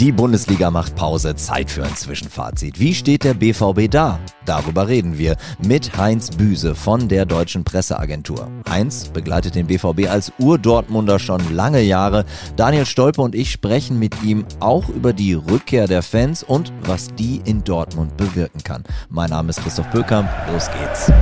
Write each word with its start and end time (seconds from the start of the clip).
Die 0.00 0.12
Bundesliga 0.12 0.70
macht 0.70 0.94
Pause, 0.94 1.34
Zeit 1.34 1.72
für 1.72 1.82
ein 1.82 1.96
Zwischenfazit. 1.96 2.78
Wie 2.78 2.94
steht 2.94 3.24
der 3.24 3.34
BVB 3.34 3.90
da? 3.90 4.20
Darüber 4.44 4.86
reden 4.86 5.18
wir 5.18 5.34
mit 5.60 5.98
Heinz 5.98 6.30
Büse 6.30 6.76
von 6.76 7.08
der 7.08 7.26
Deutschen 7.26 7.64
Presseagentur. 7.64 8.48
Heinz 8.68 9.08
begleitet 9.08 9.56
den 9.56 9.66
BVB 9.66 10.08
als 10.08 10.32
Ur-Dortmunder 10.38 11.18
schon 11.18 11.40
lange 11.52 11.82
Jahre. 11.82 12.26
Daniel 12.54 12.86
Stolpe 12.86 13.20
und 13.20 13.34
ich 13.34 13.50
sprechen 13.50 13.98
mit 13.98 14.22
ihm 14.22 14.44
auch 14.60 14.88
über 14.88 15.12
die 15.12 15.34
Rückkehr 15.34 15.88
der 15.88 16.02
Fans 16.02 16.44
und 16.44 16.72
was 16.84 17.08
die 17.16 17.42
in 17.44 17.64
Dortmund 17.64 18.16
bewirken 18.16 18.62
kann. 18.62 18.84
Mein 19.10 19.30
Name 19.30 19.50
ist 19.50 19.60
Christoph 19.64 19.90
Böckamp, 19.90 20.28
los 20.52 20.70
geht's. 20.78 21.12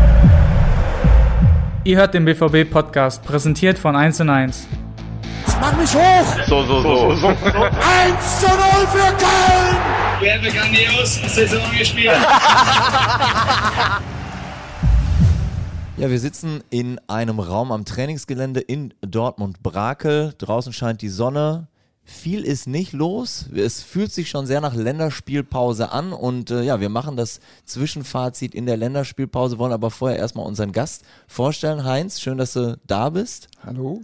Ihr 1.85 1.97
hört 1.97 2.13
den 2.13 2.27
BVB-Podcast, 2.27 3.25
präsentiert 3.25 3.79
von 3.79 3.97
1 3.97 4.21
und 4.21 4.29
1. 4.29 4.69
Mach 5.61 5.77
mich 5.77 5.95
hoch! 5.95 6.47
So, 6.47 6.65
so, 6.65 6.83
so. 6.83 7.15
so, 7.15 7.17
so. 7.17 7.29
1 7.29 7.35
zu 8.41 8.47
0 8.47 8.57
für 8.93 9.17
Köln! 9.17 9.77
Wir 10.21 10.35
haben 10.35 10.45
grandios 10.45 11.35
Saison 11.35 11.63
gespielt. 11.77 12.13
Ja, 15.99 16.11
wir 16.11 16.21
sitzen 16.21 16.63
in 16.69 17.01
einem 17.09 17.41
Raum 17.41 17.73
am 17.73 17.87
Trainingsgelände 17.87 18.61
in 18.61 18.93
Dortmund-Brakel. 19.01 20.35
Draußen 20.37 20.75
scheint 20.75 21.01
die 21.01 21.09
Sonne. 21.09 21.69
Viel 22.05 22.45
ist 22.45 22.67
nicht 22.67 22.93
los. 22.93 23.47
Es 23.55 23.83
fühlt 23.83 24.13
sich 24.13 24.29
schon 24.29 24.45
sehr 24.45 24.61
nach 24.61 24.75
Länderspielpause 24.75 25.91
an 25.93 26.13
und 26.13 26.51
äh, 26.51 26.63
ja, 26.65 26.81
wir 26.81 26.91
machen 26.91 27.17
das 27.17 27.41
Zwischenfazit 27.65 28.55
in 28.55 28.67
der 28.67 28.77
Länderspielpause, 28.77 29.59
wollen 29.59 29.73
aber 29.73 29.91
vorher 29.91 30.19
erstmal 30.19 30.45
unseren 30.45 30.73
Gast 30.73 31.03
vorstellen. 31.27 31.85
Heinz, 31.85 32.21
schön, 32.21 32.37
dass 32.37 32.53
du 32.53 32.79
da 32.87 33.09
bist. 33.09 33.49
Hallo. 33.65 34.03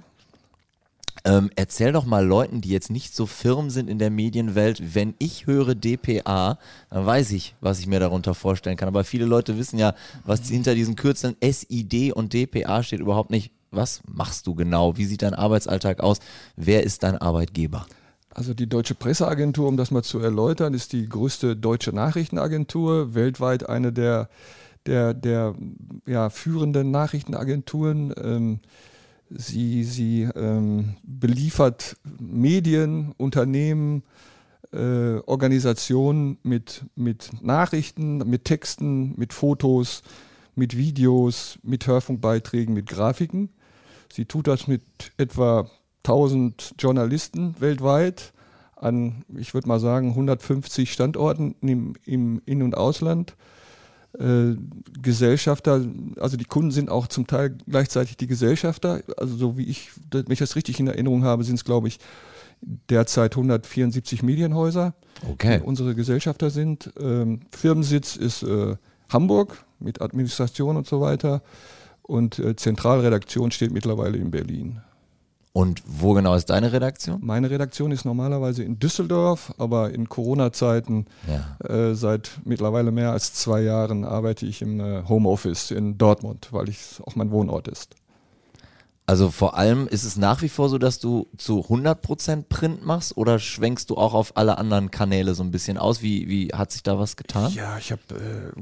Ähm, 1.25 1.51
erzähl 1.55 1.93
doch 1.93 2.05
mal 2.05 2.27
Leuten, 2.27 2.61
die 2.61 2.71
jetzt 2.71 2.91
nicht 2.91 3.15
so 3.15 3.27
firm 3.27 3.71
sind 3.71 3.89
in 3.89 3.99
der 3.99 4.11
Medienwelt, 4.11 4.95
wenn 4.95 5.15
ich 5.19 5.47
höre 5.47 5.75
DPA, 5.75 6.59
dann 6.91 7.07
weiß 7.07 7.31
ich, 7.33 7.55
was 7.61 7.79
ich 7.79 7.87
mir 7.87 8.01
darunter 8.01 8.35
vorstellen 8.35 8.77
kann. 8.77 8.89
Aber 8.89 9.05
viele 9.05 9.27
Leute 9.27 9.57
wissen 9.57 9.79
ja, 9.79 9.95
was 10.25 10.49
hinter 10.49 10.75
diesen 10.75 10.97
Kürzeln 10.97 11.37
SID 11.41 12.13
und 12.13 12.33
DPA 12.33 12.83
steht 12.83 13.01
überhaupt 13.01 13.31
nicht. 13.31 13.53
Was 13.71 14.03
machst 14.07 14.47
du 14.47 14.55
genau? 14.55 14.97
Wie 14.97 15.07
sieht 15.07 15.23
dein 15.23 15.35
Arbeitsalltag 15.35 16.01
aus? 16.01 16.19
Wer 16.57 16.83
ist 16.83 17.05
dein 17.05 17.17
Arbeitgeber? 17.17 17.87
Also 18.35 18.53
die 18.55 18.69
Deutsche 18.69 18.95
Presseagentur, 18.95 19.69
um 19.69 19.77
das 19.77 19.91
mal 19.91 20.03
zu 20.03 20.19
erläutern, 20.19 20.75
ist 20.75 20.93
die 20.93 21.09
größte 21.09 21.57
deutsche 21.57 21.93
Nachrichtenagentur, 21.93 23.15
weltweit 23.15 23.69
eine 23.69 23.93
der, 23.93 24.29
der, 24.87 25.15
der 25.15 25.55
ja, 26.07 26.31
führenden 26.31 26.91
Nachrichtenagenturen. 26.91 28.13
Ähm, 28.23 28.61
Sie, 29.35 29.85
sie 29.85 30.29
ähm, 30.37 30.97
beliefert 31.03 31.97
Medien, 32.19 33.13
Unternehmen, 33.17 34.03
äh, 34.73 35.19
Organisationen 35.27 36.39
mit, 36.43 36.85
mit 36.97 37.31
Nachrichten, 37.43 38.19
mit 38.19 38.45
Texten, 38.45 39.15
mit 39.17 39.33
Fotos, 39.33 40.03
mit 40.55 40.77
Videos, 40.77 41.59
mit 41.63 41.87
Hörfunkbeiträgen, 41.87 42.75
mit 42.75 42.87
Grafiken. 42.89 43.49
Sie 44.13 44.27
tut 44.27 44.47
das 44.47 44.67
mit 44.67 44.83
etwa 45.17 45.71
1000 46.05 46.75
Journalisten 46.79 47.55
weltweit 47.61 48.33
an, 48.77 49.25
ich 49.37 49.55
würde 49.55 49.69
mal 49.69 49.81
sagen, 49.81 50.09
150 50.11 50.93
Standorten 50.93 51.55
im, 51.61 51.95
im 52.05 52.43
In- 52.45 52.63
und 52.63 52.77
Ausland 52.77 53.37
äh, 54.19 54.57
Gesellschafter, 55.01 55.85
also 56.21 56.37
die 56.37 56.45
Kunden 56.45 56.71
sind 56.71 56.91
auch 56.91 57.07
zum 57.07 57.27
Teil 57.27 57.57
gleichzeitig 57.69 58.17
die 58.17 58.27
Gesellschafter. 58.27 59.03
Also 59.17 59.37
so 59.37 59.57
wie 59.57 59.65
ich, 59.65 59.91
wenn 60.11 60.31
ich 60.31 60.39
das 60.39 60.57
richtig 60.57 60.79
in 60.81 60.87
Erinnerung 60.87 61.25
habe, 61.25 61.45
sind 61.45 61.57
es, 61.57 61.65
glaube 61.65 61.89
ich, 61.89 61.99
derzeit 62.89 63.33
174 63.33 64.23
Medienhäuser, 64.23 64.95
okay. 65.29 65.59
die 65.59 65.65
unsere 65.65 65.95
Gesellschafter 65.95 66.51
sind. 66.51 66.93
Ähm, 67.01 67.41
Firmensitz 67.51 68.17
ist 68.17 68.43
äh, 68.43 68.77
Hamburg 69.09 69.65
mit 69.79 70.01
Administration 70.01 70.77
und 70.77 70.87
so 70.87 71.01
weiter. 71.01 71.43
Und 72.03 72.39
äh, 72.39 72.57
Zentralredaktion 72.57 73.51
steht 73.51 73.73
mittlerweile 73.73 74.19
in 74.19 74.31
Berlin. 74.31 74.81
Und 75.55 75.83
wo 75.87 76.15
genau 76.15 76.35
ist 76.35 76.47
deine 76.47 76.73
Redaktion? 76.73 77.19
Meine 77.23 77.51
Redaktion 77.51 77.93
ist 77.93 78.07
normalerweise 78.07 78.63
in 78.63 78.79
Düsseldorf, 78.79 79.53
aber 79.59 79.93
in 79.93 80.09
Corona-Zeiten 80.09 81.07
ja. 81.29 81.67
äh, 81.69 81.95
seit 81.95 82.31
mittlerweile 82.45 82.91
mehr 82.91 83.13
als 83.13 83.35
zwei 83.35 83.61
Jahren 83.61 84.05
arbeite 84.05 84.47
ich 84.47 84.63
im 84.63 84.81
äh, 84.81 85.03
Homeoffice 85.07 85.71
in 85.71 85.99
Dortmund, 85.99 86.49
weil 86.53 86.71
es 86.71 87.03
auch 87.05 87.17
mein 87.17 87.31
Wohnort 87.31 87.69
ist. 87.69 87.97
Also 89.05 89.31
vor 89.31 89.59
allem 89.59 89.89
ist 89.89 90.05
es 90.05 90.17
nach 90.17 90.41
wie 90.41 90.49
vor 90.49 90.71
so, 90.71 90.79
dass 90.79 91.01
du 91.01 91.29
zu 91.37 91.67
100% 91.67 92.45
Print 92.49 92.87
machst 92.87 93.17
oder 93.17 93.39
schwenkst 93.39 93.91
du 93.91 93.97
auch 93.97 94.15
auf 94.15 94.37
alle 94.39 94.57
anderen 94.57 94.91
Kanäle 94.91 95.35
so 95.35 95.43
ein 95.43 95.51
bisschen 95.51 95.77
aus? 95.77 96.01
Wie, 96.01 96.29
wie 96.29 96.49
hat 96.55 96.73
sich 96.73 96.83
da 96.83 96.99
was 96.99 97.17
getan? 97.17 97.53
Ja, 97.53 97.77
ich 97.77 97.93
habe 97.93 98.01
äh, 98.11 98.53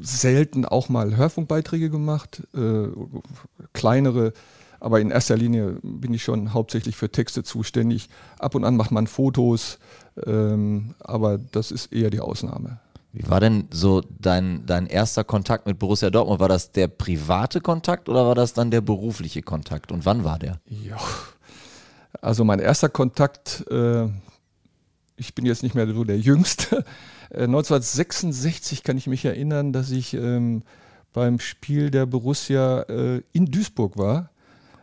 selten 0.00 0.66
auch 0.66 0.90
mal 0.90 1.16
Hörfunkbeiträge 1.16 1.88
gemacht, 1.88 2.42
äh, 2.54 2.88
kleinere 3.72 4.34
aber 4.80 5.00
in 5.00 5.10
erster 5.10 5.36
Linie 5.36 5.78
bin 5.82 6.14
ich 6.14 6.22
schon 6.22 6.52
hauptsächlich 6.52 6.96
für 6.96 7.10
Texte 7.10 7.42
zuständig. 7.42 8.08
Ab 8.38 8.54
und 8.54 8.64
an 8.64 8.76
macht 8.76 8.90
man 8.90 9.06
Fotos, 9.06 9.78
ähm, 10.26 10.94
aber 11.00 11.38
das 11.38 11.70
ist 11.70 11.92
eher 11.92 12.10
die 12.10 12.20
Ausnahme. 12.20 12.78
Wie 13.12 13.28
war 13.28 13.40
denn 13.40 13.68
so 13.70 14.02
dein, 14.20 14.66
dein 14.66 14.86
erster 14.86 15.24
Kontakt 15.24 15.66
mit 15.66 15.78
Borussia 15.78 16.10
Dortmund? 16.10 16.40
War 16.40 16.48
das 16.48 16.72
der 16.72 16.88
private 16.88 17.60
Kontakt 17.60 18.08
oder 18.08 18.26
war 18.26 18.34
das 18.34 18.52
dann 18.52 18.70
der 18.70 18.82
berufliche 18.82 19.42
Kontakt? 19.42 19.90
Und 19.90 20.04
wann 20.04 20.24
war 20.24 20.38
der? 20.38 20.60
Ja, 20.66 20.98
also 22.20 22.44
mein 22.44 22.58
erster 22.58 22.88
Kontakt, 22.88 23.64
äh, 23.70 24.08
ich 25.16 25.34
bin 25.34 25.46
jetzt 25.46 25.62
nicht 25.62 25.74
mehr 25.74 25.92
so 25.92 26.04
der 26.04 26.18
Jüngste. 26.18 26.84
Äh, 27.30 27.42
1966 27.42 28.82
kann 28.82 28.96
ich 28.96 29.06
mich 29.06 29.22
erinnern, 29.26 29.74
dass 29.74 29.90
ich 29.90 30.14
ähm, 30.14 30.62
beim 31.12 31.40
Spiel 31.40 31.90
der 31.90 32.06
Borussia 32.06 32.84
äh, 32.84 33.22
in 33.32 33.44
Duisburg 33.44 33.98
war 33.98 34.30
äh, 34.30 34.37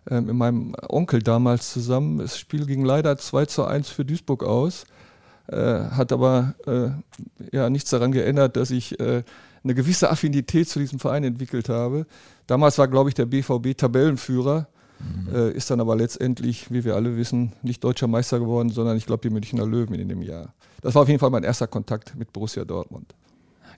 mit 0.09 0.33
meinem 0.33 0.75
Onkel 0.87 1.21
damals 1.21 1.73
zusammen. 1.73 2.19
Das 2.19 2.37
Spiel 2.37 2.65
ging 2.65 2.85
leider 2.85 3.17
2 3.17 3.45
zu 3.45 3.65
1 3.65 3.89
für 3.89 4.05
Duisburg 4.05 4.43
aus, 4.43 4.85
äh, 5.47 5.55
hat 5.55 6.11
aber 6.11 6.55
äh, 6.65 6.89
ja 7.55 7.69
nichts 7.69 7.89
daran 7.89 8.11
geändert, 8.11 8.55
dass 8.55 8.71
ich 8.71 8.99
äh, 8.99 9.23
eine 9.63 9.75
gewisse 9.75 10.09
Affinität 10.09 10.69
zu 10.69 10.79
diesem 10.79 10.99
Verein 10.99 11.23
entwickelt 11.23 11.69
habe. 11.69 12.05
Damals 12.47 12.77
war, 12.77 12.87
glaube 12.87 13.09
ich, 13.09 13.15
der 13.15 13.25
BVB 13.25 13.75
Tabellenführer. 13.75 14.67
Mhm. 14.97 15.51
Ist 15.51 15.69
dann 15.69 15.81
aber 15.81 15.97
letztendlich, 15.97 16.71
wie 16.71 16.85
wir 16.85 16.95
alle 16.95 17.17
wissen, 17.17 17.51
nicht 17.63 17.83
deutscher 17.83 18.07
Meister 18.07 18.39
geworden, 18.39 18.69
sondern 18.69 18.95
ich 18.95 19.05
glaube 19.05 19.27
die 19.27 19.29
Münchner 19.29 19.65
Löwen 19.65 19.93
in 19.95 20.07
dem 20.07 20.21
Jahr. 20.21 20.53
Das 20.81 20.95
war 20.95 21.01
auf 21.01 21.09
jeden 21.09 21.19
Fall 21.19 21.31
mein 21.31 21.43
erster 21.43 21.67
Kontakt 21.67 22.15
mit 22.15 22.31
Borussia 22.31 22.63
Dortmund. 22.63 23.13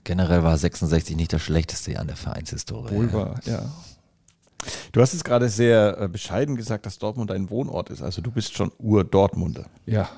Generell 0.04 0.44
war 0.44 0.56
66 0.56 1.16
nicht 1.16 1.32
das 1.32 1.42
schlechteste 1.42 1.92
Jahr 1.92 2.02
an 2.02 2.06
der 2.06 2.16
Vereinshistorie. 2.16 2.94
Wohl 2.94 3.12
war, 3.12 3.40
ja. 3.46 3.68
Du 4.92 5.00
hast 5.00 5.14
es 5.14 5.24
gerade 5.24 5.48
sehr 5.48 6.00
äh, 6.00 6.08
bescheiden 6.08 6.56
gesagt, 6.56 6.86
dass 6.86 6.98
Dortmund 6.98 7.30
ein 7.30 7.50
Wohnort 7.50 7.90
ist. 7.90 8.02
Also 8.02 8.22
du 8.22 8.30
bist 8.30 8.56
schon 8.56 8.72
Ur-Dortmunder. 8.78 9.66
Ja. 9.86 10.08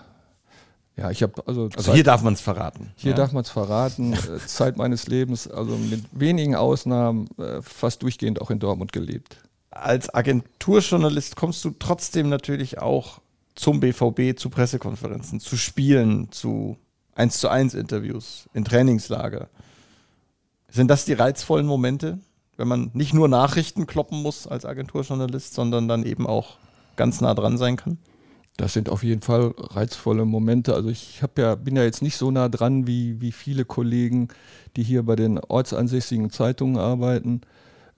Ja, 0.96 1.10
ich 1.10 1.22
habe 1.22 1.46
also. 1.46 1.70
Also 1.74 1.94
hier 1.94 2.04
darf 2.04 2.22
man 2.22 2.34
es 2.34 2.40
verraten. 2.40 2.92
Hier 2.96 3.12
ja. 3.12 3.16
darf 3.16 3.32
man 3.32 3.42
es 3.42 3.50
verraten. 3.50 4.12
Äh, 4.30 4.38
Zeit 4.46 4.76
meines 4.76 5.06
Lebens, 5.06 5.48
also 5.48 5.76
mit 5.76 6.04
wenigen 6.12 6.54
Ausnahmen, 6.54 7.28
äh, 7.38 7.62
fast 7.62 8.02
durchgehend 8.02 8.40
auch 8.40 8.50
in 8.50 8.58
Dortmund 8.58 8.92
gelebt. 8.92 9.36
Als 9.70 10.12
Agenturjournalist 10.12 11.36
kommst 11.36 11.64
du 11.64 11.70
trotzdem 11.70 12.28
natürlich 12.28 12.78
auch 12.78 13.20
zum 13.54 13.80
BVB, 13.80 14.38
zu 14.38 14.50
Pressekonferenzen, 14.50 15.40
zu 15.40 15.56
Spielen, 15.56 16.30
zu 16.32 16.76
1 17.14 17.38
zu 17.38 17.48
1 17.48 17.74
Interviews, 17.74 18.48
in 18.52 18.64
Trainingslager. 18.64 19.48
Sind 20.68 20.88
das 20.88 21.04
die 21.04 21.12
reizvollen 21.12 21.66
Momente? 21.66 22.18
Wenn 22.60 22.68
man 22.68 22.90
nicht 22.92 23.14
nur 23.14 23.26
Nachrichten 23.26 23.86
kloppen 23.86 24.22
muss 24.22 24.46
als 24.46 24.66
Agenturjournalist, 24.66 25.54
sondern 25.54 25.88
dann 25.88 26.04
eben 26.04 26.26
auch 26.26 26.58
ganz 26.94 27.22
nah 27.22 27.32
dran 27.34 27.56
sein 27.56 27.76
kann? 27.76 27.96
Das 28.58 28.74
sind 28.74 28.90
auf 28.90 29.02
jeden 29.02 29.22
Fall 29.22 29.54
reizvolle 29.56 30.26
Momente. 30.26 30.74
Also 30.74 30.90
ich 30.90 31.22
ja, 31.38 31.54
bin 31.54 31.74
ja 31.74 31.84
jetzt 31.84 32.02
nicht 32.02 32.18
so 32.18 32.30
nah 32.30 32.50
dran 32.50 32.86
wie, 32.86 33.18
wie 33.22 33.32
viele 33.32 33.64
Kollegen, 33.64 34.28
die 34.76 34.82
hier 34.82 35.02
bei 35.02 35.16
den 35.16 35.38
ortsansässigen 35.38 36.28
Zeitungen 36.28 36.76
arbeiten, 36.76 37.40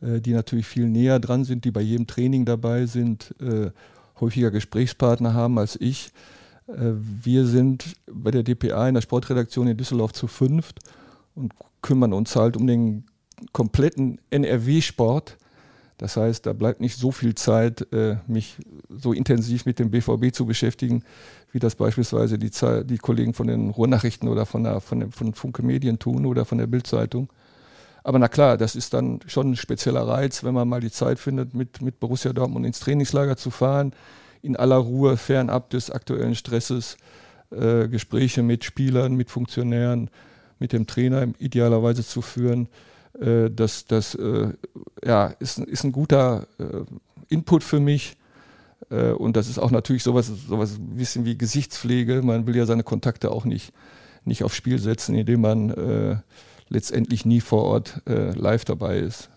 äh, 0.01 0.21
die 0.21 0.33
natürlich 0.33 0.69
viel 0.69 0.89
näher 0.89 1.19
dran 1.19 1.43
sind, 1.43 1.65
die 1.65 1.73
bei 1.73 1.81
jedem 1.81 2.07
Training 2.07 2.45
dabei 2.45 2.87
sind, 2.87 3.35
äh, 3.41 3.73
häufiger 4.21 4.53
Gesprächspartner 4.53 5.35
haben 5.35 5.59
als 5.59 5.77
ich. 5.81 6.13
Äh, 6.69 6.93
wir 6.95 7.47
sind 7.47 7.97
bei 8.07 8.31
der 8.31 8.45
DPA 8.45 8.87
in 8.87 8.95
der 8.95 9.03
Sportredaktion 9.03 9.67
in 9.67 9.77
Düsseldorf 9.77 10.13
zu 10.13 10.29
fünft 10.29 10.79
und 11.35 11.53
kümmern 11.81 12.13
uns 12.13 12.37
halt 12.37 12.57
um 12.57 12.69
den 12.69 13.07
kompletten 13.53 14.21
NRW-Sport. 14.31 15.37
Das 15.99 16.17
heißt, 16.17 16.47
da 16.47 16.53
bleibt 16.53 16.81
nicht 16.81 16.97
so 16.97 17.13
viel 17.13 17.35
Zeit, 17.35 17.93
äh, 17.93 18.17
mich 18.27 18.57
so 18.89 19.13
intensiv 19.13 19.67
mit 19.67 19.79
dem 19.79 19.91
BVB 19.91 20.33
zu 20.33 20.47
beschäftigen, 20.47 21.05
wie 21.53 21.59
das 21.59 21.77
beispielsweise 21.77 22.39
die, 22.39 22.51
die 22.85 22.99
Kollegen 22.99 23.35
von 23.35 23.47
den 23.47 23.71
Ruhrnachrichten 23.71 24.29
oder 24.29 24.47
von, 24.47 24.65
der, 24.65 24.81
von, 24.81 25.01
den, 25.01 25.13
von 25.13 25.35
Funke 25.35 25.63
Medien 25.63 25.99
tun 25.99 26.27
oder 26.27 26.45
von 26.45 26.59
der 26.59 26.67
Bildzeitung. 26.67 27.29
Aber 28.05 28.19
na 28.19 28.27
klar, 28.27 28.57
das 28.57 28.75
ist 28.75 28.95
dann 28.95 29.21
schon 29.27 29.53
ein 29.53 29.57
spezieller 29.57 30.09
Reiz, 30.09 30.43
wenn 30.43 30.55
man 30.55 30.69
mal 30.69 30.81
die 30.81 30.91
Zeit 30.91 31.21
findet, 31.21 31.55
mit, 31.55 31.81
mit 31.83 32.01
Borussia 32.01 32.33
Dortmund 32.33 32.67
ins 32.67 32.81
Trainingslager 32.81 33.37
zu 33.37 33.51
fahren, 33.51 33.93
in 34.43 34.57
aller 34.57 34.77
Ruhe, 34.77 35.17
fernab 35.17 35.71
des 35.71 35.91
aktuellen 35.91 36.35
Stresses. 36.35 36.97
äh, 37.53 37.89
Gespräche 37.89 38.43
mit 38.43 38.65
Spielern, 38.65 39.15
mit 39.15 39.31
Funktionären, 39.31 40.11
mit 40.59 40.73
dem 40.73 40.87
Trainer 40.87 41.29
idealerweise 41.39 42.05
zu 42.05 42.23
führen. 42.23 42.69
Äh, 43.21 43.51
das 43.51 43.87
das 43.87 44.15
äh, 44.15 44.53
ja, 45.05 45.27
ist, 45.39 45.59
ist 45.59 45.85
ein 45.85 45.93
guter 45.93 46.47
äh, 46.59 46.85
Input 47.29 47.65
für 47.65 47.81
mich. 47.81 48.17
Äh, 48.91 49.11
und 49.11 49.37
das 49.37 49.49
ist 49.49 49.59
auch 49.59 49.71
natürlich 49.71 50.03
sowas, 50.03 50.27
sowas 50.49 50.79
ein 50.79 50.97
bisschen 50.97 51.25
wie 51.25 51.37
Gesichtspflege. 51.37 52.23
Man 52.23 52.47
will 52.47 52.57
ja 52.57 52.67
seine 52.67 52.83
Kontakte 52.83 53.31
auch 53.31 53.45
nicht, 53.45 53.73
nicht 54.25 54.45
aufs 54.45 54.57
Spiel 54.57 54.79
setzen, 54.79 55.15
indem 55.15 55.41
man 55.41 55.71
äh, 55.71 56.17
letztendlich 56.69 57.27
nie 57.27 57.41
vor 57.41 57.65
Ort 57.65 58.01
live 58.07 58.65
dabei 58.65 58.99
ist. 58.99 59.29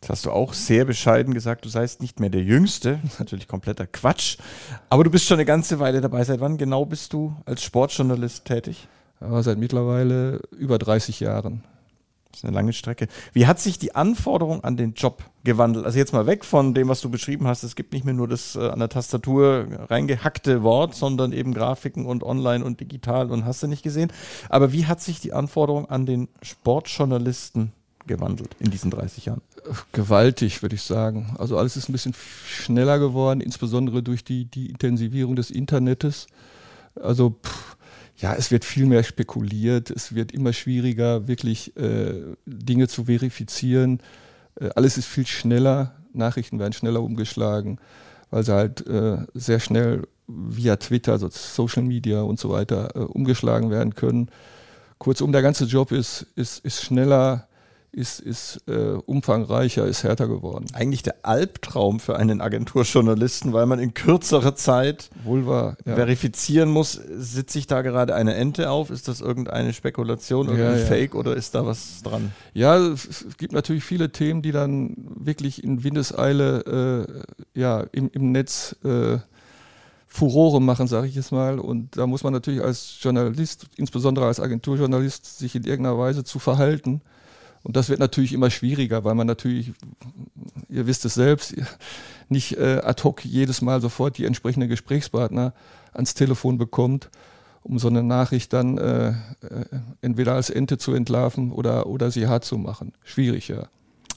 Jetzt 0.00 0.10
hast 0.10 0.26
du 0.26 0.30
auch 0.30 0.52
sehr 0.54 0.84
bescheiden 0.84 1.34
gesagt, 1.34 1.64
du 1.64 1.68
seist 1.68 2.00
nicht 2.00 2.20
mehr 2.20 2.30
der 2.30 2.42
Jüngste. 2.42 3.00
Das 3.02 3.14
ist 3.14 3.18
natürlich 3.18 3.48
kompletter 3.48 3.86
Quatsch. 3.86 4.38
Aber 4.88 5.04
du 5.04 5.10
bist 5.10 5.26
schon 5.26 5.36
eine 5.36 5.44
ganze 5.44 5.78
Weile 5.78 6.00
dabei. 6.00 6.22
Seit 6.22 6.40
wann 6.40 6.58
genau 6.58 6.86
bist 6.86 7.12
du 7.12 7.34
als 7.44 7.62
Sportjournalist 7.64 8.44
tätig? 8.44 8.88
Ja, 9.20 9.42
seit 9.42 9.58
mittlerweile 9.58 10.40
über 10.56 10.78
30 10.78 11.20
Jahren. 11.20 11.64
Das 12.36 12.44
ist 12.44 12.48
eine 12.48 12.54
lange 12.54 12.74
Strecke. 12.74 13.08
Wie 13.32 13.46
hat 13.46 13.60
sich 13.60 13.78
die 13.78 13.94
Anforderung 13.94 14.62
an 14.62 14.76
den 14.76 14.92
Job 14.92 15.24
gewandelt? 15.42 15.86
Also 15.86 15.96
jetzt 15.96 16.12
mal 16.12 16.26
weg 16.26 16.44
von 16.44 16.74
dem, 16.74 16.88
was 16.88 17.00
du 17.00 17.08
beschrieben 17.08 17.46
hast. 17.46 17.62
Es 17.62 17.76
gibt 17.76 17.94
nicht 17.94 18.04
mehr 18.04 18.12
nur 18.12 18.28
das 18.28 18.56
äh, 18.56 18.68
an 18.68 18.78
der 18.78 18.90
Tastatur 18.90 19.66
reingehackte 19.88 20.62
Wort, 20.62 20.94
sondern 20.94 21.32
eben 21.32 21.54
Grafiken 21.54 22.04
und 22.04 22.22
online 22.22 22.62
und 22.62 22.78
digital 22.78 23.30
und 23.30 23.46
hast 23.46 23.62
du 23.62 23.68
nicht 23.68 23.82
gesehen. 23.82 24.12
Aber 24.50 24.70
wie 24.72 24.84
hat 24.84 25.00
sich 25.00 25.18
die 25.18 25.32
Anforderung 25.32 25.88
an 25.88 26.04
den 26.04 26.28
Sportjournalisten 26.42 27.72
gewandelt 28.06 28.54
in 28.60 28.70
diesen 28.70 28.90
30 28.90 29.24
Jahren? 29.24 29.40
Gewaltig, 29.92 30.60
würde 30.60 30.74
ich 30.74 30.82
sagen. 30.82 31.34
Also 31.38 31.56
alles 31.56 31.78
ist 31.78 31.88
ein 31.88 31.92
bisschen 31.92 32.14
schneller 32.46 32.98
geworden, 32.98 33.40
insbesondere 33.40 34.02
durch 34.02 34.24
die, 34.24 34.44
die 34.44 34.66
Intensivierung 34.66 35.36
des 35.36 35.50
Internets. 35.50 36.26
Also 37.00 37.30
pff, 37.30 37.65
ja, 38.18 38.34
es 38.34 38.50
wird 38.50 38.64
viel 38.64 38.86
mehr 38.86 39.02
spekuliert, 39.02 39.90
es 39.90 40.14
wird 40.14 40.32
immer 40.32 40.52
schwieriger, 40.52 41.28
wirklich 41.28 41.76
äh, 41.76 42.22
Dinge 42.46 42.88
zu 42.88 43.04
verifizieren. 43.04 44.00
Äh, 44.58 44.70
alles 44.74 44.96
ist 44.96 45.06
viel 45.06 45.26
schneller, 45.26 45.94
Nachrichten 46.12 46.58
werden 46.58 46.72
schneller 46.72 47.02
umgeschlagen, 47.02 47.78
weil 48.30 48.42
sie 48.42 48.54
halt 48.54 48.86
äh, 48.86 49.18
sehr 49.34 49.60
schnell 49.60 50.06
via 50.26 50.76
Twitter, 50.76 51.12
also 51.12 51.28
Social 51.30 51.82
Media 51.82 52.22
und 52.22 52.40
so 52.40 52.50
weiter 52.50 52.96
äh, 52.96 53.00
umgeschlagen 53.00 53.70
werden 53.70 53.94
können. 53.94 54.30
Kurzum, 54.98 55.32
der 55.32 55.42
ganze 55.42 55.66
Job 55.66 55.92
ist, 55.92 56.26
ist, 56.36 56.64
ist 56.64 56.82
schneller, 56.82 57.48
ist, 57.96 58.20
ist 58.20 58.60
äh, 58.68 58.98
umfangreicher, 59.06 59.86
ist 59.86 60.04
härter 60.04 60.28
geworden. 60.28 60.66
Eigentlich 60.72 61.02
der 61.02 61.16
Albtraum 61.22 61.98
für 61.98 62.16
einen 62.16 62.40
Agenturjournalisten, 62.40 63.52
weil 63.52 63.66
man 63.66 63.78
in 63.78 63.94
kürzerer 63.94 64.54
Zeit 64.54 65.10
Wohl 65.24 65.46
wahr, 65.46 65.76
ja. 65.84 65.94
verifizieren 65.94 66.70
muss, 66.70 66.92
sitzt 66.92 67.52
sich 67.52 67.66
da 67.66 67.82
gerade 67.82 68.14
eine 68.14 68.34
Ente 68.34 68.70
auf? 68.70 68.90
Ist 68.90 69.08
das 69.08 69.20
irgendeine 69.20 69.72
Spekulation 69.72 70.48
oder 70.48 70.58
Ja, 70.58 70.76
ja. 70.76 70.84
Fake 70.84 71.14
oder 71.14 71.34
ist 71.34 71.54
da 71.54 71.64
was 71.64 72.02
dran? 72.02 72.32
Ja, 72.52 72.76
es 72.76 73.06
es 73.06 73.36
gibt 73.36 73.52
natürlich 73.52 73.84
viele 73.84 74.12
Themen, 74.12 74.42
die 74.42 74.52
dann 74.52 74.94
wirklich 74.96 75.64
in 75.64 75.82
Windeseile 75.82 77.06
äh, 77.54 77.58
ja, 77.58 77.84
im, 77.92 78.10
im 78.12 78.32
Netz 78.32 78.76
äh, 78.84 79.18
Furore 80.06 80.60
machen, 80.60 80.86
sage 80.86 81.06
ich 81.06 81.14
jetzt 81.14 81.32
mal. 81.32 81.58
Und 81.58 81.96
da 81.96 82.06
muss 82.06 82.24
man 82.24 82.32
natürlich 82.32 82.62
als 82.62 82.98
Journalist, 83.00 83.66
insbesondere 83.76 84.26
als 84.26 84.40
Agenturjournalist, 84.40 85.38
sich 85.38 85.54
in 85.54 85.64
irgendeiner 85.64 85.98
Weise 85.98 86.24
zu 86.24 86.38
verhalten. 86.38 87.02
Und 87.66 87.76
das 87.76 87.88
wird 87.88 87.98
natürlich 87.98 88.32
immer 88.32 88.48
schwieriger, 88.48 89.02
weil 89.02 89.16
man 89.16 89.26
natürlich, 89.26 89.72
ihr 90.68 90.86
wisst 90.86 91.04
es 91.04 91.14
selbst, 91.14 91.56
nicht 92.28 92.56
äh, 92.56 92.80
ad 92.84 93.02
hoc 93.02 93.24
jedes 93.24 93.60
Mal 93.60 93.80
sofort 93.80 94.18
die 94.18 94.24
entsprechenden 94.24 94.68
Gesprächspartner 94.68 95.52
ans 95.92 96.14
Telefon 96.14 96.58
bekommt, 96.58 97.10
um 97.64 97.80
so 97.80 97.88
eine 97.88 98.04
Nachricht 98.04 98.52
dann 98.52 98.78
äh, 98.78 99.08
äh, 99.08 99.14
entweder 100.00 100.34
als 100.34 100.48
Ente 100.48 100.78
zu 100.78 100.92
entlarven 100.92 101.50
oder, 101.50 101.88
oder 101.88 102.12
sie 102.12 102.28
hart 102.28 102.44
zu 102.44 102.56
machen. 102.56 102.92
Schwierig, 103.02 103.48
ja. 103.48 103.66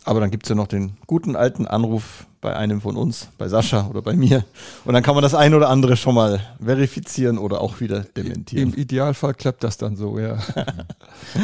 Aber 0.06 0.20
dann 0.20 0.30
gibt 0.30 0.46
es 0.46 0.50
ja 0.50 0.56
noch 0.56 0.68
den 0.68 0.98
guten 1.08 1.36
alten 1.36 1.66
Anruf 1.66 2.28
bei 2.42 2.56
einem 2.56 2.82
von 2.82 2.98
uns, 2.98 3.30
bei 3.40 3.48
Sascha 3.48 3.88
oder 3.88 4.04
bei 4.04 4.14
mir. 4.14 4.46
Und 4.86 4.94
dann 4.94 5.02
kann 5.02 5.16
man 5.16 5.24
das 5.24 5.34
ein 5.34 5.56
oder 5.56 5.70
andere 5.70 5.98
schon 5.98 6.14
mal 6.14 6.40
verifizieren 6.64 7.40
oder 7.40 7.62
auch 7.62 7.80
wieder 7.80 8.02
dementieren. 8.02 8.74
Im 8.74 8.80
Idealfall 8.80 9.34
klappt 9.34 9.64
das 9.64 9.78
dann 9.78 9.96
so, 9.96 10.20
ja. 10.20 10.38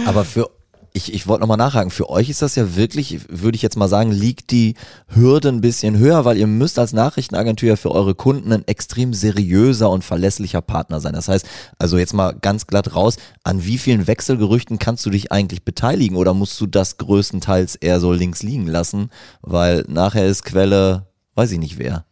Aber 0.05 0.23
für 0.23 0.51
ich, 0.95 1.13
ich 1.13 1.27
wollte 1.27 1.41
nochmal 1.41 1.57
nachhaken, 1.57 1.91
für 1.91 2.09
euch 2.09 2.29
ist 2.29 2.41
das 2.41 2.55
ja 2.55 2.77
wirklich, 2.77 3.19
würde 3.27 3.57
ich 3.57 3.61
jetzt 3.61 3.75
mal 3.75 3.89
sagen, 3.89 4.11
liegt 4.11 4.51
die 4.51 4.75
Hürde 5.09 5.49
ein 5.49 5.59
bisschen 5.59 5.97
höher, 5.97 6.23
weil 6.23 6.37
ihr 6.37 6.47
müsst 6.47 6.79
als 6.79 6.93
Nachrichtenagentur 6.93 7.67
ja 7.67 7.75
für 7.75 7.91
eure 7.91 8.15
Kunden 8.15 8.53
ein 8.53 8.65
extrem 8.65 9.13
seriöser 9.13 9.89
und 9.89 10.05
verlässlicher 10.05 10.61
Partner 10.61 11.01
sein. 11.01 11.11
Das 11.11 11.27
heißt, 11.27 11.45
also 11.77 11.97
jetzt 11.97 12.13
mal 12.13 12.31
ganz 12.31 12.65
glatt 12.65 12.95
raus, 12.95 13.17
an 13.43 13.65
wie 13.65 13.77
vielen 13.77 14.07
Wechselgerüchten 14.07 14.79
kannst 14.79 15.05
du 15.05 15.09
dich 15.09 15.33
eigentlich 15.33 15.65
beteiligen 15.65 16.15
oder 16.15 16.33
musst 16.33 16.59
du 16.61 16.65
das 16.65 16.95
größtenteils 16.95 17.75
eher 17.75 17.99
so 17.99 18.13
links 18.13 18.41
liegen 18.41 18.67
lassen, 18.67 19.09
weil 19.41 19.83
nachher 19.89 20.25
ist 20.25 20.45
Quelle, 20.45 21.07
weiß 21.35 21.51
ich 21.51 21.59
nicht 21.59 21.77
wer. 21.77 22.05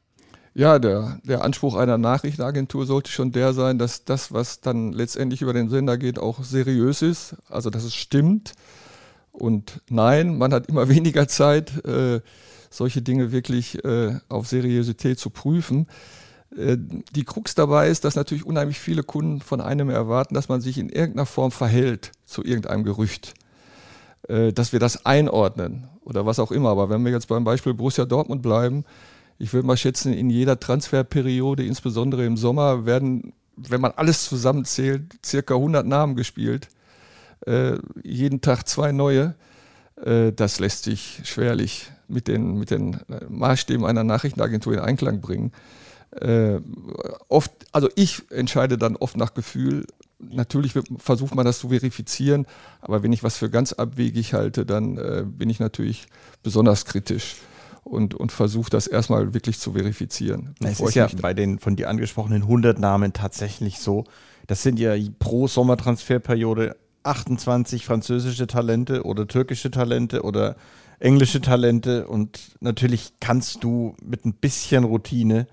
Ja, 0.55 0.77
der, 0.77 1.19
der 1.23 1.43
Anspruch 1.43 1.75
einer 1.75 1.97
Nachrichtenagentur 1.97 2.85
sollte 2.85 3.09
schon 3.09 3.31
der 3.31 3.53
sein, 3.53 3.79
dass 3.79 4.05
das, 4.05 4.31
was 4.31 4.61
dann 4.61 4.91
letztendlich 4.91 5.41
über 5.41 5.53
den 5.53 5.69
Sender 5.69 5.97
geht, 5.97 6.19
auch 6.19 6.43
seriös 6.43 7.01
ist, 7.01 7.35
also 7.49 7.71
dass 7.71 7.83
es 7.83 7.95
stimmt. 7.95 8.53
Und 9.31 9.81
nein, 9.89 10.37
man 10.37 10.53
hat 10.53 10.67
immer 10.67 10.89
weniger 10.89 11.27
Zeit, 11.27 11.83
äh, 11.85 12.21
solche 12.69 13.01
Dinge 13.01 13.31
wirklich 13.31 13.83
äh, 13.83 14.19
auf 14.29 14.47
Seriosität 14.47 15.19
zu 15.19 15.31
prüfen. 15.31 15.87
Äh, 16.55 16.77
die 16.77 17.23
Krux 17.23 17.55
dabei 17.55 17.89
ist, 17.89 18.05
dass 18.05 18.15
natürlich 18.15 18.45
unheimlich 18.45 18.79
viele 18.79 19.01
Kunden 19.01 19.41
von 19.41 19.59
einem 19.59 19.89
erwarten, 19.89 20.35
dass 20.35 20.49
man 20.49 20.61
sich 20.61 20.77
in 20.77 20.89
irgendeiner 20.89 21.25
Form 21.25 21.51
verhält 21.51 22.11
zu 22.25 22.43
irgendeinem 22.43 22.83
Gerücht. 22.83 23.33
Äh, 24.27 24.53
dass 24.53 24.71
wir 24.71 24.79
das 24.79 25.05
einordnen 25.05 25.89
oder 26.01 26.25
was 26.25 26.39
auch 26.39 26.51
immer. 26.51 26.69
Aber 26.69 26.89
wenn 26.89 27.03
wir 27.03 27.11
jetzt 27.11 27.27
beim 27.27 27.43
Beispiel 27.43 27.73
Borussia 27.73 28.05
Dortmund 28.05 28.41
bleiben, 28.41 28.85
ich 29.43 29.51
würde 29.51 29.67
mal 29.67 29.75
schätzen, 29.75 30.13
in 30.13 30.29
jeder 30.29 30.57
Transferperiode, 30.57 31.65
insbesondere 31.65 32.25
im 32.25 32.37
Sommer, 32.37 32.85
werden, 32.85 33.33
wenn 33.57 33.81
man 33.81 33.91
alles 33.91 34.23
zusammenzählt, 34.23 35.03
circa 35.23 35.55
100 35.55 35.85
Namen 35.85 36.15
gespielt. 36.15 36.69
Äh, 37.45 37.73
jeden 38.03 38.39
Tag 38.39 38.69
zwei 38.69 38.93
neue. 38.93 39.35
Äh, 40.01 40.31
das 40.31 40.59
lässt 40.59 40.85
sich 40.85 41.19
schwerlich 41.25 41.91
mit 42.07 42.29
den, 42.29 42.57
mit 42.57 42.71
den 42.71 42.93
äh, 43.09 43.25
Maßstäben 43.27 43.85
einer 43.85 44.05
Nachrichtenagentur 44.05 44.75
in 44.75 44.79
Einklang 44.79 45.19
bringen. 45.19 45.51
Äh, 46.11 46.61
oft, 47.27 47.51
also 47.73 47.89
ich 47.95 48.21
entscheide 48.31 48.77
dann 48.77 48.95
oft 48.95 49.17
nach 49.17 49.33
Gefühl. 49.33 49.85
Natürlich 50.19 50.71
versucht 50.99 51.35
man 51.35 51.45
das 51.45 51.59
zu 51.59 51.67
verifizieren, 51.67 52.45
aber 52.79 53.03
wenn 53.03 53.11
ich 53.11 53.23
was 53.23 53.35
für 53.35 53.49
ganz 53.49 53.73
abwegig 53.73 54.33
halte, 54.33 54.65
dann 54.65 54.97
äh, 54.97 55.25
bin 55.27 55.49
ich 55.49 55.59
natürlich 55.59 56.05
besonders 56.43 56.85
kritisch 56.85 57.35
und, 57.83 58.13
und 58.13 58.31
versuche 58.31 58.69
das 58.69 58.87
erstmal 58.87 59.33
wirklich 59.33 59.59
zu 59.59 59.73
verifizieren. 59.73 60.55
Es 60.61 60.79
ist 60.79 60.95
ja 60.95 61.07
bei 61.21 61.33
den 61.33 61.59
von 61.59 61.75
dir 61.75 61.89
angesprochenen 61.89 62.43
100 62.43 62.79
Namen 62.79 63.13
tatsächlich 63.13 63.79
so. 63.79 64.05
Das 64.47 64.63
sind 64.63 64.79
ja 64.79 64.95
pro 65.19 65.47
Sommertransferperiode 65.47 66.75
28 67.03 67.85
französische 67.85 68.47
Talente 68.47 69.03
oder 69.03 69.27
türkische 69.27 69.71
Talente 69.71 70.23
oder 70.23 70.55
englische 70.99 71.41
Talente 71.41 72.07
und 72.07 72.39
natürlich 72.61 73.13
kannst 73.19 73.63
du 73.63 73.95
mit 74.01 74.25
ein 74.25 74.33
bisschen 74.33 74.85
Routine 74.85 75.47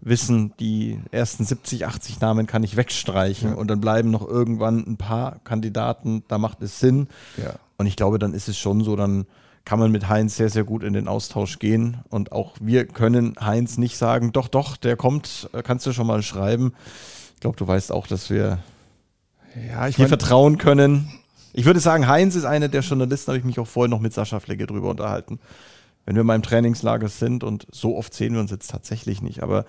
wissen, 0.00 0.52
die 0.58 1.00
ersten 1.10 1.44
70, 1.44 1.86
80 1.86 2.20
Namen 2.20 2.46
kann 2.46 2.62
ich 2.62 2.76
wegstreichen 2.76 3.54
und 3.54 3.68
dann 3.68 3.80
bleiben 3.80 4.10
noch 4.10 4.26
irgendwann 4.26 4.84
ein 4.86 4.96
paar 4.96 5.40
Kandidaten, 5.44 6.24
da 6.28 6.38
macht 6.38 6.62
es 6.62 6.80
Sinn. 6.80 7.08
Ja. 7.36 7.54
Und 7.78 7.86
ich 7.86 7.96
glaube, 7.96 8.18
dann 8.18 8.34
ist 8.34 8.48
es 8.48 8.58
schon 8.58 8.82
so, 8.82 8.96
dann 8.96 9.26
kann 9.66 9.80
man 9.80 9.90
mit 9.90 10.08
Heinz 10.08 10.36
sehr, 10.36 10.48
sehr 10.48 10.62
gut 10.64 10.84
in 10.84 10.92
den 10.92 11.08
Austausch 11.08 11.58
gehen. 11.58 11.98
Und 12.08 12.30
auch 12.30 12.54
wir 12.60 12.86
können 12.86 13.34
Heinz 13.38 13.78
nicht 13.78 13.98
sagen, 13.98 14.32
doch, 14.32 14.46
doch, 14.46 14.76
der 14.76 14.96
kommt, 14.96 15.50
äh, 15.52 15.62
kannst 15.62 15.84
du 15.84 15.92
schon 15.92 16.06
mal 16.06 16.22
schreiben. 16.22 16.72
Ich 17.34 17.40
glaube, 17.40 17.56
du 17.56 17.66
weißt 17.66 17.90
auch, 17.90 18.06
dass 18.06 18.30
wir 18.30 18.60
ja, 19.68 19.90
mein, 19.98 20.08
vertrauen 20.08 20.56
können. 20.56 21.12
Ich 21.52 21.64
würde 21.64 21.80
sagen, 21.80 22.06
Heinz 22.06 22.36
ist 22.36 22.44
einer 22.44 22.68
der 22.68 22.82
Journalisten, 22.82 23.32
habe 23.32 23.38
ich 23.38 23.44
mich 23.44 23.58
auch 23.58 23.66
vorher 23.66 23.90
noch 23.90 23.98
mit 23.98 24.14
Sascha 24.14 24.38
Flecke 24.38 24.68
drüber 24.68 24.90
unterhalten. 24.90 25.40
Wenn 26.04 26.14
wir 26.14 26.22
mal 26.22 26.36
im 26.36 26.42
Trainingslager 26.42 27.08
sind 27.08 27.42
und 27.42 27.66
so 27.72 27.96
oft 27.96 28.14
sehen 28.14 28.34
wir 28.34 28.40
uns 28.40 28.52
jetzt 28.52 28.70
tatsächlich 28.70 29.20
nicht, 29.20 29.42
aber 29.42 29.64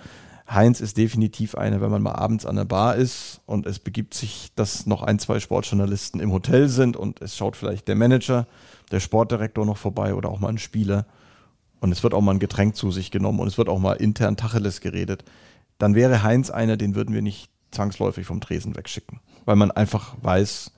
Heinz 0.50 0.80
ist 0.80 0.98
definitiv 0.98 1.56
einer, 1.56 1.82
wenn 1.82 1.92
man 1.92 2.02
mal 2.02 2.14
abends 2.14 2.46
an 2.46 2.56
der 2.56 2.66
Bar 2.66 2.96
ist 2.96 3.42
und 3.46 3.66
es 3.66 3.80
begibt 3.80 4.14
sich, 4.14 4.52
dass 4.56 4.86
noch 4.86 5.04
ein, 5.04 5.20
zwei 5.20 5.40
Sportjournalisten 5.42 6.22
im 6.22 6.32
Hotel 6.32 6.70
sind 6.70 6.96
und 6.96 7.22
es 7.22 7.36
schaut 7.36 7.58
vielleicht 7.58 7.88
der 7.90 7.96
Manager, 7.96 8.48
der 8.92 9.02
Sportdirektor 9.02 9.66
noch 9.66 9.78
vorbei 9.78 10.14
oder 10.14 10.30
auch 10.30 10.40
mal 10.40 10.48
ein 10.48 10.58
Spieler 10.58 11.06
und 11.82 11.92
es 11.92 12.02
wird 12.02 12.14
auch 12.14 12.22
mal 12.22 12.32
ein 12.32 12.40
Getränk 12.40 12.78
zu 12.78 12.92
sich 12.92 13.12
genommen 13.12 13.42
und 13.42 13.48
es 13.48 13.58
wird 13.58 13.68
auch 13.68 13.80
mal 13.80 13.94
intern 13.94 14.38
Tacheles 14.38 14.80
geredet, 14.80 15.26
dann 15.80 15.96
wäre 15.96 16.24
Heinz 16.24 16.50
einer, 16.50 16.78
den 16.78 16.96
würden 16.96 17.14
wir 17.14 17.22
nicht 17.22 17.50
zwangsläufig 17.72 18.26
vom 18.26 18.40
Tresen 18.40 18.78
wegschicken, 18.78 19.20
weil 19.44 19.58
man 19.58 19.72
einfach 19.72 20.16
weiß, 20.22 20.72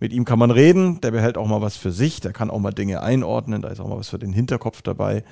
mit 0.00 0.12
ihm 0.12 0.24
kann 0.24 0.40
man 0.40 0.50
reden, 0.50 1.00
der 1.00 1.12
behält 1.12 1.38
auch 1.38 1.46
mal 1.46 1.60
was 1.60 1.76
für 1.76 1.92
sich, 1.92 2.20
der 2.20 2.32
kann 2.32 2.50
auch 2.50 2.58
mal 2.58 2.72
Dinge 2.72 3.02
einordnen, 3.02 3.62
da 3.62 3.68
ist 3.68 3.78
auch 3.78 3.86
mal 3.86 3.98
was 3.98 4.08
für 4.08 4.18
den 4.18 4.32
Hinterkopf 4.32 4.82
dabei. 4.82 5.22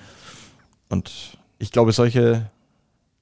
Und 0.89 1.37
ich 1.59 1.73
glaube, 1.73 1.91
solche 1.91 2.53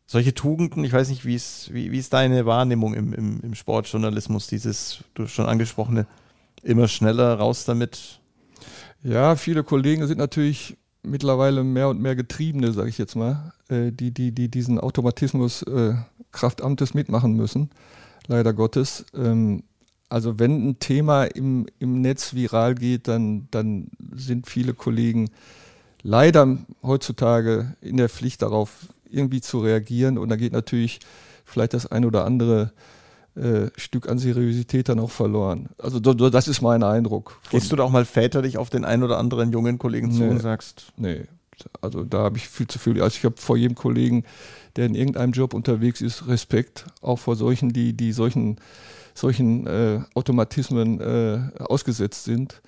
solche 0.08 0.34
Tugenden, 0.34 0.82
ich 0.84 0.92
weiß 0.92 1.10
nicht, 1.10 1.26
wie 1.26 1.34
ist, 1.34 1.72
wie, 1.72 1.92
wie 1.92 1.98
ist 1.98 2.14
deine 2.14 2.46
Wahrnehmung 2.46 2.94
im, 2.94 3.12
im, 3.12 3.40
im 3.42 3.54
Sportjournalismus, 3.54 4.46
dieses, 4.46 5.04
du 5.14 5.26
schon 5.26 5.46
angesprochene, 5.46 6.06
immer 6.62 6.88
schneller 6.88 7.34
raus 7.34 7.66
damit? 7.66 8.18
Ja, 9.02 9.36
viele 9.36 9.62
Kollegen 9.62 10.06
sind 10.06 10.18
natürlich 10.18 10.76
mittlerweile 11.02 11.62
mehr 11.62 11.90
und 11.90 12.00
mehr 12.00 12.16
Getriebene, 12.16 12.72
sage 12.72 12.88
ich 12.88 12.96
jetzt 12.96 13.16
mal, 13.16 13.52
äh, 13.68 13.92
die, 13.92 14.10
die, 14.10 14.32
die 14.32 14.50
diesen 14.50 14.80
Automatismus 14.80 15.62
äh, 15.62 15.94
Kraftamtes 16.32 16.94
mitmachen 16.94 17.34
müssen, 17.34 17.70
leider 18.26 18.54
Gottes. 18.54 19.04
Ähm, 19.14 19.62
also 20.08 20.38
wenn 20.38 20.70
ein 20.70 20.78
Thema 20.78 21.24
im, 21.24 21.66
im 21.78 22.00
Netz 22.00 22.34
viral 22.34 22.74
geht, 22.74 23.08
dann, 23.08 23.48
dann 23.50 23.88
sind 24.14 24.48
viele 24.48 24.72
Kollegen 24.72 25.28
leider 26.02 26.56
heutzutage 26.82 27.76
in 27.82 27.98
der 27.98 28.08
Pflicht 28.08 28.42
darauf, 28.42 28.86
irgendwie 29.10 29.40
zu 29.40 29.60
reagieren. 29.60 30.18
Und 30.18 30.28
da 30.28 30.36
geht 30.36 30.52
natürlich 30.52 31.00
vielleicht 31.44 31.74
das 31.74 31.86
ein 31.86 32.04
oder 32.04 32.24
andere 32.24 32.72
äh, 33.34 33.70
Stück 33.76 34.08
an 34.08 34.18
Seriosität 34.18 34.88
dann 34.88 34.98
auch 34.98 35.10
verloren. 35.10 35.68
Also 35.78 36.00
das 36.00 36.48
ist 36.48 36.60
mein 36.60 36.82
Eindruck. 36.82 37.40
Gehst 37.50 37.70
du 37.70 37.76
da 37.76 37.84
auch 37.84 37.90
mal 37.90 38.04
väterlich 38.04 38.58
auf 38.58 38.70
den 38.70 38.84
einen 38.84 39.02
oder 39.02 39.18
anderen 39.18 39.52
jungen 39.52 39.78
Kollegen 39.78 40.10
zu 40.10 40.22
nee, 40.22 40.30
und 40.30 40.40
sagst? 40.40 40.92
Nee, 40.96 41.26
also 41.80 42.04
da 42.04 42.18
habe 42.18 42.36
ich 42.36 42.48
viel 42.48 42.66
zu 42.66 42.78
viel. 42.78 43.00
Also 43.02 43.16
ich 43.16 43.24
habe 43.24 43.36
vor 43.36 43.56
jedem 43.56 43.76
Kollegen, 43.76 44.24
der 44.76 44.86
in 44.86 44.94
irgendeinem 44.94 45.32
Job 45.32 45.54
unterwegs 45.54 46.00
ist, 46.00 46.26
Respekt, 46.26 46.86
auch 47.00 47.18
vor 47.18 47.36
solchen, 47.36 47.72
die, 47.72 47.92
die 47.92 48.12
solchen, 48.12 48.56
solchen 49.14 49.66
äh, 49.66 50.00
Automatismen 50.14 51.00
äh, 51.00 51.62
ausgesetzt 51.62 52.24
sind. 52.24 52.60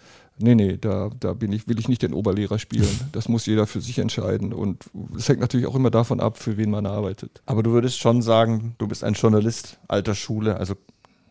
Nee, 0.42 0.54
nee, 0.54 0.78
da, 0.78 1.10
da 1.20 1.34
bin 1.34 1.52
ich, 1.52 1.68
will 1.68 1.78
ich 1.78 1.88
nicht 1.88 2.02
den 2.02 2.14
Oberlehrer 2.14 2.58
spielen. 2.58 2.88
Das 3.12 3.28
muss 3.28 3.46
jeder 3.46 3.66
für 3.66 3.80
sich 3.80 3.98
entscheiden. 3.98 4.52
Und 4.52 4.84
es 5.16 5.28
hängt 5.28 5.40
natürlich 5.40 5.66
auch 5.66 5.74
immer 5.74 5.90
davon 5.90 6.20
ab, 6.20 6.38
für 6.38 6.56
wen 6.56 6.70
man 6.70 6.86
arbeitet. 6.86 7.42
Aber 7.46 7.62
du 7.62 7.72
würdest 7.72 7.98
schon 7.98 8.22
sagen, 8.22 8.74
du 8.78 8.86
bist 8.86 9.04
ein 9.04 9.14
Journalist 9.14 9.78
alter 9.88 10.14
Schule. 10.14 10.56
Also 10.56 10.74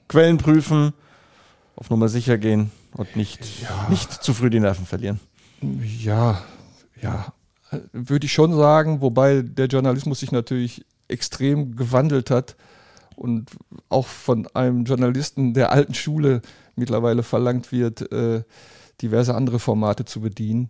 Quellen 0.07 0.37
prüfen, 0.37 0.93
auf 1.75 1.89
Nummer 1.89 2.09
sicher 2.09 2.37
gehen 2.37 2.71
und 2.93 3.15
nicht, 3.15 3.61
ja. 3.61 3.87
nicht 3.89 4.11
zu 4.11 4.33
früh 4.33 4.49
die 4.49 4.59
Nerven 4.59 4.85
verlieren. 4.85 5.19
Ja, 5.61 6.41
ja, 7.01 7.33
würde 7.93 8.25
ich 8.25 8.33
schon 8.33 8.53
sagen, 8.53 9.01
wobei 9.01 9.41
der 9.41 9.67
Journalismus 9.67 10.19
sich 10.19 10.31
natürlich 10.31 10.85
extrem 11.07 11.75
gewandelt 11.75 12.29
hat 12.31 12.55
und 13.15 13.51
auch 13.89 14.07
von 14.07 14.47
einem 14.53 14.85
Journalisten 14.85 15.53
der 15.53 15.71
alten 15.71 15.93
Schule 15.93 16.41
mittlerweile 16.75 17.23
verlangt 17.23 17.71
wird, 17.71 18.11
äh, 18.11 18.43
diverse 19.01 19.35
andere 19.35 19.59
Formate 19.59 20.05
zu 20.05 20.21
bedienen. 20.21 20.69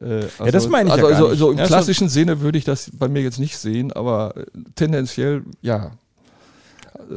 Äh, 0.00 0.04
also, 0.04 0.44
ja, 0.44 0.50
das 0.50 0.68
meine 0.68 0.88
ich 0.88 0.94
also, 0.94 1.08
ja 1.08 1.14
also, 1.14 1.28
also 1.28 1.50
im 1.52 1.58
ja, 1.58 1.66
klassischen 1.66 2.08
so 2.08 2.14
Sinne 2.14 2.40
würde 2.40 2.58
ich 2.58 2.64
das 2.64 2.90
bei 2.92 3.08
mir 3.08 3.22
jetzt 3.22 3.38
nicht 3.38 3.56
sehen, 3.56 3.92
aber 3.92 4.36
äh, 4.36 4.44
tendenziell 4.74 5.42
ja. 5.62 5.92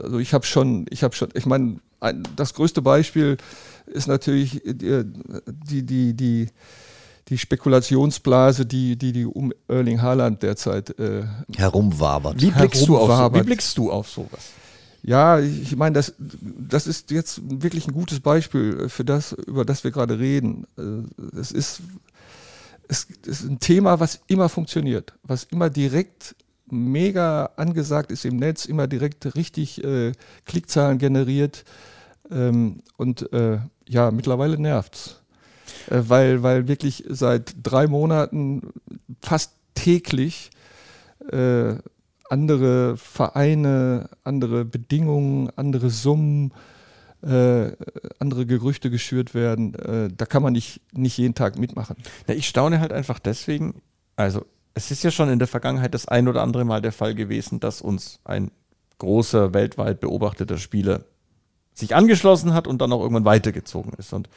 Also 0.04 0.20
ich 0.20 0.34
habe 0.34 0.46
schon, 0.46 0.86
ich 0.90 1.04
habe 1.04 1.16
schon, 1.16 1.30
ich 1.34 1.46
meine, 1.46 1.78
das 2.36 2.54
größte 2.54 2.82
Beispiel 2.82 3.38
ist 3.86 4.08
natürlich 4.08 4.62
die, 4.66 5.04
die, 5.46 5.84
die, 5.84 6.14
die, 6.14 6.50
die 7.30 7.38
Spekulationsblase, 7.38 8.66
die, 8.66 8.98
die, 8.98 9.12
die 9.12 9.26
um 9.26 9.54
Erling 9.68 10.02
Haaland 10.02 10.44
derzeit 10.44 10.98
äh, 11.00 11.24
herumwabert. 11.56 12.42
Wie 12.42 12.52
blickst, 12.52 12.88
Du 12.88 12.98
auf 12.98 13.10
so, 13.10 13.34
wie 13.34 13.44
blickst 13.44 13.78
du 13.78 13.92
auf 13.92 14.10
sowas? 14.10 14.52
Ja, 15.08 15.40
ich 15.40 15.74
meine, 15.78 15.94
das, 15.94 16.14
das 16.20 16.86
ist 16.86 17.12
jetzt 17.12 17.40
wirklich 17.62 17.88
ein 17.88 17.94
gutes 17.94 18.20
Beispiel 18.20 18.90
für 18.90 19.06
das, 19.06 19.32
über 19.32 19.64
das 19.64 19.86
wir 19.86 19.92
gerade 19.92 20.20
reden. 20.20 20.68
Äh, 20.78 21.40
es 21.40 21.54
ist, 21.54 21.80
es 22.90 23.08
ist 23.26 23.46
ein 23.46 23.60
Thema, 23.60 24.02
was 24.02 24.20
immer 24.28 24.50
funktioniert, 24.50 25.14
was 25.24 25.46
immer 25.46 25.70
direkt 25.70 26.36
mega 26.70 27.52
angesagt 27.56 28.12
ist 28.12 28.26
im 28.26 28.36
Netz, 28.36 28.66
immer 28.66 28.88
direkt 28.88 29.34
richtig 29.38 29.82
äh, 29.82 30.12
Klickzahlen 30.44 30.98
generiert. 30.98 31.64
Ähm, 32.30 32.82
und 32.98 33.32
äh, 33.32 33.60
ja, 33.88 34.12
mittlerweile 34.12 34.60
nervt's. 34.60 35.22
Äh, 35.90 36.02
weil, 36.08 36.44
weil 36.44 36.68
wirklich 36.68 37.06
seit 37.08 37.56
drei 37.64 37.88
Monaten 37.88 38.74
fast 39.22 39.54
täglich 39.74 40.50
äh, 41.32 41.76
andere 42.30 42.98
Vereine, 42.98 44.10
andere 44.24 44.66
Bedingungen, 44.66 45.50
andere 45.56 45.90
Summen, 45.90 46.52
äh, 47.22 47.72
andere 48.20 48.46
Gerüchte 48.46 48.90
geschürt 48.90 49.34
werden. 49.34 49.74
Äh, 49.76 50.10
da 50.16 50.26
kann 50.26 50.44
man 50.44 50.54
nicht, 50.54 50.82
nicht 50.94 51.18
jeden 51.18 51.36
Tag 51.36 51.58
mitmachen. 51.58 51.96
Ja, 52.28 52.36
ich 52.36 52.48
staune 52.48 52.80
halt 52.80 52.94
einfach 52.94 53.20
deswegen, 53.20 53.82
also 54.16 54.46
es 54.74 54.92
ist 54.92 55.04
ja 55.04 55.12
schon 55.12 55.30
in 55.30 55.40
der 55.40 55.48
Vergangenheit 55.48 55.94
das 55.94 56.08
ein 56.08 56.28
oder 56.28 56.44
andere 56.44 56.66
Mal 56.66 56.82
der 56.82 56.92
Fall 56.92 57.16
gewesen, 57.16 57.60
dass 57.60 57.82
uns 57.82 58.20
ein 58.24 58.52
großer, 59.00 59.54
weltweit 59.54 60.00
beobachteter 60.00 60.58
Spieler 60.58 61.06
sich 61.74 61.96
angeschlossen 61.96 62.54
hat 62.54 62.68
und 62.68 62.82
dann 62.82 62.92
auch 62.92 63.02
irgendwann 63.02 63.26
weitergezogen 63.26 63.94
ist. 63.98 64.14
Und 64.14 64.30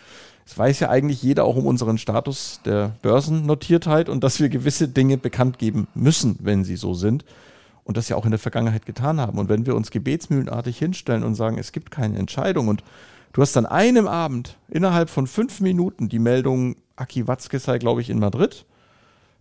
es 0.47 0.57
weiß 0.57 0.81
ja 0.81 0.91
eigentlich 0.91 1.23
jeder 1.23 1.45
auch 1.45 1.57
um 1.57 1.67
unseren 1.67 1.99
Status 1.99 2.61
der 2.65 2.97
Börsennotiertheit 3.03 4.09
und 4.09 4.25
dass 4.25 4.41
wir 4.41 4.49
gewisse 4.49 4.89
Dinge 4.89 5.17
bekannt 5.17 5.59
geben 5.59 5.87
müssen, 5.95 6.39
wenn 6.41 6.65
sie 6.65 6.77
so 6.77 6.95
sind 6.95 7.25
und 7.85 7.97
das 7.97 8.09
ja 8.09 8.17
auch 8.17 8.25
in 8.25 8.31
der 8.31 8.39
Vergangenheit 8.39 8.87
getan 8.87 9.21
haben. 9.21 9.39
Und 9.39 9.49
wenn 9.49 9.67
wir 9.67 9.75
uns 9.75 9.91
gebetsmühlenartig 9.91 10.79
hinstellen 10.79 11.25
und 11.25 11.35
sagen, 11.35 11.59
es 11.59 11.73
gibt 11.73 11.91
keine 11.91 12.19
Entscheidung 12.19 12.69
und 12.69 12.85
du 13.33 13.43
hast 13.43 13.57
an 13.57 13.67
einem 13.67 14.07
Abend 14.07 14.57
innerhalb 14.69 15.11
von 15.11 15.27
fünf 15.27 15.61
Minuten 15.61 16.09
die 16.09 16.19
Meldung, 16.19 16.77
Aki 16.97 17.27
Watzke 17.27 17.59
sei, 17.59 17.79
glaube 17.79 18.01
ich, 18.01 18.11
in 18.11 18.19
Madrid, 18.19 18.67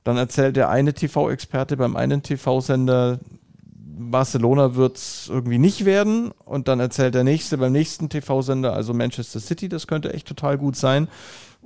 dann 0.04 0.18
erzählt 0.18 0.56
der 0.56 0.70
eine 0.70 0.94
TV-Experte 0.94 1.78
beim 1.78 1.96
einen 1.96 2.24
TV-Sender, 2.24 3.20
Barcelona 4.00 4.76
wird 4.76 4.98
es 4.98 5.28
irgendwie 5.30 5.58
nicht 5.58 5.84
werden 5.84 6.32
und 6.46 6.70
dann 6.70 6.80
erzählt 6.80 7.16
der 7.16 7.26
nächste 7.26 7.58
beim 7.58 7.74
nächsten 7.74 8.08
TV-Sender, 8.08 8.74
also 8.74 8.94
Manchester 8.94 9.42
City, 9.42 9.68
das 9.68 9.88
könnte 9.88 10.14
echt 10.14 10.28
total 10.28 10.58
gut 10.58 10.78
sein. 10.78 11.10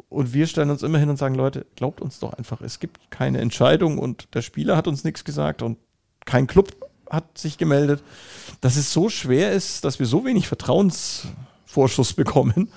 Und 0.10 0.34
wir 0.34 0.48
stellen 0.48 0.72
uns 0.72 0.82
immer 0.82 0.98
hin 0.98 1.10
und 1.10 1.18
sagen, 1.18 1.36
Leute, 1.36 1.68
glaubt 1.76 2.02
uns 2.02 2.20
doch 2.20 2.34
einfach, 2.34 2.62
es 2.62 2.80
gibt 2.80 3.12
keine 3.12 3.40
Entscheidung 3.40 4.00
und 4.00 4.34
der 4.34 4.42
Spieler 4.42 4.76
hat 4.76 4.88
uns 4.88 5.04
nichts 5.04 5.24
gesagt 5.24 5.62
und 5.62 5.78
kein 6.26 6.48
Club 6.48 6.76
hat 7.10 7.38
sich 7.38 7.58
gemeldet, 7.58 8.04
dass 8.62 8.76
es 8.76 8.92
so 8.92 9.10
schwer 9.10 9.52
ist, 9.52 9.84
dass 9.86 10.00
wir 10.00 10.06
so 10.06 10.26
wenig 10.26 10.48
Vertrauensvorschuss 10.48 12.14
bekommen. 12.14 12.72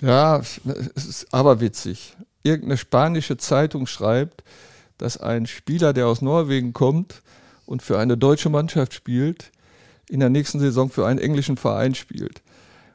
Ja, 0.00 0.38
es 0.38 1.06
ist 1.06 1.32
aber 1.32 1.60
witzig. 1.60 2.16
Irgendeine 2.42 2.78
spanische 2.78 3.36
Zeitung 3.36 3.86
schreibt, 3.86 4.42
dass 4.98 5.18
ein 5.18 5.46
Spieler, 5.46 5.92
der 5.92 6.06
aus 6.06 6.22
Norwegen 6.22 6.72
kommt 6.72 7.22
und 7.66 7.82
für 7.82 7.98
eine 7.98 8.16
deutsche 8.16 8.48
Mannschaft 8.48 8.94
spielt, 8.94 9.52
in 10.08 10.20
der 10.20 10.30
nächsten 10.30 10.58
Saison 10.58 10.90
für 10.90 11.06
einen 11.06 11.20
englischen 11.20 11.56
Verein 11.56 11.94
spielt. 11.94 12.42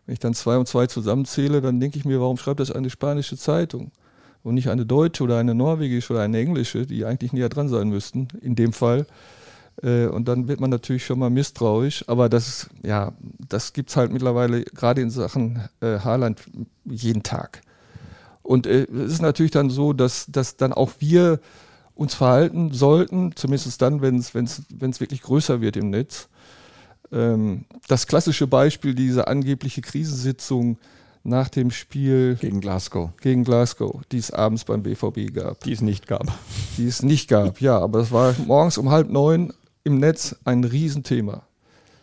Wenn 0.05 0.13
ich 0.13 0.19
dann 0.19 0.33
zwei 0.33 0.57
und 0.57 0.67
zwei 0.67 0.88
zusammenzähle, 0.88 1.62
dann 1.62 1.79
denke 1.79 1.97
ich 1.97 2.05
mir, 2.05 2.19
warum 2.19 2.38
schreibt 2.38 2.59
das 2.59 2.71
eine 2.71 2.89
spanische 2.89 3.38
Zeitung? 3.38 3.91
Und 4.46 4.54
nicht 4.54 4.70
eine 4.70 4.86
deutsche 4.86 5.24
oder 5.24 5.40
eine 5.40 5.56
norwegische 5.56 6.14
oder 6.14 6.22
eine 6.22 6.38
englische, 6.38 6.86
die 6.86 7.04
eigentlich 7.04 7.34
näher 7.34 7.50
dran 7.50 7.68
sein 7.68 7.90
müssten, 7.90 8.28
in 8.42 8.56
dem 8.56 8.74
Fall. 8.74 9.08
Äh, 9.82 10.06
und 10.06 10.28
dann 10.28 10.48
wird 10.48 10.60
man 10.60 10.70
natürlich 10.70 11.04
schon 11.04 11.18
mal 11.18 11.32
misstrauisch. 11.32 12.06
Aber 12.08 12.30
das, 12.30 12.70
ja, 12.84 13.14
das 13.50 13.74
gibt 13.74 13.90
es 13.90 13.98
halt 13.98 14.14
mittlerweile 14.14 14.64
gerade 14.64 15.02
in 15.02 15.10
Sachen 15.10 15.68
äh, 15.82 15.98
Haaland 15.98 16.44
jeden 16.86 17.24
Tag. 17.24 17.62
Und 18.44 18.68
äh, 18.68 18.84
es 18.84 19.14
ist 19.14 19.22
natürlich 19.24 19.52
dann 19.52 19.72
so, 19.72 19.94
dass, 19.94 20.28
dass 20.28 20.58
dann 20.58 20.74
auch 20.74 20.92
wir 21.00 21.40
uns 21.96 22.14
verhalten 22.14 22.72
sollten, 22.72 23.36
zumindest 23.36 23.82
dann, 23.82 24.04
wenn 24.04 24.18
es 24.18 25.00
wirklich 25.00 25.24
größer 25.24 25.60
wird 25.60 25.75
im 25.75 25.90
Netz. 25.90 26.30
Ähm, 27.12 27.66
das 27.88 28.06
klassische 28.06 28.46
Beispiel, 28.46 28.94
diese 28.94 29.28
angebliche 29.28 29.82
Krisensitzung 29.82 30.78
nach 31.25 31.50
dem 31.50 31.72
Spiel 31.72 32.38
gegen 32.39 32.62
Glasgow. 32.62 33.10
Gegen 33.22 33.44
Glasgow, 33.44 34.01
die 34.12 34.20
es 34.20 34.32
abends 34.32 34.63
beim 34.63 34.84
BVB 34.84 35.34
gab. 35.34 35.62
Die 35.62 35.74
es 35.74 35.82
nicht 35.82 36.08
gab. 36.08 36.25
Die 36.77 36.88
es 36.88 37.01
nicht 37.01 37.27
gab, 37.27 37.60
ja, 37.62 37.79
aber 37.79 38.00
es 38.00 38.12
war 38.12 38.36
morgens 38.46 38.77
um 38.77 38.91
halb 38.91 39.10
neun 39.10 39.53
im 39.84 40.00
Netz 40.00 40.36
ein 40.46 40.63
Riesenthema. 40.63 41.44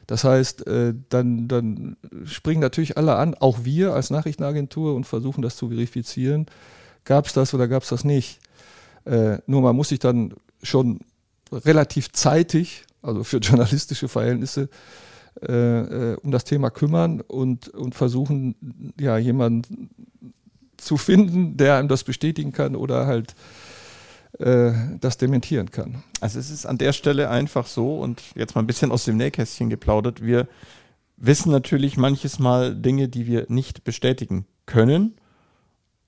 Das 0.06 0.24
heißt, 0.24 0.66
äh, 0.66 0.94
dann, 1.08 1.46
dann 1.48 1.96
springen 2.24 2.60
natürlich 2.60 2.96
alle 2.96 3.14
an, 3.14 3.34
auch 3.34 3.64
wir 3.64 3.94
als 3.94 4.10
Nachrichtenagentur 4.10 4.94
und 4.94 5.04
versuchen 5.04 5.42
das 5.42 5.56
zu 5.56 5.68
verifizieren. 5.68 6.46
Gab 7.04 7.26
es 7.26 7.32
das 7.32 7.54
oder 7.54 7.68
gab 7.68 7.84
es 7.84 7.88
das 7.90 8.04
nicht? 8.04 8.40
Äh, 9.04 9.38
nur 9.46 9.62
man 9.62 9.76
muss 9.76 9.88
sich 9.88 10.00
dann 10.00 10.34
schon 10.62 11.00
relativ 11.52 12.12
zeitig, 12.12 12.84
also 13.02 13.24
für 13.24 13.38
journalistische 13.38 14.08
Verhältnisse, 14.08 14.68
äh, 15.40 16.12
äh, 16.12 16.16
um 16.22 16.30
das 16.30 16.44
Thema 16.44 16.70
kümmern 16.70 17.20
und, 17.20 17.68
und 17.68 17.94
versuchen, 17.94 18.92
ja, 19.00 19.16
jemanden 19.16 19.90
zu 20.76 20.96
finden, 20.96 21.56
der 21.56 21.76
einem 21.76 21.88
das 21.88 22.04
bestätigen 22.04 22.52
kann 22.52 22.76
oder 22.76 23.06
halt 23.06 23.34
äh, 24.38 24.72
das 25.00 25.16
dementieren 25.16 25.70
kann. 25.70 26.02
Also 26.20 26.38
es 26.38 26.50
ist 26.50 26.66
an 26.66 26.78
der 26.78 26.92
Stelle 26.92 27.30
einfach 27.30 27.66
so 27.66 27.98
und 27.98 28.22
jetzt 28.34 28.54
mal 28.54 28.62
ein 28.62 28.66
bisschen 28.66 28.90
aus 28.90 29.04
dem 29.04 29.16
Nähkästchen 29.16 29.70
geplaudert. 29.70 30.22
Wir 30.24 30.48
wissen 31.16 31.50
natürlich 31.50 31.96
manches 31.96 32.38
Mal 32.38 32.74
Dinge, 32.74 33.08
die 33.08 33.26
wir 33.26 33.46
nicht 33.48 33.84
bestätigen 33.84 34.46
können 34.66 35.14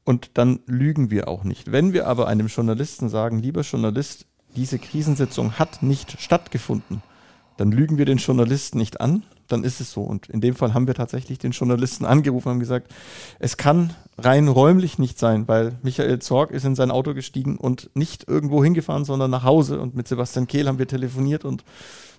und 0.04 0.32
dann 0.34 0.60
lügen 0.66 1.10
wir 1.10 1.28
auch 1.28 1.44
nicht. 1.44 1.72
Wenn 1.72 1.92
wir 1.92 2.06
aber 2.06 2.28
einem 2.28 2.48
Journalisten 2.48 3.08
sagen, 3.08 3.38
lieber 3.38 3.62
Journalist, 3.62 4.26
diese 4.54 4.78
Krisensitzung 4.78 5.58
hat 5.58 5.82
nicht 5.82 6.20
stattgefunden, 6.20 7.02
dann 7.56 7.70
lügen 7.70 7.98
wir 7.98 8.04
den 8.04 8.18
Journalisten 8.18 8.78
nicht 8.78 9.00
an, 9.00 9.22
dann 9.48 9.64
ist 9.64 9.80
es 9.80 9.92
so. 9.92 10.02
Und 10.02 10.28
in 10.28 10.40
dem 10.40 10.54
Fall 10.54 10.74
haben 10.74 10.86
wir 10.86 10.94
tatsächlich 10.94 11.38
den 11.38 11.52
Journalisten 11.52 12.04
angerufen 12.04 12.50
und 12.50 12.60
gesagt, 12.60 12.92
es 13.38 13.56
kann 13.56 13.94
rein 14.18 14.48
räumlich 14.48 14.98
nicht 14.98 15.18
sein, 15.18 15.46
weil 15.48 15.72
Michael 15.82 16.18
Zorg 16.18 16.50
ist 16.50 16.64
in 16.64 16.74
sein 16.74 16.90
Auto 16.90 17.14
gestiegen 17.14 17.56
und 17.56 17.90
nicht 17.94 18.28
irgendwo 18.28 18.64
hingefahren, 18.64 19.04
sondern 19.04 19.30
nach 19.30 19.44
Hause. 19.44 19.80
Und 19.80 19.94
mit 19.94 20.08
Sebastian 20.08 20.46
Kehl 20.46 20.66
haben 20.66 20.78
wir 20.78 20.88
telefoniert 20.88 21.44
und 21.44 21.64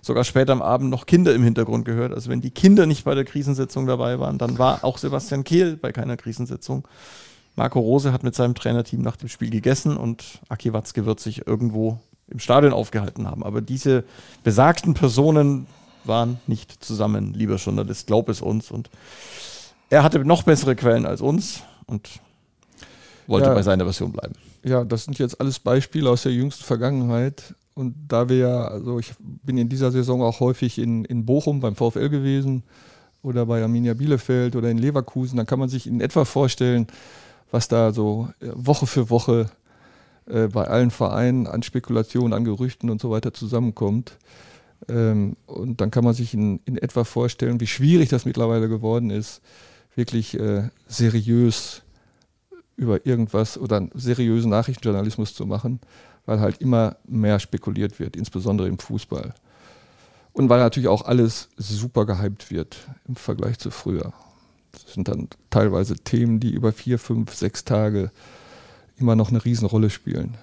sogar 0.02 0.24
später 0.24 0.52
am 0.52 0.62
Abend 0.62 0.90
noch 0.90 1.06
Kinder 1.06 1.34
im 1.34 1.42
Hintergrund 1.42 1.84
gehört. 1.84 2.12
Also 2.12 2.30
wenn 2.30 2.40
die 2.40 2.50
Kinder 2.50 2.86
nicht 2.86 3.04
bei 3.04 3.14
der 3.14 3.24
Krisensitzung 3.24 3.86
dabei 3.86 4.18
waren, 4.18 4.38
dann 4.38 4.58
war 4.58 4.84
auch 4.84 4.98
Sebastian 4.98 5.44
Kehl 5.44 5.76
bei 5.76 5.92
keiner 5.92 6.16
Krisensitzung. 6.16 6.86
Marco 7.56 7.80
Rose 7.80 8.12
hat 8.12 8.22
mit 8.22 8.34
seinem 8.34 8.54
Trainerteam 8.54 9.00
nach 9.00 9.16
dem 9.16 9.28
Spiel 9.28 9.50
gegessen 9.50 9.96
und 9.96 10.40
Aki 10.48 10.74
Watzke 10.74 11.06
wird 11.06 11.20
sich 11.20 11.46
irgendwo 11.46 11.98
im 12.28 12.38
Stadion 12.38 12.72
aufgehalten 12.72 13.26
haben. 13.28 13.42
Aber 13.44 13.60
diese 13.60 14.04
besagten 14.42 14.94
Personen 14.94 15.66
waren 16.04 16.38
nicht 16.46 16.84
zusammen, 16.84 17.34
lieber 17.34 17.56
Journalist, 17.56 18.06
glaub 18.06 18.28
es 18.28 18.40
uns. 18.40 18.70
Und 18.70 18.90
er 19.90 20.02
hatte 20.02 20.24
noch 20.24 20.42
bessere 20.42 20.76
Quellen 20.76 21.06
als 21.06 21.20
uns 21.20 21.62
und 21.86 22.20
wollte 23.26 23.48
Ja. 23.48 23.54
bei 23.54 23.62
seiner 23.62 23.84
Version 23.84 24.12
bleiben. 24.12 24.34
Ja, 24.64 24.84
das 24.84 25.04
sind 25.04 25.18
jetzt 25.18 25.40
alles 25.40 25.58
Beispiele 25.58 26.10
aus 26.10 26.22
der 26.22 26.32
jüngsten 26.32 26.64
Vergangenheit. 26.64 27.54
Und 27.74 27.94
da 28.08 28.28
wir 28.28 28.36
ja, 28.38 28.64
also 28.68 28.98
ich 28.98 29.12
bin 29.18 29.58
in 29.58 29.68
dieser 29.68 29.90
Saison 29.92 30.22
auch 30.22 30.40
häufig 30.40 30.78
in, 30.78 31.04
in 31.04 31.26
Bochum 31.26 31.60
beim 31.60 31.76
VfL 31.76 32.08
gewesen 32.08 32.62
oder 33.22 33.44
bei 33.46 33.62
Arminia 33.62 33.94
Bielefeld 33.94 34.56
oder 34.56 34.70
in 34.70 34.78
Leverkusen, 34.78 35.36
dann 35.36 35.46
kann 35.46 35.58
man 35.58 35.68
sich 35.68 35.86
in 35.86 36.00
etwa 36.00 36.24
vorstellen, 36.24 36.86
was 37.50 37.68
da 37.68 37.92
so 37.92 38.28
äh, 38.40 38.46
Woche 38.54 38.86
für 38.86 39.10
Woche 39.10 39.42
äh, 39.42 39.65
bei 40.26 40.66
allen 40.66 40.90
Vereinen 40.90 41.46
an 41.46 41.62
Spekulationen, 41.62 42.32
an 42.32 42.44
Gerüchten 42.44 42.90
und 42.90 43.00
so 43.00 43.10
weiter 43.10 43.32
zusammenkommt. 43.32 44.18
Ähm, 44.88 45.36
und 45.46 45.80
dann 45.80 45.90
kann 45.90 46.04
man 46.04 46.14
sich 46.14 46.34
in, 46.34 46.60
in 46.64 46.76
etwa 46.76 47.04
vorstellen, 47.04 47.60
wie 47.60 47.66
schwierig 47.66 48.08
das 48.08 48.24
mittlerweile 48.24 48.68
geworden 48.68 49.10
ist, 49.10 49.40
wirklich 49.94 50.38
äh, 50.38 50.68
seriös 50.86 51.82
über 52.76 53.06
irgendwas 53.06 53.56
oder 53.56 53.88
seriösen 53.94 54.50
Nachrichtenjournalismus 54.50 55.34
zu 55.34 55.46
machen, 55.46 55.80
weil 56.26 56.40
halt 56.40 56.60
immer 56.60 56.96
mehr 57.06 57.40
spekuliert 57.40 57.98
wird, 57.98 58.16
insbesondere 58.16 58.68
im 58.68 58.78
Fußball. 58.78 59.34
Und 60.32 60.50
weil 60.50 60.60
natürlich 60.60 60.88
auch 60.88 61.06
alles 61.06 61.48
super 61.56 62.04
gehypt 62.04 62.50
wird 62.50 62.76
im 63.08 63.16
Vergleich 63.16 63.58
zu 63.58 63.70
früher. 63.70 64.12
Das 64.72 64.92
sind 64.92 65.08
dann 65.08 65.28
teilweise 65.48 65.94
Themen, 65.96 66.40
die 66.40 66.50
über 66.50 66.72
vier, 66.72 66.98
fünf, 66.98 67.34
sechs 67.34 67.64
Tage 67.64 68.10
immer 68.98 69.16
noch 69.16 69.30
eine 69.30 69.44
Riesenrolle 69.44 69.90
spielen. 69.90 70.36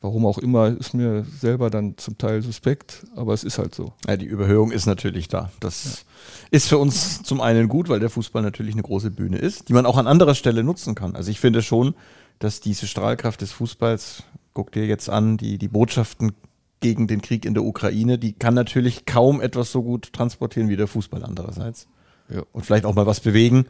Warum 0.00 0.26
auch 0.26 0.38
immer, 0.38 0.66
ist 0.76 0.94
mir 0.94 1.24
selber 1.24 1.70
dann 1.70 1.96
zum 1.96 2.18
Teil 2.18 2.42
suspekt, 2.42 3.06
aber 3.14 3.34
es 3.34 3.44
ist 3.44 3.58
halt 3.58 3.72
so. 3.72 3.92
Ja, 4.08 4.16
die 4.16 4.26
Überhöhung 4.26 4.72
ist 4.72 4.86
natürlich 4.86 5.28
da. 5.28 5.52
Das 5.60 6.04
ist 6.50 6.68
für 6.68 6.78
uns 6.78 7.22
zum 7.22 7.40
einen 7.40 7.68
gut, 7.68 7.88
weil 7.88 8.00
der 8.00 8.10
Fußball 8.10 8.42
natürlich 8.42 8.74
eine 8.74 8.82
große 8.82 9.12
Bühne 9.12 9.38
ist, 9.38 9.68
die 9.68 9.72
man 9.72 9.86
auch 9.86 9.96
an 9.96 10.08
anderer 10.08 10.34
Stelle 10.34 10.64
nutzen 10.64 10.96
kann. 10.96 11.14
Also 11.14 11.30
ich 11.30 11.38
finde 11.38 11.62
schon, 11.62 11.94
dass 12.40 12.60
diese 12.60 12.88
Strahlkraft 12.88 13.42
des 13.42 13.52
Fußballs, 13.52 14.24
guck 14.54 14.72
dir 14.72 14.86
jetzt 14.86 15.08
an, 15.08 15.36
die, 15.36 15.56
die 15.56 15.68
Botschaften 15.68 16.32
gegen 16.80 17.06
den 17.06 17.22
Krieg 17.22 17.44
in 17.44 17.54
der 17.54 17.62
Ukraine, 17.62 18.18
die 18.18 18.32
kann 18.32 18.54
natürlich 18.54 19.06
kaum 19.06 19.40
etwas 19.40 19.70
so 19.70 19.84
gut 19.84 20.12
transportieren 20.12 20.68
wie 20.68 20.76
der 20.76 20.88
Fußball 20.88 21.22
andererseits. 21.22 21.86
Ja. 22.28 22.42
Und 22.50 22.66
vielleicht 22.66 22.86
auch 22.86 22.94
mal 22.96 23.06
was 23.06 23.20
bewegen. 23.20 23.66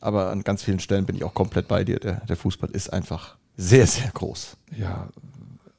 Aber 0.00 0.30
an 0.30 0.42
ganz 0.44 0.62
vielen 0.62 0.80
Stellen 0.80 1.06
bin 1.06 1.16
ich 1.16 1.24
auch 1.24 1.34
komplett 1.34 1.68
bei 1.68 1.84
dir. 1.84 1.98
Der, 1.98 2.20
der 2.26 2.36
Fußball 2.36 2.70
ist 2.70 2.92
einfach 2.92 3.36
sehr, 3.56 3.86
sehr 3.86 4.10
groß. 4.12 4.56
ja, 4.78 5.08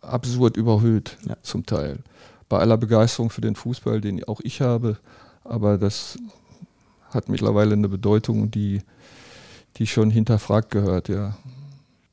absurd 0.02 0.58
überhöht 0.58 1.18
Ja. 1.28 1.36
zum 1.42 1.66
Teil. 1.66 2.00
Bei 2.50 2.60
aller 2.60 2.78
Begeisterung 2.78 3.30
für 3.30 3.42
den 3.42 3.56
Fußball, 3.56 4.00
den 4.02 4.24
auch 4.24 4.40
ich 4.44 4.62
habe, 4.62 4.98
aber 5.44 5.78
das 5.78 6.18
hat 7.10 7.30
mittlerweile 7.30 7.74
eine 7.74 7.90
Bedeutung, 7.90 8.50
die, 8.52 8.82
die 9.78 9.88
schon 9.88 10.10
hinterfragt 10.10 10.72
gehört, 10.72 11.10
ja. 11.10 11.36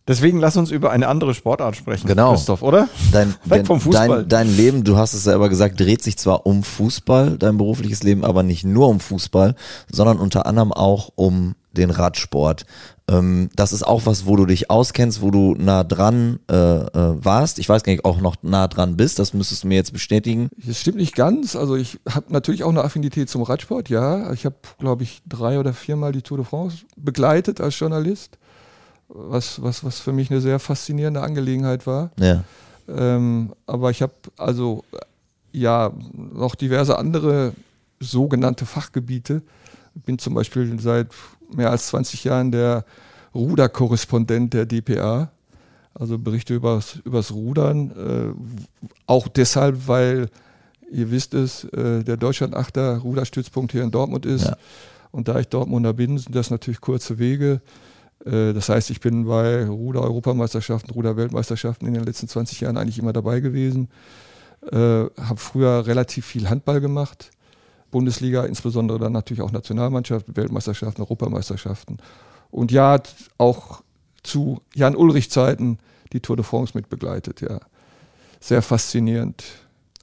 Deswegen 0.07 0.39
lass 0.39 0.57
uns 0.59 0.71
über 0.71 0.91
eine 0.91 1.09
andere 1.09 1.33
Sportart 1.35 1.77
sprechen, 1.77 2.07
Genau. 2.07 2.33
Christoph, 2.33 2.63
oder? 2.63 2.89
Dein, 3.11 3.29
Weg 3.31 3.39
dein, 3.47 3.65
vom 3.67 3.81
Fußball. 3.81 4.09
Dein, 4.09 4.29
dein 4.29 4.57
Leben, 4.57 4.85
du 4.85 4.97
hast 4.99 5.15
es 5.15 5.25
selber 5.25 5.49
gesagt, 5.49 5.81
dreht 5.81 6.03
sich 6.03 6.19
zwar 6.19 6.45
um 6.47 6.63
Fußball, 6.63 7.39
dein 7.39 7.57
berufliches 7.57 8.03
Leben 8.03 8.23
aber 8.25 8.43
nicht 8.43 8.65
nur 8.65 8.89
um 8.89 9.01
Fußball, 9.01 9.55
sondern 9.91 10.19
unter 10.19 10.45
anderem 10.47 10.73
auch 10.73 11.11
um 11.15 11.55
den 11.77 11.91
Radsport. 11.91 12.67
Ähm, 13.07 13.51
das 13.55 13.73
ist 13.73 13.83
auch 13.83 14.07
was, 14.07 14.25
wo 14.25 14.37
du 14.37 14.47
dich 14.47 14.71
auskennst, 14.71 15.21
wo 15.21 15.31
du 15.31 15.55
nah 15.59 15.85
dran 15.85 16.41
äh, 16.51 16.55
äh, 16.55 16.89
warst. 17.25 17.59
Ich 17.59 17.69
weiß 17.69 17.83
gar 17.83 17.93
nicht, 17.93 18.05
auch 18.05 18.21
noch 18.21 18.37
nah 18.43 18.67
dran 18.67 18.97
bist. 18.97 19.19
Das 19.19 19.35
müsstest 19.35 19.65
du 19.65 19.69
mir 19.69 19.75
jetzt 19.75 19.93
bestätigen. 19.93 20.49
Das 20.57 20.81
stimmt 20.81 20.97
nicht 20.97 21.15
ganz. 21.15 21.55
Also 21.55 21.77
ich 21.77 22.01
habe 22.09 22.33
natürlich 22.33 22.65
auch 22.65 22.71
eine 22.71 22.83
Affinität 22.83 23.29
zum 23.29 23.43
Radsport, 23.43 23.91
ja. 23.91 24.33
Ich 24.33 24.47
habe, 24.47 24.57
glaube 24.79 25.03
ich, 25.03 25.23
drei 25.29 25.59
oder 25.59 25.75
viermal 25.75 26.13
die 26.13 26.23
Tour 26.23 26.39
de 26.39 26.47
France 26.47 26.79
begleitet 26.97 27.61
als 27.61 27.79
Journalist, 27.79 28.39
was, 29.09 29.63
was, 29.63 29.85
was 29.85 30.01
für 30.01 30.13
mich 30.13 30.31
eine 30.31 30.41
sehr 30.41 30.59
faszinierende 30.59 31.21
Angelegenheit 31.21 31.87
war. 31.87 32.11
Ja. 32.19 32.43
Ähm, 32.89 33.53
aber 33.67 33.91
ich 33.91 34.03
habe 34.03 34.13
also 34.37 34.85
ja 35.53 35.93
noch 36.13 36.55
diverse 36.55 36.99
andere 36.99 37.53
sogenannte 38.01 38.67
Fachgebiete. 38.67 39.43
Bin 40.07 40.19
zum 40.19 40.35
Beispiel 40.35 40.79
seit 40.81 41.09
mehr 41.53 41.71
als 41.71 41.89
20 41.89 42.25
Jahren 42.25 42.53
der 42.53 42.85
Ruderkorrespondent 43.35 44.55
der 44.55 44.67
DPA. 44.67 45.31
Also 45.95 46.19
berichte 46.19 46.55
übers, 46.55 46.97
übers 47.05 47.33
Rudern. 47.33 47.91
Äh, 47.91 48.89
auch 49.07 49.29
deshalb, 49.29 49.87
weil 49.87 50.29
ihr 50.91 51.11
wisst 51.11 51.35
es, 51.35 51.65
äh, 51.65 52.03
der 52.03 52.17
Deutschlandachter 52.17 52.99
Ruderstützpunkt 52.99 53.73
hier 53.73 53.83
in 53.83 53.91
Dortmund 53.91 54.27
ist. 54.27 54.47
Ja. 54.47 54.57
Und 55.11 55.29
da 55.29 55.39
ich 55.39 55.49
Dortmunder 55.49 55.93
bin, 55.93 56.19
sind 56.19 56.35
das 56.35 56.51
natürlich 56.51 56.81
kurze 56.81 57.19
Wege. 57.19 57.61
Äh, 58.25 58.53
Das 58.53 58.69
heißt, 58.69 58.91
ich 58.91 59.01
bin 59.01 59.27
bei 59.27 59.67
Ruder-Europameisterschaften, 59.67 60.91
Ruder-Weltmeisterschaften 60.91 61.87
in 61.87 61.95
den 61.95 62.05
letzten 62.05 62.29
20 62.29 62.61
Jahren 62.61 62.77
eigentlich 62.77 62.99
immer 62.99 63.13
dabei 63.13 63.41
gewesen. 63.41 63.89
Äh, 64.73 64.77
habe 64.77 65.37
früher 65.37 65.87
relativ 65.87 66.27
viel 66.27 66.49
Handball 66.49 66.81
gemacht. 66.81 67.31
Bundesliga, 67.95 68.43
insbesondere 68.45 68.99
dann 68.99 69.13
natürlich 69.13 69.41
auch 69.41 69.53
Nationalmannschaften, 69.53 70.37
Weltmeisterschaften, 70.37 71.01
Europameisterschaften. 71.01 71.99
Und 72.51 72.73
ja, 72.73 73.01
auch 73.39 73.83
zu 74.25 74.61
Jan-Ulrich-Zeiten 74.75 75.79
die 76.13 76.19
Tour 76.19 76.35
de 76.35 76.45
France 76.45 76.73
mitbegleitet, 76.75 77.41
ja. 77.41 77.61
Sehr 78.41 78.63
faszinierend. 78.63 79.45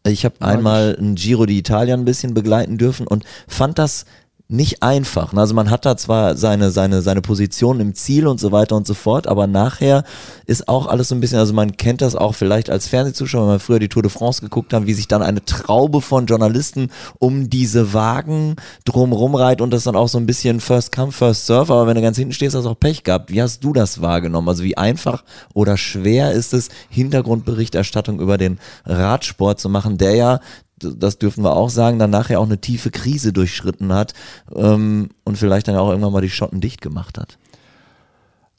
Ich 0.06 0.24
habe 0.24 0.36
einmal 0.40 0.98
ein 0.98 1.16
Giro 1.16 1.44
d'Italia 1.44 1.94
ein 1.94 2.06
bisschen 2.06 2.34
begleiten 2.34 2.78
dürfen 2.78 3.08
und 3.08 3.26
fand 3.50 3.78
das 3.78 4.06
nicht 4.52 4.84
einfach. 4.84 5.34
Also 5.34 5.54
man 5.54 5.70
hat 5.70 5.86
da 5.86 5.96
zwar 5.96 6.36
seine, 6.36 6.72
seine, 6.72 7.02
seine 7.02 7.22
Position 7.22 7.80
im 7.80 7.96
Ziel 7.96 8.28
und 8.28 8.40
so 8.40 8.52
weiter 8.52 8.76
und 8.76 8.86
so 8.86 8.94
fort, 8.94 9.26
aber 9.26 9.48
nachher 9.48 10.04
ist 10.46 10.68
auch 10.68 10.88
alles 10.88 11.08
so 11.08 11.16
ein 11.16 11.22
bisschen, 11.22 11.40
also 11.40 11.54
man 11.54 11.78
kennt 11.78 12.02
das 12.02 12.16
auch 12.16 12.36
vielleicht 12.36 12.70
als 12.70 12.88
Fernsehzuschauer, 12.88 13.44
wenn 13.44 13.50
man 13.50 13.60
früher 13.60 13.80
die 13.80 13.88
Tour 13.88 14.04
de 14.04 14.12
France 14.12 14.42
geguckt 14.42 14.74
haben, 14.74 14.88
wie 14.88 14.94
sich 14.94 15.08
dann 15.08 15.24
eine 15.24 15.44
Traube 15.46 16.02
von 16.02 16.26
Journalisten 16.26 16.90
um 17.18 17.50
diese 17.50 17.94
Wagen 17.94 18.58
drumrum 18.84 19.36
reiht 19.36 19.62
und 19.62 19.72
das 19.72 19.86
dann 19.86 19.96
auch 19.96 20.10
so 20.10 20.18
ein 20.18 20.26
bisschen 20.26 20.60
First 20.60 20.94
Come, 20.94 21.14
First 21.14 21.46
Serve, 21.46 21.74
aber 21.74 21.88
wenn 21.88 21.96
du 21.96 22.02
ganz 22.02 22.18
hinten 22.18 22.34
stehst, 22.34 22.54
hast 22.56 22.66
du 22.66 22.70
auch 22.70 22.80
Pech 22.80 23.04
gehabt. 23.04 23.32
Wie 23.32 23.42
hast 23.42 23.64
du 23.64 23.72
das 23.72 24.02
wahrgenommen? 24.02 24.50
Also 24.50 24.64
wie 24.64 24.78
einfach 24.78 25.24
oder 25.54 25.78
schwer 25.78 26.34
ist 26.34 26.54
es, 26.54 26.68
Hintergrundberichterstattung 26.90 28.20
über 28.20 28.38
den 28.38 28.60
Radsport 28.86 29.62
zu 29.62 29.70
machen, 29.70 29.98
der 29.98 30.16
ja 30.16 30.40
das 30.82 31.18
dürfen 31.18 31.44
wir 31.44 31.56
auch 31.56 31.70
sagen, 31.70 32.00
dann 32.00 32.10
nachher 32.10 32.40
auch 32.40 32.46
eine 32.46 32.60
tiefe 32.62 32.92
Krise 32.92 33.34
durchschritten 33.34 33.94
hat 33.94 34.14
ähm, 34.56 35.10
und 35.24 35.38
vielleicht 35.38 35.68
dann 35.68 35.76
auch 35.76 35.90
irgendwann 35.90 36.14
mal 36.14 36.22
die 36.22 36.30
Schotten 36.30 36.62
dicht 36.62 36.82
gemacht 36.82 37.18
hat. 37.18 37.38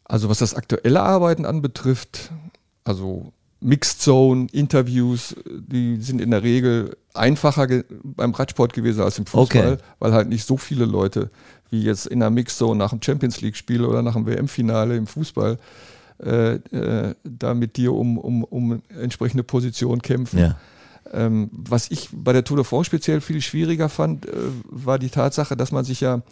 Also 0.05 0.29
was 0.29 0.39
das 0.39 0.55
aktuelle 0.55 1.01
Arbeiten 1.01 1.45
anbetrifft, 1.45 2.31
also 2.85 3.33
Mixed 3.61 4.03
Zone, 4.03 4.49
Interviews, 4.53 5.37
die 5.47 5.97
sind 6.01 6.21
in 6.21 6.33
der 6.33 6.43
Regel 6.43 6.97
einfacher 7.15 7.69
beim 8.03 8.33
Radsport 8.33 8.73
gewesen 8.73 9.03
als 9.03 9.19
im 9.19 9.27
Fußball, 9.27 9.75
Okay. 9.75 9.83
weil 10.01 10.13
halt 10.13 10.29
nicht 10.29 10.47
so 10.47 10.57
viele 10.57 10.85
Leute 10.85 11.31
wie 11.71 11.83
jetzt 11.83 12.07
in 12.07 12.21
der 12.21 12.31
Mixed 12.31 12.59
Zone 12.59 12.77
nach 12.77 12.91
dem 12.91 13.01
Champions 13.01 13.41
League 13.41 13.57
Spiel 13.57 13.85
oder 13.85 14.03
nach 14.03 14.15
dem 14.15 14.27
WM-Finale 14.27 14.97
im 14.97 15.07
Fußball 15.07 15.59
äh, 16.23 16.55
äh, 16.55 17.15
da 17.25 17.55
mit 17.55 17.77
dir 17.77 17.93
um, 17.95 18.19
um, 18.19 18.45
um 18.45 18.83
entsprechende 19.01 19.43
Position 19.45 20.03
kämpfen. 20.03 20.39
Ja. 20.39 20.57
Ähm, 21.13 21.51
was 21.53 21.91
ich 21.91 22.09
bei 22.13 22.33
der 22.33 22.45
Tour 22.45 22.57
de 22.57 22.65
France 22.65 22.87
speziell 22.87 23.21
viel 23.21 23.41
schwieriger 23.41 23.89
fand, 23.89 24.27
äh, 24.27 24.33
war 24.65 24.99
die 24.99 25.11
Tatsache, 25.11 25.57
dass 25.57 25.73
man 25.73 25.85
sich 25.85 26.01
ja, 26.01 26.23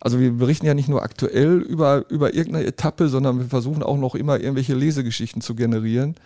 also 0.00 0.18
wir 0.18 0.32
berichten 0.32 0.66
ja 0.66 0.74
nicht 0.74 0.88
nur 0.88 1.02
aktuell 1.02 1.58
über, 1.58 2.04
über 2.10 2.34
irgendeine 2.34 2.66
Etappe, 2.66 3.08
sondern 3.08 3.38
wir 3.38 3.46
versuchen 3.46 3.82
auch 3.82 3.96
noch 3.96 4.14
immer 4.14 4.40
irgendwelche 4.40 4.74
Lesegeschichten 4.74 5.40
zu 5.40 5.54
generieren. 5.54 6.16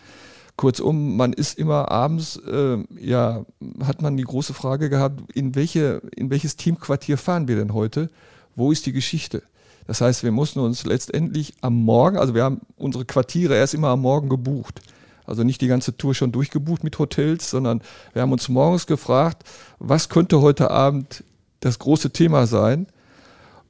Kurzum, 0.56 1.16
man 1.16 1.32
ist 1.32 1.58
immer 1.58 1.90
abends, 1.90 2.36
äh, 2.36 2.78
ja, 2.98 3.44
hat 3.84 4.02
man 4.02 4.16
die 4.16 4.24
große 4.24 4.54
Frage 4.54 4.90
gehabt, 4.90 5.32
in, 5.34 5.54
welche, 5.54 6.02
in 6.14 6.30
welches 6.30 6.56
Teamquartier 6.56 7.18
fahren 7.18 7.48
wir 7.48 7.56
denn 7.56 7.74
heute? 7.74 8.10
Wo 8.54 8.70
ist 8.70 8.86
die 8.86 8.92
Geschichte? 8.92 9.42
Das 9.86 10.00
heißt, 10.00 10.22
wir 10.22 10.30
mussten 10.30 10.60
uns 10.60 10.84
letztendlich 10.84 11.54
am 11.60 11.74
Morgen, 11.74 12.16
also 12.16 12.34
wir 12.34 12.44
haben 12.44 12.60
unsere 12.76 13.04
Quartiere 13.04 13.56
erst 13.56 13.74
immer 13.74 13.88
am 13.88 14.00
Morgen 14.00 14.28
gebucht. 14.28 14.80
Also 15.26 15.44
nicht 15.44 15.60
die 15.60 15.68
ganze 15.68 15.96
Tour 15.96 16.14
schon 16.14 16.32
durchgebucht 16.32 16.84
mit 16.84 16.98
Hotels, 16.98 17.50
sondern 17.50 17.82
wir 18.12 18.22
haben 18.22 18.32
uns 18.32 18.48
morgens 18.48 18.86
gefragt, 18.86 19.44
was 19.78 20.08
könnte 20.08 20.40
heute 20.40 20.70
Abend 20.70 21.24
das 21.60 21.78
große 21.78 22.10
Thema 22.10 22.46
sein? 22.46 22.86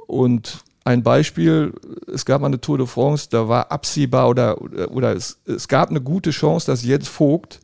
Und 0.06 0.64
ein 0.84 1.02
Beispiel, 1.02 1.72
es 2.12 2.24
gab 2.24 2.40
mal 2.40 2.48
eine 2.48 2.60
Tour 2.60 2.78
de 2.78 2.86
France, 2.86 3.28
da 3.30 3.48
war 3.48 3.70
absehbar 3.70 4.28
oder, 4.28 4.60
oder 4.90 5.14
es, 5.14 5.38
es 5.46 5.68
gab 5.68 5.90
eine 5.90 6.00
gute 6.00 6.30
Chance, 6.30 6.66
dass 6.66 6.82
Jens 6.82 7.08
Vogt 7.08 7.60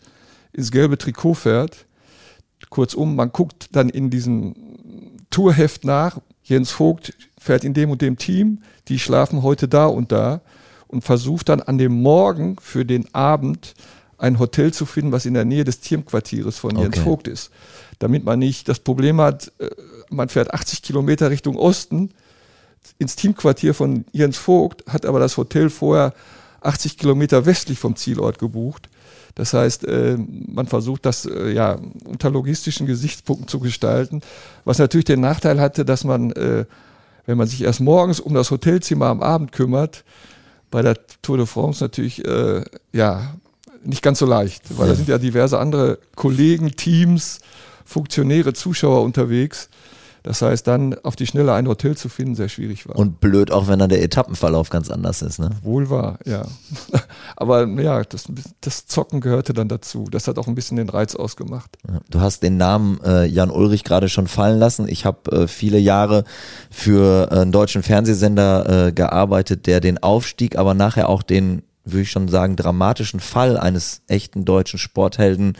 ins 0.53 0.71
gelbe 0.71 0.99
Trikot 0.99 1.35
fährt. 1.35 1.87
Kurzum, 2.71 3.17
man 3.17 3.33
guckt 3.33 3.69
dann 3.73 3.89
in 3.89 4.11
diesem 4.11 4.55
Tourheft 5.31 5.85
nach, 5.85 6.19
Jens 6.43 6.71
Vogt 6.71 7.15
fährt 7.39 7.65
in 7.65 7.75
dem 7.75 7.91
und 7.91 8.03
dem 8.03 8.19
Team, 8.19 8.63
die 8.89 8.99
schlafen 8.99 9.43
heute 9.43 9.69
da 9.69 9.87
und 9.87 10.13
da 10.13 10.41
und 10.89 11.05
versucht 11.05 11.49
dann 11.49 11.61
an 11.61 11.79
dem 11.79 11.93
Morgen 12.03 12.57
für 12.61 12.85
den 12.85 13.15
Abend 13.15 13.75
ein 14.19 14.39
Hotel 14.39 14.73
zu 14.73 14.85
finden, 14.85 15.13
was 15.13 15.27
in 15.27 15.35
der 15.35 15.45
Nähe 15.45 15.65
des 15.65 15.81
Teamquartieres 15.81 16.59
von 16.59 16.73
okay. 16.73 16.83
Jens 16.83 16.99
Vogt 16.99 17.29
ist. 17.29 17.51
Damit 17.99 18.25
man 18.25 18.39
nicht 18.39 18.69
das 18.69 18.81
Problem 18.81 19.21
hat, 19.21 19.53
äh, 19.59 19.71
man 20.11 20.29
fährt 20.29 20.53
80 20.53 20.83
Kilometer 20.83 21.31
Richtung 21.31 21.57
Osten 21.57 22.11
ins 22.99 23.17
Teamquartier 23.17 23.75
von 23.75 24.05
Jens 24.13 24.37
Vogt, 24.37 24.85
hat 24.89 25.07
aber 25.07 25.21
das 25.21 25.37
Hotel 25.37 25.71
vorher 25.71 26.15
80 26.63 26.99
Kilometer 26.99 27.47
westlich 27.47 27.79
vom 27.79 27.95
Zielort 27.95 28.39
gebucht. 28.39 28.89
Das 29.37 29.53
heißt, 29.53 29.85
äh, 29.85 30.17
man 30.19 30.67
versucht 30.67 31.07
das 31.07 31.25
äh, 31.25 31.53
ja 31.53 31.79
unter 32.05 32.31
logistischen 32.31 32.89
Gesichtspunkten 32.89 33.47
zu 33.47 33.61
gestalten, 33.61 34.21
was 34.65 34.79
natürlich 34.79 35.05
den 35.05 35.21
Nachteil 35.21 35.61
hatte, 35.61 35.85
dass 35.85 36.03
man, 36.03 36.31
wenn 36.31 37.39
man 37.39 37.47
sich 37.47 37.63
erst 37.63 37.81
morgens 37.81 38.19
um 38.19 38.35
das 38.35 38.51
Hotelzimmer 38.51 39.07
am 39.07 39.23
Abend 39.23 39.53
kümmert, 39.53 40.03
bei 40.71 40.83
der 40.83 40.97
Tour 41.23 41.39
de 41.39 41.47
France 41.47 41.83
natürlich 41.83 42.25
äh, 42.25 42.65
ja 42.93 43.35
nicht 43.85 44.03
ganz 44.03 44.19
so 44.19 44.27
leicht, 44.27 44.63
weil 44.77 44.87
ja. 44.87 44.93
da 44.93 44.97
sind 44.97 45.09
ja 45.09 45.19
diverse 45.19 45.59
andere 45.59 45.99
Kollegen, 46.15 46.73
Teams, 46.73 47.41
Funktionäre, 47.85 48.53
Zuschauer 48.53 49.03
unterwegs. 49.03 49.71
Das 50.23 50.43
heißt, 50.43 50.67
dann 50.67 50.95
auf 51.03 51.17
die 51.17 51.27
Schnelle 51.27 51.53
ein 51.53 51.69
Hotel 51.69 51.97
zu 51.97 52.09
finden, 52.09 52.35
sehr 52.35 52.49
schwierig 52.49 52.89
war. 52.89 52.97
Und 52.97 53.21
blöd 53.21 53.51
auch, 53.51 53.69
wenn 53.69 53.79
dann 53.79 53.89
der 53.89 54.03
Etappenverlauf 54.03 54.71
ganz 54.71 54.91
anders 54.91 55.23
ist, 55.23 55.39
ne? 55.39 55.51
Wohl 55.63 55.91
wahr, 55.91 56.19
ja. 56.25 56.47
Aber 57.37 57.67
ja, 57.67 58.03
das, 58.03 58.25
das, 58.61 58.87
Zocken 58.87 59.21
gehörte 59.21 59.53
dann 59.53 59.69
dazu. 59.69 60.07
Das 60.11 60.29
hat 60.29 60.39
auch 60.39 60.47
ein 60.47 60.55
bisschen 60.55 60.77
den 60.77 60.89
Reiz 60.89 61.15
ausgemacht. 61.15 61.79
Du 62.11 62.21
hast 62.21 62.43
den 62.43 62.57
Namen 62.57 63.01
äh, 63.05 63.27
Jan 63.27 63.51
Ulrich 63.51 63.85
gerade 63.85 64.09
schon 64.09 64.27
fallen 64.27 64.59
lassen. 64.59 64.89
Ich 64.89 65.05
habe 65.05 65.31
äh, 65.33 65.49
viele 65.49 65.79
Jahre 65.79 66.25
für 66.71 67.31
äh, 67.31 67.41
einen 67.41 67.53
deutschen 67.53 67.83
Fernsehsender 67.83 68.89
äh, 68.89 68.93
gearbeitet, 68.93 69.67
der 69.67 69.81
den 69.81 69.99
Aufstieg, 69.99 70.57
aber 70.57 70.75
nachher 70.75 71.09
auch 71.09 71.23
den, 71.23 71.63
würde 71.85 72.03
ich 72.03 72.11
schon 72.11 72.29
sagen, 72.29 72.57
dramatischen 72.57 73.21
Fall 73.21 73.57
eines 73.57 74.03
echten 74.09 74.45
deutschen 74.45 74.79
Sporthelden 74.79 75.57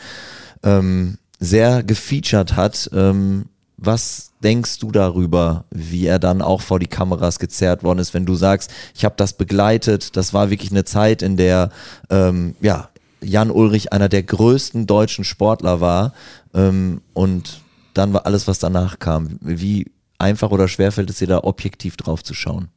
ähm, 0.63 1.17
sehr 1.39 1.83
gefeatured 1.83 2.55
hat. 2.55 2.89
Ähm, 2.93 3.45
was 3.81 4.31
denkst 4.43 4.79
du 4.79 4.91
darüber, 4.91 5.65
wie 5.71 6.05
er 6.05 6.19
dann 6.19 6.41
auch 6.41 6.61
vor 6.61 6.79
die 6.79 6.87
Kameras 6.87 7.39
gezerrt 7.39 7.83
worden 7.83 7.99
ist, 7.99 8.13
wenn 8.13 8.25
du 8.25 8.35
sagst, 8.35 8.71
ich 8.93 9.05
habe 9.05 9.15
das 9.17 9.33
begleitet, 9.33 10.17
das 10.17 10.33
war 10.33 10.49
wirklich 10.49 10.71
eine 10.71 10.83
Zeit, 10.83 11.21
in 11.21 11.37
der 11.37 11.71
ähm, 12.09 12.55
ja, 12.61 12.89
Jan 13.21 13.51
Ulrich 13.51 13.93
einer 13.93 14.09
der 14.09 14.23
größten 14.23 14.85
deutschen 14.85 15.23
Sportler 15.23 15.81
war 15.81 16.13
ähm, 16.53 17.01
und 17.13 17.61
dann 17.93 18.13
war 18.13 18.25
alles, 18.25 18.47
was 18.47 18.59
danach 18.59 18.99
kam. 18.99 19.39
Wie 19.41 19.91
einfach 20.17 20.51
oder 20.51 20.67
schwer 20.67 20.91
fällt 20.91 21.09
es 21.09 21.19
dir 21.19 21.27
da 21.27 21.39
objektiv 21.39 21.97
drauf 21.97 22.23
zu 22.23 22.33
schauen? 22.33 22.69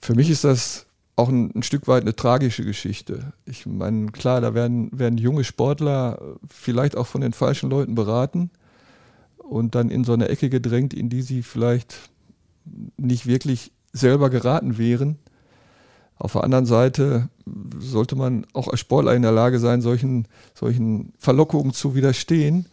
Für 0.00 0.14
mich 0.14 0.30
ist 0.30 0.44
das 0.44 0.86
auch 1.16 1.28
ein, 1.28 1.50
ein, 1.54 1.62
Stück 1.62 1.88
weit 1.88 2.02
eine 2.02 2.14
tragische 2.14 2.64
Geschichte. 2.64 3.32
Ich 3.46 3.64
meine, 3.66 4.12
klar, 4.12 4.40
da 4.40 4.54
werden, 4.54 4.90
werden 4.92 5.18
junge 5.18 5.44
Sportler 5.44 6.36
vielleicht 6.48 6.96
auch 6.96 7.06
von 7.06 7.22
den 7.22 7.32
falschen 7.32 7.70
Leuten 7.70 7.94
beraten 7.94 8.50
und 9.48 9.74
dann 9.74 9.90
in 9.90 10.04
so 10.04 10.12
eine 10.12 10.28
Ecke 10.28 10.50
gedrängt, 10.50 10.94
in 10.94 11.08
die 11.08 11.22
sie 11.22 11.42
vielleicht 11.42 12.10
nicht 12.96 13.26
wirklich 13.26 13.72
selber 13.92 14.30
geraten 14.30 14.78
wären. 14.78 15.18
Auf 16.18 16.32
der 16.32 16.44
anderen 16.44 16.66
Seite 16.66 17.28
sollte 17.78 18.16
man 18.16 18.46
auch 18.52 18.68
als 18.68 18.80
Sportler 18.80 19.14
in 19.14 19.22
der 19.22 19.32
Lage 19.32 19.58
sein, 19.58 19.82
solchen, 19.82 20.26
solchen 20.54 21.12
Verlockungen 21.18 21.72
zu 21.72 21.94
widerstehen. 21.94 22.66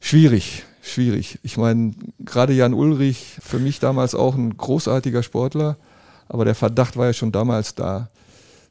Schwierig, 0.00 0.64
schwierig. 0.82 1.38
Ich 1.42 1.56
meine, 1.56 1.94
gerade 2.18 2.52
Jan 2.52 2.74
Ulrich, 2.74 3.36
für 3.40 3.58
mich 3.58 3.78
damals 3.78 4.14
auch 4.14 4.34
ein 4.34 4.56
großartiger 4.56 5.22
Sportler, 5.22 5.76
aber 6.28 6.44
der 6.44 6.54
Verdacht 6.54 6.96
war 6.96 7.06
ja 7.06 7.12
schon 7.12 7.32
damals 7.32 7.74
da, 7.74 8.08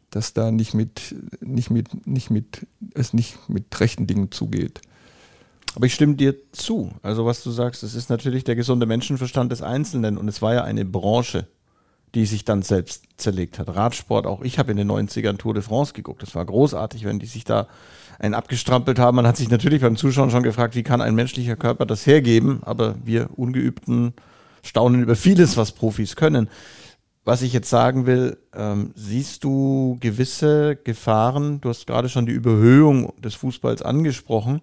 dass 0.10 0.34
da 0.34 0.52
nicht 0.52 0.74
mit, 0.74 1.16
nicht 1.42 1.70
mit, 1.70 2.08
nicht 2.08 2.30
mit, 2.30 2.68
es 2.94 3.14
nicht 3.14 3.38
mit 3.50 3.80
rechten 3.80 4.08
Dingen 4.08 4.32
zugeht. 4.32 4.82
Aber 5.76 5.86
ich 5.86 5.94
stimme 5.94 6.16
dir 6.16 6.36
zu. 6.52 6.92
Also 7.02 7.26
was 7.26 7.44
du 7.44 7.52
sagst, 7.52 7.84
es 7.84 7.96
ist 7.96 8.10
natürlich 8.10 8.44
der 8.44 8.56
gesunde 8.56 8.86
Menschenverstand 8.86 9.52
des 9.52 9.62
Einzelnen 9.62 10.18
und 10.18 10.28
es 10.28 10.42
war 10.42 10.54
ja 10.54 10.64
eine 10.64 10.86
Branche, 10.86 11.48
die 12.14 12.26
sich 12.26 12.46
dann 12.46 12.62
selbst 12.62 13.06
zerlegt 13.18 13.58
hat. 13.58 13.76
Radsport, 13.76 14.28
auch 14.28 14.42
ich 14.42 14.60
habe 14.60 14.72
in 14.72 14.78
den 14.78 14.92
90ern 14.92 15.38
Tour 15.38 15.56
de 15.56 15.64
France 15.64 15.94
geguckt. 15.94 16.22
Das 16.22 16.36
war 16.36 16.46
großartig, 16.46 17.06
wenn 17.06 17.20
die 17.20 17.26
sich 17.26 17.44
da 17.44 17.68
einen 18.20 18.36
abgestrampelt 18.36 19.00
haben. 19.00 19.16
Man 19.16 19.26
hat 19.26 19.38
sich 19.38 19.50
natürlich 19.50 19.82
beim 19.82 19.96
Zuschauen 19.96 20.30
schon 20.30 20.44
gefragt, 20.44 20.76
wie 20.76 20.84
kann 20.84 21.02
ein 21.02 21.16
menschlicher 21.16 21.56
Körper 21.56 21.88
das 21.88 22.06
hergeben? 22.06 22.62
Aber 22.64 22.96
wir 23.04 23.30
Ungeübten 23.36 24.14
staunen 24.62 25.02
über 25.02 25.16
vieles, 25.16 25.58
was 25.58 25.72
Profis 25.72 26.16
können. 26.16 26.50
Was 27.26 27.42
ich 27.42 27.54
jetzt 27.54 27.70
sagen 27.70 28.06
will, 28.06 28.38
ähm, 28.54 28.92
siehst 28.96 29.44
du 29.44 29.98
gewisse 30.02 30.76
Gefahren? 30.76 31.62
Du 31.62 31.70
hast 31.70 31.88
gerade 31.88 32.10
schon 32.10 32.26
die 32.26 32.34
Überhöhung 32.34 33.14
des 33.22 33.34
Fußballs 33.34 33.82
angesprochen 33.82 34.62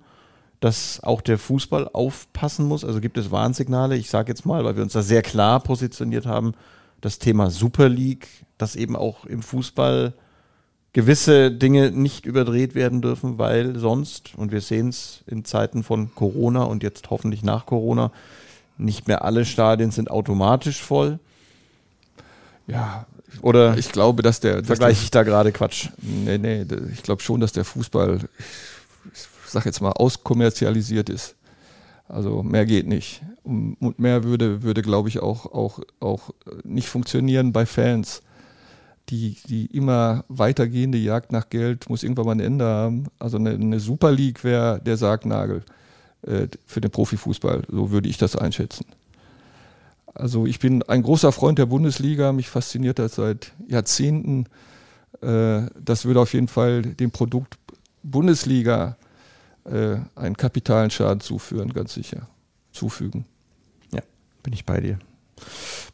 dass 0.60 1.02
auch 1.02 1.22
der 1.22 1.38
Fußball 1.38 1.88
aufpassen 1.92 2.66
muss? 2.66 2.84
Also 2.84 3.00
gibt 3.00 3.16
es 3.18 3.30
Warnsignale? 3.30 3.96
Ich 3.96 4.10
sage 4.10 4.30
jetzt 4.30 4.46
mal, 4.46 4.64
weil 4.64 4.76
wir 4.76 4.82
uns 4.82 4.92
da 4.92 5.02
sehr 5.02 5.22
klar 5.22 5.60
positioniert 5.60 6.26
haben, 6.26 6.54
das 7.00 7.18
Thema 7.18 7.50
Super 7.50 7.88
League, 7.88 8.28
dass 8.58 8.76
eben 8.76 8.94
auch 8.94 9.24
im 9.24 9.42
Fußball 9.42 10.12
gewisse 10.92 11.50
Dinge 11.50 11.90
nicht 11.92 12.26
überdreht 12.26 12.74
werden 12.74 13.00
dürfen, 13.00 13.38
weil 13.38 13.78
sonst, 13.78 14.32
und 14.36 14.52
wir 14.52 14.60
sehen 14.60 14.88
es 14.88 15.22
in 15.26 15.44
Zeiten 15.44 15.82
von 15.82 16.14
Corona 16.14 16.64
und 16.64 16.82
jetzt 16.82 17.10
hoffentlich 17.10 17.42
nach 17.42 17.64
Corona, 17.64 18.12
nicht 18.76 19.08
mehr 19.08 19.24
alle 19.24 19.44
Stadien 19.44 19.90
sind 19.90 20.10
automatisch 20.10 20.82
voll. 20.82 21.18
Ja, 22.66 23.06
oder 23.42 23.78
ich 23.78 23.92
glaube, 23.92 24.22
dass 24.22 24.40
der. 24.40 24.64
Vergleiche 24.64 25.02
ich 25.04 25.10
da 25.10 25.22
gerade 25.22 25.52
Quatsch? 25.52 25.88
Nee, 26.02 26.38
nee, 26.38 26.66
ich 26.92 27.02
glaube 27.02 27.22
schon, 27.22 27.40
dass 27.40 27.52
der 27.52 27.64
Fußball 27.64 28.20
sag 29.52 29.66
jetzt 29.66 29.80
mal, 29.80 29.92
auskommerzialisiert 29.92 31.08
ist. 31.08 31.36
Also 32.10 32.42
mehr 32.42 32.66
geht 32.66 32.86
nicht. 32.86 33.22
Und 33.44 33.98
mehr 33.98 34.24
würde, 34.24 34.62
würde 34.62 34.82
glaube 34.82 35.08
ich, 35.08 35.20
auch, 35.20 35.46
auch, 35.46 35.80
auch 36.00 36.30
nicht 36.64 36.88
funktionieren 36.88 37.52
bei 37.52 37.66
Fans. 37.66 38.22
Die, 39.08 39.36
die 39.48 39.66
immer 39.66 40.24
weitergehende 40.28 40.98
Jagd 40.98 41.32
nach 41.32 41.48
Geld 41.48 41.88
muss 41.88 42.04
irgendwann 42.04 42.26
mal 42.26 42.32
ein 42.32 42.40
Ende 42.40 42.64
haben. 42.64 43.06
Also 43.18 43.38
eine, 43.38 43.50
eine 43.50 43.80
Super 43.80 44.12
League 44.12 44.44
wäre 44.44 44.80
der 44.80 44.96
Sargnagel 44.96 45.64
äh, 46.22 46.46
für 46.64 46.80
den 46.80 46.92
Profifußball. 46.92 47.62
So 47.68 47.90
würde 47.90 48.08
ich 48.08 48.18
das 48.18 48.36
einschätzen. 48.36 48.86
Also 50.14 50.46
ich 50.46 50.60
bin 50.60 50.82
ein 50.84 51.02
großer 51.02 51.32
Freund 51.32 51.58
der 51.58 51.66
Bundesliga. 51.66 52.32
Mich 52.32 52.48
fasziniert 52.48 53.00
das 53.00 53.16
seit 53.16 53.52
Jahrzehnten. 53.66 54.46
Äh, 55.22 55.62
das 55.82 56.04
würde 56.04 56.20
auf 56.20 56.32
jeden 56.32 56.48
Fall 56.48 56.82
dem 56.82 57.10
Produkt 57.10 57.58
Bundesliga 58.04 58.96
äh, 59.00 59.09
einen 59.64 60.36
kapitalen 60.36 60.90
Schaden 60.90 61.20
zuführen, 61.20 61.72
ganz 61.72 61.94
sicher. 61.94 62.28
Zufügen. 62.72 63.26
Ja, 63.92 64.00
bin 64.42 64.52
ich 64.52 64.64
bei 64.64 64.80
dir. 64.80 64.98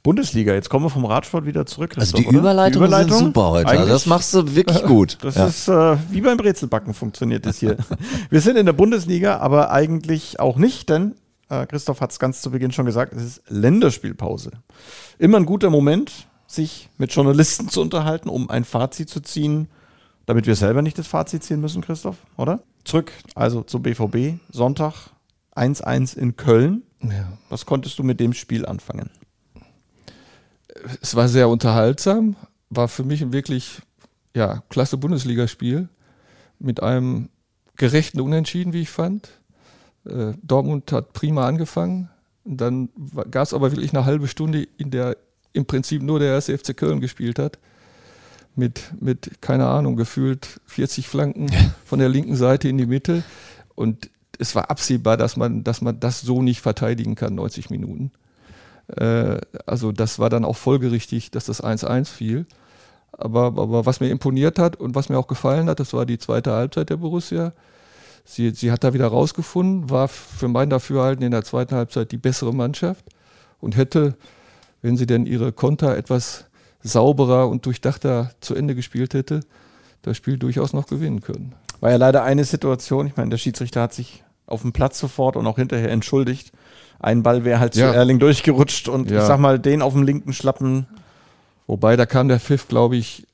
Bundesliga, 0.03 0.55
jetzt 0.55 0.69
kommen 0.69 0.85
wir 0.85 0.91
vom 0.91 1.05
Radsport 1.05 1.47
wieder 1.47 1.67
zurück. 1.67 1.95
Also 1.97 2.17
die 2.17 2.27
Überleitung, 2.27 2.83
die 2.83 2.87
Überleitung 2.87 3.19
sind 3.19 3.27
super 3.27 3.51
heute. 3.51 3.69
Also 3.69 3.89
das 3.89 4.07
machst 4.07 4.33
du 4.35 4.55
wirklich 4.55 4.83
gut. 4.87 5.19
Das 5.23 5.35
ja. 5.35 5.47
ist 5.47 5.69
äh, 5.69 5.97
wie 6.11 6.21
beim 6.21 6.37
Brezelbacken 6.37 6.95
funktioniert 6.95 7.45
das 7.45 7.59
hier. 7.59 7.77
wir 8.31 8.41
sind 8.41 8.57
in 8.57 8.67
der 8.67 8.73
Bundesliga, 8.73 9.39
aber 9.39 9.71
eigentlich 9.73 10.39
auch 10.39 10.57
nicht, 10.57 10.91
denn 10.91 11.17
äh, 11.49 11.67
Christoph 11.67 12.01
hat 12.01 12.13
es 12.13 12.19
ganz 12.19 12.41
zu 12.41 12.51
Beginn 12.51 12.71
schon 12.73 12.87
gesagt, 12.87 13.13
es 13.15 13.23
ist 13.23 13.43
Länderspielpause. 13.49 14.53
Immer 15.19 15.39
ein 15.39 15.47
guter 15.47 15.71
Moment, 15.71 16.29
sich 16.47 16.89
mit 16.99 17.13
Journalisten 17.13 17.69
zu 17.69 17.81
unterhalten, 17.81 18.29
um 18.29 18.49
ein 18.49 18.65
Fazit 18.65 19.11
zu 19.11 19.21
ziehen, 19.21 19.69
damit 20.27 20.47
wir 20.47 20.57
selber 20.57 20.83
nicht 20.83 20.99
das 20.99 21.07
Fazit 21.07 21.43
ziehen 21.43 21.61
müssen, 21.61 21.83
Christoph, 21.83 22.17
oder? 22.37 22.63
Zurück 22.85 23.13
also 23.35 23.63
zum 23.63 23.83
BVB. 23.83 24.41
Sonntag 24.51 25.11
1-1 25.55 26.17
in 26.17 26.37
Köln. 26.37 26.83
Ja. 27.01 27.39
Was 27.49 27.67
konntest 27.67 27.99
du 27.99 28.03
mit 28.03 28.21
dem 28.21 28.33
Spiel 28.33 28.67
anfangen? 28.67 29.11
Es 31.01 31.15
war 31.15 31.29
sehr 31.29 31.49
unterhaltsam, 31.49 32.37
war 32.71 32.89
für 32.89 33.05
mich 33.05 33.23
ein 33.23 33.33
wirklich 33.33 33.81
ja, 34.35 34.63
klasse 34.69 34.99
Bundesligaspiel 34.99 35.89
mit 36.59 36.83
einem 36.83 37.31
gerechten 37.77 38.21
Unentschieden, 38.21 38.73
wie 38.73 38.83
ich 38.83 38.91
fand. 38.91 39.31
Äh, 40.05 40.35
Dortmund 40.43 40.93
hat 40.93 41.13
prima 41.13 41.47
angefangen. 41.47 42.11
Dann 42.45 42.91
gab 43.31 43.45
es 43.45 43.55
aber 43.55 43.73
wirklich 43.73 43.93
eine 43.93 44.05
halbe 44.05 44.29
Stunde, 44.29 44.67
in 44.77 44.91
der 44.91 45.17
im 45.53 45.67
Prinzip 45.67 46.03
nur 46.03 46.19
der 46.19 46.33
erste 46.33 46.57
FC 46.57 46.77
Köln 46.77 47.01
gespielt 47.01 47.39
hat. 47.39 47.59
Mit, 48.57 48.95
mit, 49.01 49.43
keine 49.43 49.67
Ahnung, 49.67 49.97
gefühlt 49.97 50.61
40 50.67 51.09
Flanken 51.09 51.51
von 51.85 51.99
der 51.99 52.09
linken 52.09 52.37
Seite 52.37 52.69
in 52.69 52.79
die 52.79 52.87
Mitte. 52.87 53.23
Und 53.75 54.11
es 54.39 54.55
war 54.55 54.71
absehbar, 54.71 55.17
dass 55.17 55.37
man, 55.37 55.65
dass 55.65 55.81
man 55.81 56.01
das 56.01 56.21
so 56.21 56.43
nicht 56.43 56.61
verteidigen 56.61 57.15
kann, 57.15 57.35
90 57.35 57.71
Minuten. 57.71 58.11
Äh, 58.89 59.39
also 59.67 59.93
das 59.93 60.19
war 60.19 60.31
dann 60.31 60.45
auch 60.45 60.57
folgerichtig, 60.57 61.31
dass 61.31 61.47
das 61.47 61.63
1-1 61.63 62.07
fiel. 62.07 62.47
Aber, 63.13 63.47
aber 63.47 63.87
was 63.87 64.01
mir 64.01 64.11
imponiert 64.11 64.59
hat 64.59 64.77
und 64.77 64.95
was 64.95 65.09
mir 65.09 65.19
auch 65.19 65.27
gefallen 65.27 65.69
hat, 65.69 65.81
das 65.81 65.93
war 65.95 66.05
die 66.05 66.19
zweite 66.19 66.53
Halbzeit 66.53 66.91
der 66.91 66.99
Borussia. 66.99 67.53
Sie, 68.25 68.51
sie 68.51 68.73
hat 68.73 68.85
da 68.85 68.93
wieder 68.93 69.07
rausgefunden, 69.07 69.89
war 69.89 70.09
für 70.09 70.49
mein 70.49 70.69
Dafürhalten 70.69 71.25
in 71.25 71.31
der 71.31 71.45
zweiten 71.45 71.75
Halbzeit 71.75 72.13
die 72.13 72.19
bessere 72.19 72.53
Mannschaft 72.53 73.05
und 73.61 73.77
hätte, 73.77 74.17
wenn 74.83 74.97
sie 74.97 75.07
denn 75.07 75.27
ihre 75.27 75.53
Konter 75.53 75.97
etwas 75.97 76.47
sauberer 76.87 77.49
und 77.49 77.67
durchdachter 77.67 78.31
zu 78.41 78.55
Ende 78.55 78.75
gespielt 78.75 79.15
hätte, 79.15 79.41
das 80.03 80.17
Spiel 80.17 80.39
durchaus 80.39 80.73
noch 80.73 80.87
gewinnen 80.87 81.21
können. 81.21 81.55
War 81.81 81.91
ja 81.91 81.97
leider 81.97 82.23
eine 82.23 82.45
Situation, 82.45 83.07
ich 83.07 83.17
meine, 83.17 83.31
der 83.31 83.39
Schiedsrichter 83.39 83.83
hat 83.83 83.93
sich 83.93 84.23
auf 84.47 84.63
dem 84.63 84.73
Platz 84.73 84.99
sofort 84.99 85.37
und 85.37 85.47
auch 85.47 85.57
hinterher 85.57 85.91
entschuldigt. 85.91 86.53
Ein 87.01 87.23
Ball 87.23 87.45
wäre 87.45 87.61
halt 87.61 87.75
Ja. 87.77 87.91
zu 87.91 87.97
Erling 87.97 88.19
durchgerutscht 88.19 88.89
und 88.89 89.11
Ja. 89.11 89.21
ich 89.21 89.27
sag 89.27 89.39
mal, 89.41 89.59
den 89.59 89.83
auf 89.83 89.93
dem 89.93 90.03
linken 90.05 90.33
Schlappen. 90.33 90.87
Wobei, 91.67 91.97
da 91.97 92.07
kam 92.07 92.29
der 92.29 92.41
Pfiff, 92.41 92.69
glaube 92.69 92.97
ich, 92.97 93.27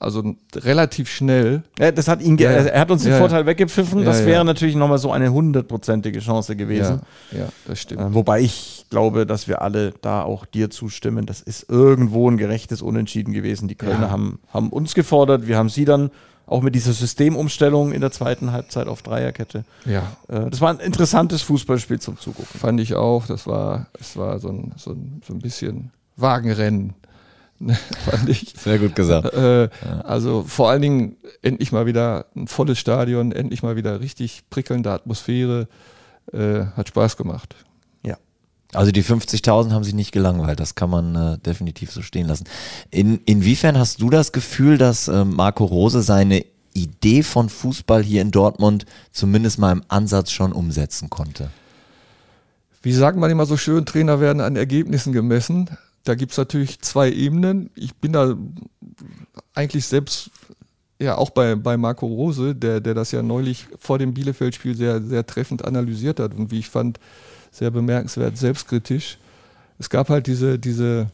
also 0.00 0.34
relativ 0.56 1.08
schnell. 1.10 1.62
Ja, 1.78 1.92
das 1.92 2.08
hat 2.08 2.22
ihn, 2.22 2.36
ge 2.36 2.46
Ja, 2.46 2.52
er 2.52 2.80
hat 2.80 2.90
uns 2.90 3.02
den 3.02 3.12
Ja. 3.12 3.18
Vorteil 3.18 3.44
weggepfiffen. 3.46 4.04
Das 4.04 4.24
wäre 4.24 4.44
natürlich 4.44 4.74
nochmal 4.74 4.98
so 4.98 5.12
eine 5.12 5.30
hundertprozentige 5.32 6.20
Chance 6.20 6.56
gewesen. 6.56 7.02
Ja, 7.30 7.48
das 7.66 7.80
stimmt. 7.80 8.00
Äh, 8.00 8.14
wobei 8.14 8.40
ich 8.40 8.86
glaube, 8.90 9.26
dass 9.26 9.46
wir 9.46 9.60
alle 9.62 9.92
da 10.00 10.22
auch 10.22 10.46
dir 10.46 10.70
zustimmen. 10.70 11.26
Das 11.26 11.40
ist 11.42 11.68
irgendwo 11.68 12.28
ein 12.30 12.38
gerechtes 12.38 12.82
Unentschieden 12.82 13.32
gewesen. 13.34 13.68
Die 13.68 13.74
Kölner 13.76 14.10
haben, 14.10 14.40
haben 14.52 14.70
uns 14.70 14.94
gefordert. 14.94 15.46
Wir 15.46 15.56
haben 15.58 15.68
sie 15.68 15.84
dann 15.84 16.10
auch 16.46 16.62
mit 16.62 16.74
dieser 16.74 16.92
Systemumstellung 16.94 17.92
in 17.92 18.00
der 18.00 18.10
zweiten 18.10 18.50
Halbzeit 18.52 18.88
auf 18.88 19.02
Dreierkette. 19.02 19.64
Ja, 19.84 20.02
Äh, 20.28 20.48
das 20.50 20.60
war 20.60 20.70
ein 20.70 20.80
interessantes 20.80 21.42
Fußballspiel 21.42 22.00
zum 22.00 22.18
Zugucken. 22.18 22.58
fand 22.58 22.80
ich 22.80 22.94
auch. 22.94 23.26
Das 23.26 23.46
war, 23.46 23.86
es 24.00 24.16
war 24.16 24.38
so 24.40 24.48
ein, 24.48 24.72
so 24.76 24.92
ein, 24.92 25.20
so 25.26 25.34
ein 25.34 25.38
bisschen 25.40 25.90
Wagenrennen, 26.16 26.86
ne, 26.88 26.94
fand 28.04 28.28
ich. 28.28 28.54
Sehr 28.56 28.78
gut 28.78 28.94
gesagt. 28.94 29.32
Äh, 29.34 29.68
Also 30.02 30.44
vor 30.44 30.70
allen 30.70 30.82
Dingen 30.82 31.16
endlich 31.42 31.72
mal 31.72 31.86
wieder 31.86 32.26
ein 32.34 32.46
volles 32.46 32.78
Stadion, 32.78 33.32
endlich 33.32 33.62
mal 33.62 33.76
wieder 33.76 34.00
richtig 34.00 34.42
prickelnde 34.50 34.90
Atmosphäre. 34.90 35.68
Äh, 36.32 36.66
hat 36.76 36.88
Spaß 36.88 37.16
gemacht. 37.16 37.56
Ja. 38.04 38.16
Also 38.72 38.92
die 38.92 39.02
50.000 39.02 39.72
haben 39.72 39.84
sich 39.84 39.94
nicht 39.94 40.12
gelangweilt, 40.12 40.60
das 40.60 40.74
kann 40.74 40.90
man 40.90 41.16
äh, 41.16 41.38
definitiv 41.38 41.90
so 41.90 42.02
stehen 42.02 42.28
lassen. 42.28 42.44
In, 42.90 43.20
inwiefern 43.24 43.76
hast 43.78 44.00
du 44.00 44.10
das 44.10 44.32
Gefühl, 44.32 44.78
dass 44.78 45.08
äh, 45.08 45.24
Marco 45.24 45.64
Rose 45.64 46.02
seine 46.02 46.44
Idee 46.72 47.24
von 47.24 47.48
Fußball 47.48 48.02
hier 48.02 48.22
in 48.22 48.30
Dortmund 48.30 48.86
zumindest 49.10 49.58
mal 49.58 49.72
im 49.72 49.82
Ansatz 49.88 50.30
schon 50.30 50.52
umsetzen 50.52 51.10
konnte? 51.10 51.50
Wie 52.82 52.92
sagt 52.92 53.18
man 53.18 53.30
immer 53.30 53.44
so 53.44 53.56
schön, 53.56 53.84
Trainer 53.84 54.20
werden 54.20 54.40
an 54.40 54.56
Ergebnissen 54.56 55.12
gemessen. 55.12 55.68
Da 56.04 56.14
gibt 56.14 56.32
es 56.32 56.38
natürlich 56.38 56.80
zwei 56.80 57.10
Ebenen. 57.10 57.70
Ich 57.74 57.94
bin 57.94 58.12
da 58.12 58.36
eigentlich 59.54 59.86
selbst, 59.86 60.30
ja 60.98 61.16
auch 61.16 61.30
bei, 61.30 61.54
bei 61.54 61.76
Marco 61.76 62.06
Rose, 62.06 62.54
der, 62.54 62.80
der 62.80 62.94
das 62.94 63.12
ja 63.12 63.22
neulich 63.22 63.66
vor 63.78 63.98
dem 63.98 64.14
Bielefeld-Spiel 64.14 64.76
sehr, 64.76 65.02
sehr 65.02 65.26
treffend 65.26 65.64
analysiert 65.64 66.20
hat 66.20 66.34
und 66.34 66.50
wie 66.50 66.60
ich 66.60 66.68
fand, 66.68 66.98
sehr 67.50 67.70
bemerkenswert 67.70 68.38
selbstkritisch. 68.38 69.18
Es 69.78 69.90
gab 69.90 70.08
halt 70.08 70.26
diese, 70.26 70.58
diese, 70.58 71.10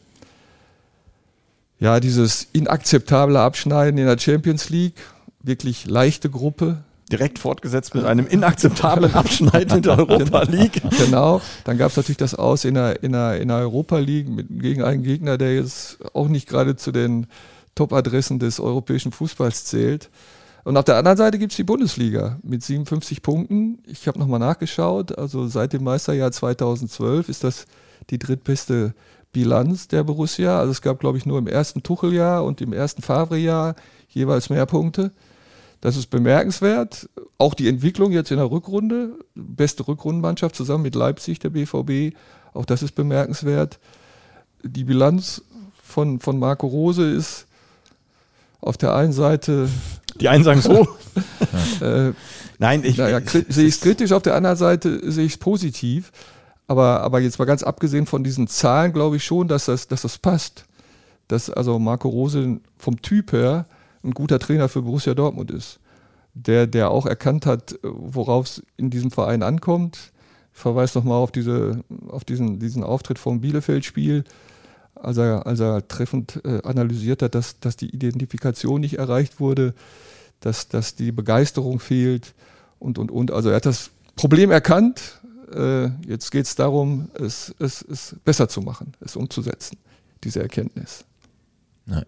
ja, 1.79 1.99
dieses 1.99 2.47
inakzeptable 2.53 3.39
Abschneiden 3.39 3.97
in 3.97 4.05
der 4.05 4.19
Champions 4.19 4.69
League, 4.69 5.01
wirklich 5.41 5.85
leichte 5.85 6.29
Gruppe, 6.29 6.83
Direkt 7.11 7.39
fortgesetzt 7.39 7.95
mit 7.95 8.03
einem 8.03 8.27
inakzeptablen 8.27 9.13
Abschneid 9.13 9.73
in 9.73 9.81
der 9.81 9.97
Europa 9.97 10.43
League. 10.43 10.81
Genau, 10.97 11.41
dann 11.63 11.77
gab 11.77 11.91
es 11.91 11.97
natürlich 11.97 12.17
das 12.17 12.35
Aus 12.35 12.65
in 12.65 12.73
der, 12.73 13.01
in 13.01 13.13
der, 13.13 13.39
in 13.39 13.47
der 13.47 13.57
Europa 13.57 13.97
League 13.97 14.27
mit, 14.27 14.47
gegen 14.49 14.83
einen 14.83 15.03
Gegner, 15.03 15.37
der 15.37 15.55
jetzt 15.55 15.99
auch 16.13 16.27
nicht 16.27 16.49
gerade 16.49 16.75
zu 16.75 16.91
den 16.91 17.27
Top-Adressen 17.75 18.39
des 18.39 18.59
europäischen 18.59 19.11
Fußballs 19.11 19.65
zählt. 19.65 20.09
Und 20.65 20.75
auf 20.75 20.83
der 20.83 20.97
anderen 20.97 21.17
Seite 21.17 21.39
gibt 21.39 21.53
es 21.53 21.55
die 21.55 21.63
Bundesliga 21.63 22.39
mit 22.43 22.61
57 22.61 23.21
Punkten. 23.21 23.79
Ich 23.85 24.05
habe 24.07 24.19
nochmal 24.19 24.39
nachgeschaut, 24.39 25.17
also 25.17 25.47
seit 25.47 25.71
dem 25.71 25.85
Meisterjahr 25.85 26.33
2012 26.33 27.29
ist 27.29 27.45
das 27.45 27.67
die 28.09 28.19
drittbeste 28.19 28.93
Bilanz 29.31 29.87
der 29.87 30.03
Borussia. 30.03 30.59
Also 30.59 30.71
es 30.71 30.81
gab, 30.81 30.99
glaube 30.99 31.17
ich, 31.17 31.25
nur 31.25 31.39
im 31.39 31.47
ersten 31.47 31.83
Tucheljahr 31.83 32.43
und 32.43 32.59
im 32.59 32.73
ersten 32.73 33.01
Favre-Jahr 33.01 33.75
jeweils 34.09 34.49
mehr 34.49 34.65
Punkte. 34.65 35.11
Das 35.81 35.95
ist 35.95 36.07
bemerkenswert. 36.07 37.09
Auch 37.37 37.53
die 37.53 37.67
Entwicklung 37.67 38.11
jetzt 38.11 38.31
in 38.31 38.37
der 38.37 38.49
Rückrunde, 38.49 39.11
beste 39.35 39.87
Rückrundenmannschaft 39.87 40.55
zusammen 40.55 40.83
mit 40.83 40.95
Leipzig, 40.95 41.39
der 41.39 41.51
BVB, 41.51 42.15
auch 42.53 42.65
das 42.65 42.81
ist 42.81 42.93
bemerkenswert. 42.93 43.79
Die 44.63 44.83
Bilanz 44.83 45.43
von, 45.83 46.19
von 46.19 46.39
Marco 46.39 46.67
Rose 46.67 47.09
ist 47.09 47.45
auf 48.59 48.77
der 48.77 48.95
einen 48.95 49.13
Seite, 49.13 49.69
Die 50.19 50.29
einen 50.29 50.43
sagen 50.43 50.61
so. 50.61 50.87
äh, 51.85 52.13
Nein, 52.59 52.83
ich 52.83 52.97
naja, 52.97 53.21
sehe 53.21 53.67
ich 53.67 53.75
es 53.75 53.81
kritisch, 53.81 54.11
auf 54.11 54.23
der 54.23 54.35
anderen 54.35 54.57
Seite 54.57 55.11
sehe 55.11 55.25
ich 55.25 55.33
es 55.33 55.37
positiv. 55.37 56.11
Aber, 56.67 57.01
aber 57.01 57.19
jetzt 57.19 57.39
mal 57.39 57.45
ganz 57.45 57.63
abgesehen 57.63 58.07
von 58.07 58.23
diesen 58.23 58.47
Zahlen, 58.47 58.93
glaube 58.93 59.17
ich 59.17 59.23
schon, 59.23 59.47
dass 59.47 59.65
das, 59.65 59.87
dass 59.87 60.01
das 60.01 60.17
passt. 60.17 60.65
Dass 61.27 61.49
also 61.49 61.79
Marco 61.79 62.09
Rose 62.09 62.59
vom 62.77 63.01
Typ 63.01 63.31
her 63.31 63.65
ein 64.07 64.13
guter 64.13 64.39
Trainer 64.39 64.69
für 64.69 64.81
Borussia 64.81 65.13
Dortmund 65.13 65.51
ist. 65.51 65.79
Der, 66.33 66.67
der 66.67 66.91
auch 66.91 67.05
erkannt 67.05 67.45
hat, 67.45 67.79
worauf 67.81 68.45
es 68.45 68.63
in 68.77 68.89
diesem 68.89 69.11
Verein 69.11 69.41
ankommt. 69.43 70.11
Ich 70.53 70.59
verweise 70.59 70.97
nochmal 70.97 71.17
auf, 71.17 71.31
diese, 71.31 71.83
auf 72.07 72.23
diesen, 72.25 72.59
diesen 72.59 72.83
Auftritt 72.83 73.19
vom 73.19 73.41
Bielefeld-Spiel, 73.41 74.23
als 74.95 75.17
er, 75.17 75.45
als 75.47 75.59
er 75.59 75.87
treffend 75.87 76.41
äh, 76.45 76.61
analysiert 76.63 77.21
hat, 77.21 77.35
dass, 77.35 77.59
dass 77.59 77.75
die 77.75 77.89
Identifikation 77.89 78.81
nicht 78.81 78.97
erreicht 78.97 79.39
wurde, 79.39 79.73
dass, 80.39 80.67
dass 80.67 80.95
die 80.95 81.11
Begeisterung 81.11 81.79
fehlt 81.79 82.33
und, 82.79 82.99
und, 82.99 83.11
und. 83.11 83.31
Also 83.31 83.49
er 83.49 83.55
hat 83.55 83.65
das 83.65 83.89
Problem 84.15 84.51
erkannt. 84.51 85.19
Äh, 85.53 85.89
jetzt 86.07 86.31
geht 86.31 86.45
es 86.45 86.55
darum, 86.55 87.09
es, 87.15 87.53
es, 87.59 87.81
es 87.81 88.15
besser 88.25 88.47
zu 88.47 88.61
machen, 88.61 88.93
es 88.99 89.15
umzusetzen, 89.15 89.77
diese 90.23 90.41
Erkenntnis. 90.41 91.05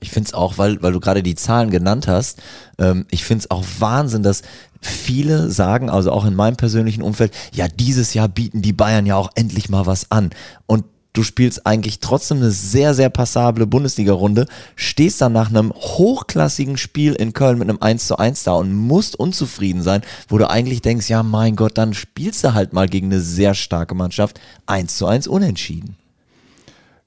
Ich 0.01 0.11
finde 0.11 0.27
es 0.27 0.33
auch, 0.33 0.57
weil, 0.57 0.81
weil 0.81 0.91
du 0.91 0.99
gerade 0.99 1.23
die 1.23 1.35
Zahlen 1.35 1.69
genannt 1.69 2.07
hast, 2.07 2.39
ähm, 2.77 3.05
ich 3.11 3.23
finde 3.23 3.43
es 3.43 3.51
auch 3.51 3.63
Wahnsinn, 3.79 4.23
dass 4.23 4.41
viele 4.81 5.49
sagen, 5.49 5.89
also 5.89 6.11
auch 6.11 6.25
in 6.25 6.35
meinem 6.35 6.57
persönlichen 6.57 7.01
Umfeld, 7.01 7.33
ja, 7.53 7.67
dieses 7.67 8.13
Jahr 8.13 8.27
bieten 8.27 8.61
die 8.61 8.73
Bayern 8.73 9.05
ja 9.05 9.15
auch 9.15 9.29
endlich 9.35 9.69
mal 9.69 9.85
was 9.85 10.11
an. 10.11 10.31
Und 10.65 10.83
du 11.13 11.23
spielst 11.23 11.65
eigentlich 11.65 11.99
trotzdem 11.99 12.37
eine 12.37 12.51
sehr, 12.51 12.93
sehr 12.93 13.09
passable 13.09 13.67
Bundesliga-Runde, 13.67 14.47
stehst 14.75 15.21
dann 15.21 15.33
nach 15.33 15.49
einem 15.49 15.73
hochklassigen 15.73 16.77
Spiel 16.77 17.13
in 17.13 17.33
Köln 17.33 17.57
mit 17.57 17.69
einem 17.69 17.81
1 17.81 18.07
zu 18.07 18.17
1 18.17 18.43
da 18.43 18.53
und 18.53 18.73
musst 18.73 19.17
unzufrieden 19.17 19.81
sein, 19.81 20.01
wo 20.27 20.37
du 20.37 20.49
eigentlich 20.49 20.81
denkst, 20.81 21.09
ja, 21.09 21.23
mein 21.23 21.55
Gott, 21.55 21.77
dann 21.77 21.93
spielst 21.93 22.43
du 22.43 22.53
halt 22.53 22.73
mal 22.73 22.87
gegen 22.87 23.07
eine 23.07 23.21
sehr 23.21 23.53
starke 23.53 23.95
Mannschaft 23.95 24.39
1 24.65 24.97
zu 24.97 25.07
1 25.07 25.27
unentschieden. 25.27 25.98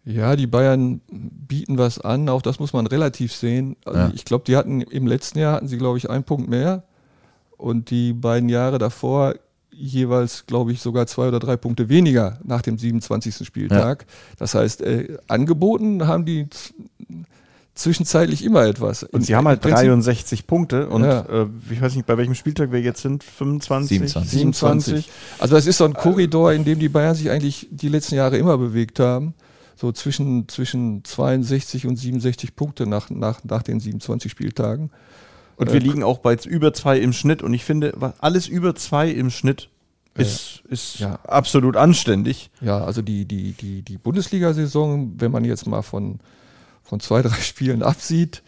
Ja, 0.04 0.34
die 0.34 0.48
Bayern 0.48 1.00
bieten 1.10 1.78
was 1.78 2.00
an, 2.00 2.28
auch 2.28 2.42
das 2.42 2.58
muss 2.58 2.72
man 2.72 2.86
relativ 2.86 3.32
sehen. 3.32 3.76
Also 3.84 3.98
Ja. 3.98 4.10
Ich 4.14 4.24
glaube, 4.24 4.44
die 4.46 4.56
hatten 4.56 4.80
im 4.80 5.06
letzten 5.06 5.38
Jahr 5.38 5.54
hatten 5.54 5.68
sie, 5.68 5.78
glaube 5.78 5.98
ich, 5.98 6.10
einen 6.10 6.24
Punkt 6.24 6.48
mehr. 6.48 6.82
Und 7.56 7.90
die 7.90 8.12
beiden 8.12 8.48
Jahre 8.48 8.78
davor 8.78 9.34
jeweils, 9.70 10.44
glaube 10.46 10.72
ich, 10.72 10.80
sogar 10.80 11.06
zwei 11.06 11.28
oder 11.28 11.38
drei 11.38 11.56
Punkte 11.56 11.88
weniger 11.88 12.38
nach 12.42 12.62
dem 12.62 12.76
27. 12.78 13.46
Spieltag. 13.46 14.06
Das 14.38 14.54
heißt, 14.54 14.82
äh, 14.82 15.16
angeboten 15.28 16.06
haben 16.08 16.24
die 16.24 16.48
zwischenzeitlich 17.74 18.44
immer 18.44 18.66
etwas. 18.66 19.02
Und 19.02 19.24
sie 19.24 19.34
haben 19.34 19.48
halt 19.48 19.64
Im 19.64 19.70
Prinzip 19.70 19.86
63 19.88 20.46
Punkte 20.46 20.88
und 20.88 21.04
Ja. 21.04 21.20
äh, 21.20 21.46
ich 21.70 21.80
weiß 21.80 21.94
nicht, 21.94 22.06
bei 22.06 22.18
welchem 22.18 22.34
Spieltag 22.34 22.70
wir 22.70 22.80
jetzt 22.80 23.00
sind, 23.00 23.24
25, 23.24 23.98
27. 23.98 24.30
27. 24.40 25.10
Also 25.38 25.54
das 25.54 25.66
ist 25.66 25.78
so 25.78 25.84
ein 25.84 25.94
Korridor, 25.94 26.52
in 26.52 26.64
dem 26.64 26.78
die 26.78 26.90
Bayern 26.90 27.14
sich 27.14 27.30
eigentlich 27.30 27.68
die 27.70 27.88
letzten 27.88 28.16
Jahre 28.16 28.36
immer 28.36 28.58
bewegt 28.58 29.00
haben. 29.00 29.34
So 29.82 29.90
zwischen, 29.90 30.48
zwischen 30.48 31.02
62 31.04 31.88
und 31.88 31.96
67 31.96 32.54
Punkte 32.54 32.86
nach, 32.86 33.10
nach, 33.10 33.42
nach 33.42 33.64
den 33.64 33.80
27 33.80 34.30
Spieltagen. 34.30 34.92
Und 35.56 35.70
Äh, 35.70 35.72
wir 35.72 35.80
liegen 35.80 36.04
auch 36.04 36.18
bei 36.18 36.36
über 36.46 36.72
zwei 36.72 37.00
im 37.00 37.12
Schnitt. 37.12 37.42
Und 37.42 37.52
ich 37.52 37.64
finde, 37.64 38.14
alles 38.20 38.46
über 38.46 38.76
zwei 38.76 39.10
im 39.10 39.28
Schnitt 39.28 39.70
ist, 40.14 40.62
ist 40.68 41.00
Ja. 41.00 41.16
absolut 41.24 41.76
anständig. 41.76 42.52
Ja, 42.60 42.84
also 42.84 43.02
die, 43.02 43.24
die, 43.24 43.54
die, 43.54 43.82
die 43.82 43.98
Bundesliga-Saison, 43.98 45.14
wenn 45.18 45.32
man 45.32 45.44
jetzt 45.44 45.66
mal 45.66 45.82
von, 45.82 46.20
von 46.84 47.00
zwei, 47.00 47.20
drei 47.20 47.34
Spielen 47.40 47.82
absieht, 47.82 48.44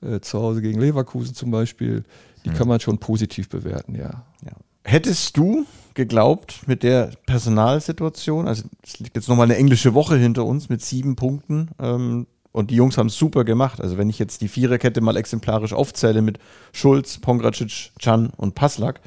äh, 0.00 0.18
zu 0.18 0.40
Hause 0.40 0.62
gegen 0.62 0.80
Leverkusen 0.80 1.32
zum 1.36 1.52
Beispiel, 1.52 2.02
die 2.44 2.50
kann 2.50 2.66
man 2.66 2.80
schon 2.80 2.98
positiv 2.98 3.48
bewerten, 3.48 3.94
ja. 3.94 4.24
Ja. 4.44 4.56
Hättest 4.82 5.36
du 5.36 5.64
geglaubt, 5.94 6.66
mit 6.66 6.82
der 6.82 7.10
Personalsituation, 7.26 8.48
also 8.48 8.64
es 8.82 8.98
liegt 8.98 9.16
jetzt 9.16 9.28
nochmal 9.28 9.46
eine 9.46 9.56
englische 9.56 9.94
Woche 9.94 10.16
hinter 10.16 10.44
uns 10.44 10.68
mit 10.68 10.82
sieben 10.82 11.16
Punkten, 11.16 11.70
ähm, 11.80 12.26
Und 12.52 12.70
die 12.70 12.76
Jungs 12.76 12.98
haben 12.98 13.06
es 13.06 13.16
super 13.16 13.44
gemacht. 13.44 13.80
Also 13.80 13.96
wenn 13.96 14.10
ich 14.10 14.18
jetzt 14.18 14.42
die 14.42 14.48
Viererkette 14.48 15.00
mal 15.00 15.16
exemplarisch 15.16 15.72
aufzähle 15.72 16.20
mit 16.20 16.38
Schulz, 16.72 17.18
Pongracic, 17.18 17.92
Chan 17.98 18.30
und 18.36 18.54
Paslak, 18.54 19.00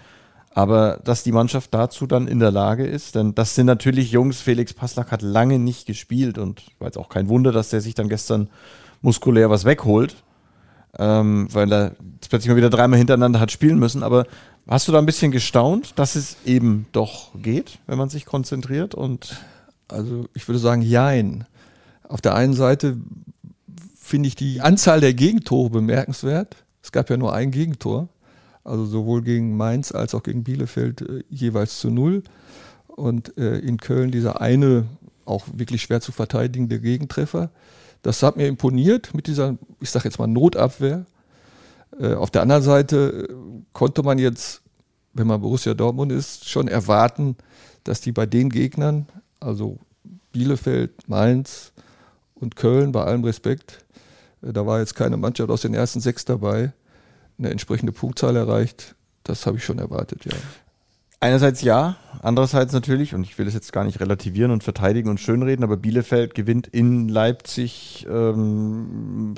aber 0.51 0.99
dass 1.03 1.21
die 1.23 1.31
Mannschaft 1.31 1.73
dazu 1.73 2.07
dann 2.07 2.27
in 2.27 2.39
der 2.39 2.49
Lage 2.51 2.87
ist, 2.87 3.13
denn 3.13 3.35
das 3.35 3.53
sind 3.53 3.67
natürlich 3.67 4.11
Jungs, 4.11 4.41
Felix 4.41 4.73
Paslak 4.73 5.11
hat 5.11 5.21
lange 5.21 5.59
nicht 5.59 5.85
gespielt 5.85 6.37
und 6.37 6.63
war 6.79 6.87
jetzt 6.87 6.97
auch 6.97 7.09
kein 7.09 7.27
Wunder, 7.27 7.51
dass 7.51 7.69
der 7.69 7.81
sich 7.81 7.93
dann 7.93 8.09
gestern 8.09 8.49
muskulär 9.01 9.49
was 9.49 9.65
wegholt, 9.65 10.15
ähm, 10.97 11.47
weil 11.51 11.71
er 11.71 11.95
plötzlich 12.29 12.49
mal 12.49 12.57
wieder 12.57 12.69
dreimal 12.69 12.97
hintereinander 12.97 13.39
hat 13.39 13.51
spielen 13.51 13.79
müssen. 13.79 14.03
Aber 14.03 14.25
hast 14.67 14.87
du 14.87 14.91
da 14.91 14.99
ein 14.99 15.05
bisschen 15.05 15.31
gestaunt, 15.31 15.93
dass 15.97 16.15
es 16.15 16.37
eben 16.45 16.87
doch 16.91 17.31
geht, 17.35 17.79
wenn 17.87 17.97
man 17.97 18.09
sich 18.09 18.25
konzentriert 18.25 18.95
und 18.95 19.41
also 19.87 20.25
ich 20.33 20.47
würde 20.47 20.59
sagen, 20.59 20.81
jein. 20.81 21.45
Auf 22.07 22.21
der 22.21 22.35
einen 22.35 22.53
Seite 22.53 22.97
finde 23.95 24.27
ich 24.27 24.35
die 24.35 24.61
Anzahl 24.61 24.99
der 24.99 25.13
Gegentore 25.13 25.69
bemerkenswert. 25.69 26.55
Es 26.81 26.91
gab 26.91 27.09
ja 27.09 27.17
nur 27.17 27.33
ein 27.33 27.51
Gegentor, 27.51 28.07
also 28.63 28.85
sowohl 28.85 29.21
gegen 29.21 29.57
Mainz 29.57 29.91
als 29.91 30.13
auch 30.13 30.23
gegen 30.23 30.43
Bielefeld 30.43 31.01
äh, 31.01 31.23
jeweils 31.29 31.79
zu 31.79 31.89
null. 31.89 32.23
Und 32.87 33.37
äh, 33.37 33.57
in 33.59 33.77
Köln 33.77 34.11
dieser 34.11 34.41
eine 34.41 34.85
auch 35.25 35.45
wirklich 35.53 35.81
schwer 35.81 36.01
zu 36.01 36.11
verteidigende 36.11 36.79
Gegentreffer. 36.79 37.49
Das 38.05 38.21
hat 38.21 38.37
mir 38.37 38.45
imponiert 38.45 39.15
mit 39.15 39.25
dieser, 39.25 39.57
ich 39.79 39.89
sage 39.89 40.05
jetzt 40.07 40.19
mal, 40.19 40.27
Notabwehr. 40.27 41.07
Äh, 41.99 42.13
auf 42.13 42.29
der 42.29 42.43
anderen 42.43 42.61
Seite 42.61 43.27
äh, 43.27 43.33
konnte 43.73 44.03
man 44.03 44.19
jetzt, 44.19 44.61
wenn 45.13 45.25
man 45.25 45.41
Borussia 45.41 45.73
Dortmund 45.73 46.11
ist, 46.11 46.47
schon 46.47 46.67
erwarten, 46.67 47.35
dass 47.83 48.01
die 48.01 48.11
bei 48.11 48.27
den 48.27 48.51
Gegnern, 48.51 49.07
also 49.39 49.79
Bielefeld, 50.31 51.09
Mainz 51.09 51.73
und 52.35 52.55
Köln, 52.55 52.91
bei 52.91 53.03
allem 53.03 53.23
Respekt, 53.23 53.83
äh, 54.43 54.53
da 54.53 54.67
war 54.67 54.81
jetzt 54.81 54.93
keine 54.93 55.17
Mannschaft 55.17 55.49
aus 55.49 55.61
den 55.61 55.73
ersten 55.73 55.99
sechs 55.99 56.25
dabei, 56.25 56.73
eine 57.39 57.49
entsprechende 57.49 57.91
Punktzahl 57.91 58.35
erreicht. 58.35 58.93
Das 59.23 59.47
habe 59.47 59.57
ich 59.57 59.65
schon 59.65 59.79
erwartet, 59.79 60.25
ja. 60.25 60.37
Einerseits 61.19 61.61
ja, 61.61 61.95
andererseits 62.21 62.73
natürlich, 62.73 63.15
und 63.15 63.23
ich 63.23 63.37
will 63.37 63.47
es 63.47 63.53
jetzt 63.53 63.71
gar 63.71 63.83
nicht 63.83 63.99
relativieren 63.99 64.51
und 64.51 64.63
verteidigen 64.63 65.09
und 65.09 65.19
schönreden, 65.19 65.63
aber 65.63 65.77
Bielefeld 65.77 66.35
gewinnt 66.35 66.67
in 66.67 67.07
Leipzig. 67.07 68.05
Ähm, 68.09 69.33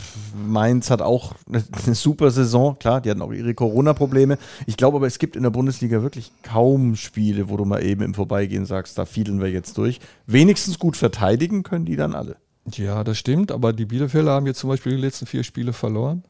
Mainz 0.46 0.90
hat 0.90 1.02
auch 1.02 1.36
eine, 1.48 1.64
super 1.96 2.32
Saison, 2.32 2.78
klar, 2.80 3.00
die 3.00 3.10
hatten 3.10 3.22
auch 3.22 3.32
ihre 3.32 3.54
Corona-Probleme. 3.54 4.38
Ich 4.66 4.76
glaube 4.76 4.98
aber, 4.98 5.08
es 5.08 5.20
gibt 5.20 5.36
in 5.36 5.44
der 5.44 5.50
Bundesliga 5.52 6.02
wirklich 6.02 6.32
kaum 6.42 6.96
Spiele, 6.96 7.50
wo 7.50 7.58
du 7.58 7.66
mal 7.66 7.84
eben 7.84 8.02
im 8.02 8.14
Vorbeigehen 8.14 8.66
sagst, 8.66 8.98
da 8.98 9.06
fielen 9.06 9.40
wir 9.40 9.50
jetzt 9.50 9.78
durch. 9.78 10.00
Wenigstens 10.26 10.80
gut 10.80 10.98
verteidigen 10.98 11.64
können 11.64 11.86
die 11.86 11.96
dann 11.96 12.16
alle. 12.16 12.38
Ja, 12.74 13.04
das 13.04 13.18
stimmt, 13.18 13.52
aber 13.52 13.72
die 13.72 13.86
Bielefelder 13.86 14.32
haben 14.32 14.46
jetzt 14.46 14.60
zum 14.60 14.70
Beispiel 14.70 14.96
die 14.96 15.02
letzten 15.02 15.26
vier 15.26 15.44
Spiele 15.44 15.72
verloren, 15.72 16.24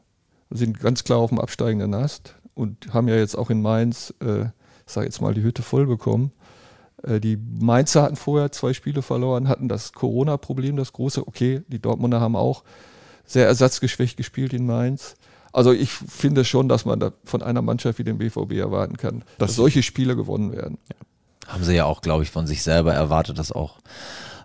sind 0.50 0.78
ganz 0.78 1.02
klar 1.02 1.18
auf 1.18 1.30
dem 1.30 1.40
absteigenden 1.40 1.94
Ast 1.94 2.36
und 2.54 2.92
haben 2.92 3.08
ja 3.08 3.16
jetzt 3.16 3.36
auch 3.36 3.50
in 3.50 3.60
Mainz, 3.60 4.14
äh, 4.20 4.46
sage 4.92 5.06
jetzt 5.06 5.20
mal, 5.20 5.34
die 5.34 5.42
Hütte 5.42 5.62
voll 5.62 5.86
bekommen. 5.86 6.32
Äh, 7.02 7.20
die 7.20 7.36
Mainzer 7.36 8.02
hatten 8.02 8.16
vorher 8.16 8.52
zwei 8.52 8.72
Spiele 8.72 9.02
verloren, 9.02 9.48
hatten 9.48 9.68
das 9.68 9.92
Corona-Problem, 9.92 10.76
das 10.76 10.92
große. 10.92 11.26
Okay, 11.26 11.62
die 11.68 11.80
Dortmunder 11.80 12.20
haben 12.20 12.36
auch 12.36 12.64
sehr 13.24 13.46
ersatzgeschwächt 13.46 14.16
gespielt 14.16 14.52
in 14.52 14.66
Mainz. 14.66 15.16
Also 15.52 15.72
ich 15.72 15.90
finde 15.90 16.44
schon, 16.44 16.68
dass 16.68 16.84
man 16.84 17.00
da 17.00 17.12
von 17.24 17.42
einer 17.42 17.62
Mannschaft 17.62 17.98
wie 17.98 18.04
dem 18.04 18.18
BVB 18.18 18.52
erwarten 18.52 18.96
kann, 18.96 19.24
dass 19.38 19.56
solche 19.56 19.82
Spiele 19.82 20.16
gewonnen 20.16 20.52
werden. 20.52 20.78
Ja. 20.88 21.52
Haben 21.52 21.64
sie 21.64 21.74
ja 21.74 21.84
auch, 21.86 22.02
glaube 22.02 22.22
ich, 22.22 22.30
von 22.30 22.46
sich 22.46 22.62
selber 22.62 22.92
erwartet, 22.92 23.38
das 23.38 23.52
auch, 23.52 23.78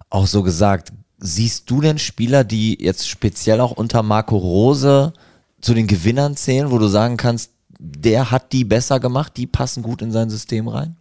auch 0.10 0.28
so 0.28 0.44
gesagt. 0.44 0.94
Siehst 1.18 1.70
du 1.70 1.82
denn 1.82 2.00
Spieler, 2.00 2.44
die 2.44 2.82
jetzt 2.82 3.08
speziell 3.08 3.60
auch 3.62 3.72
unter 3.72 4.04
Marco 4.04 4.38
Rose 4.38 5.14
zu 5.60 5.74
den 5.74 5.88
Gewinnern 5.88 6.36
zählen, 6.36 6.72
wo 6.72 6.78
du 6.78 6.88
sagen 6.88 7.18
kannst, 7.18 7.52
der 7.80 8.32
hat 8.32 8.54
die 8.54 8.64
besser 8.64 9.00
gemacht, 9.00 9.34
die 9.38 9.48
passen 9.48 9.84
gut 9.84 10.02
in 10.02 10.12
sein 10.12 10.30
System 10.30 10.68
rein? 10.68 10.96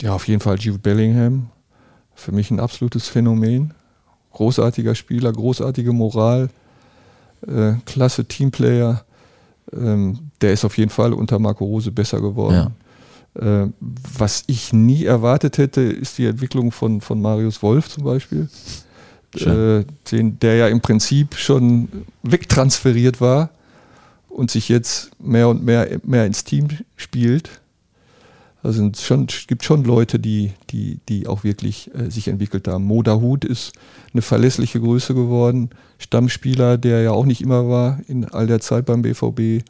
Ja, 0.00 0.12
auf 0.14 0.28
jeden 0.28 0.40
Fall 0.40 0.58
Jude 0.58 0.78
Bellingham. 0.78 1.50
Für 2.14 2.32
mich 2.32 2.50
ein 2.50 2.60
absolutes 2.60 3.08
Phänomen. 3.08 3.74
Großartiger 4.32 4.94
Spieler, 4.94 5.32
großartige 5.32 5.92
Moral, 5.92 6.50
äh, 7.46 7.72
klasse 7.86 8.24
Teamplayer. 8.24 9.04
Ähm, 9.72 10.30
der 10.40 10.52
ist 10.52 10.64
auf 10.64 10.78
jeden 10.78 10.90
Fall 10.90 11.12
unter 11.12 11.38
Marco 11.38 11.64
Rose 11.64 11.90
besser 11.90 12.20
geworden. 12.20 12.72
Ja. 13.34 13.62
Äh, 13.64 13.70
was 13.80 14.44
ich 14.46 14.72
nie 14.72 15.04
erwartet 15.04 15.58
hätte, 15.58 15.80
ist 15.80 16.18
die 16.18 16.26
Entwicklung 16.26 16.72
von, 16.72 17.00
von 17.00 17.20
Marius 17.20 17.62
Wolf 17.62 17.88
zum 17.88 18.04
Beispiel 18.04 18.48
äh, 19.36 19.84
den, 20.10 20.38
der 20.38 20.56
ja 20.56 20.68
im 20.68 20.80
Prinzip 20.80 21.36
schon 21.36 21.88
wegtransferiert 22.22 23.20
war 23.20 23.50
und 24.38 24.52
sich 24.52 24.68
jetzt 24.68 25.10
mehr 25.20 25.48
und 25.48 25.64
mehr, 25.64 25.98
mehr 26.04 26.24
ins 26.24 26.44
Team 26.44 26.68
spielt. 26.96 27.60
Also 28.62 28.86
es 28.86 29.04
schon, 29.04 29.26
gibt 29.48 29.64
schon 29.64 29.82
Leute, 29.82 30.20
die, 30.20 30.52
die, 30.70 31.00
die 31.08 31.26
auch 31.26 31.42
wirklich 31.42 31.90
äh, 31.92 32.08
sich 32.08 32.28
entwickelt 32.28 32.68
haben. 32.68 32.84
Moda 32.84 33.16
Hut 33.16 33.44
ist 33.44 33.72
eine 34.12 34.22
verlässliche 34.22 34.80
Größe 34.80 35.12
geworden. 35.14 35.70
Stammspieler, 35.98 36.78
der 36.78 37.02
ja 37.02 37.10
auch 37.10 37.26
nicht 37.26 37.40
immer 37.40 37.68
war 37.68 37.98
in 38.06 38.26
all 38.26 38.46
der 38.46 38.60
Zeit 38.60 38.86
beim 38.86 39.02
BVB. 39.02 39.64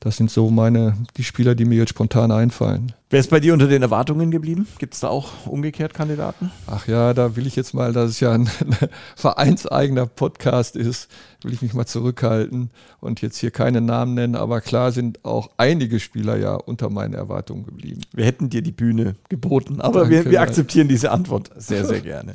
Das 0.00 0.16
sind 0.16 0.30
so 0.30 0.50
meine, 0.50 0.96
die 1.18 1.24
Spieler, 1.24 1.54
die 1.54 1.66
mir 1.66 1.76
jetzt 1.76 1.90
spontan 1.90 2.30
einfallen. 2.30 2.92
Wer 3.08 3.20
ist 3.20 3.30
bei 3.30 3.38
dir 3.38 3.52
unter 3.52 3.68
den 3.68 3.82
Erwartungen 3.82 4.32
geblieben? 4.32 4.66
Gibt 4.80 4.94
es 4.94 4.98
da 4.98 5.08
auch 5.10 5.46
umgekehrt 5.46 5.94
Kandidaten? 5.94 6.50
Ach 6.66 6.88
ja, 6.88 7.14
da 7.14 7.36
will 7.36 7.46
ich 7.46 7.54
jetzt 7.54 7.72
mal, 7.72 7.92
dass 7.92 8.10
es 8.10 8.18
ja 8.18 8.32
ein, 8.32 8.50
ein 8.80 8.88
vereinseigener 9.14 10.06
Podcast 10.06 10.74
ist, 10.74 11.08
will 11.44 11.52
ich 11.52 11.62
mich 11.62 11.72
mal 11.72 11.86
zurückhalten 11.86 12.70
und 12.98 13.22
jetzt 13.22 13.38
hier 13.38 13.52
keine 13.52 13.80
Namen 13.80 14.14
nennen, 14.14 14.34
aber 14.34 14.60
klar 14.60 14.90
sind 14.90 15.24
auch 15.24 15.50
einige 15.56 16.00
Spieler 16.00 16.36
ja 16.36 16.56
unter 16.56 16.90
meinen 16.90 17.14
Erwartungen 17.14 17.64
geblieben. 17.64 18.00
Wir 18.12 18.24
hätten 18.24 18.50
dir 18.50 18.60
die 18.60 18.72
Bühne 18.72 19.14
geboten, 19.28 19.80
aber 19.80 20.10
wir, 20.10 20.28
wir, 20.28 20.40
akzeptieren 20.40 20.88
diese 20.88 21.12
Antwort 21.12 21.52
sehr, 21.54 21.84
sehr 21.86 22.00
gerne. 22.00 22.32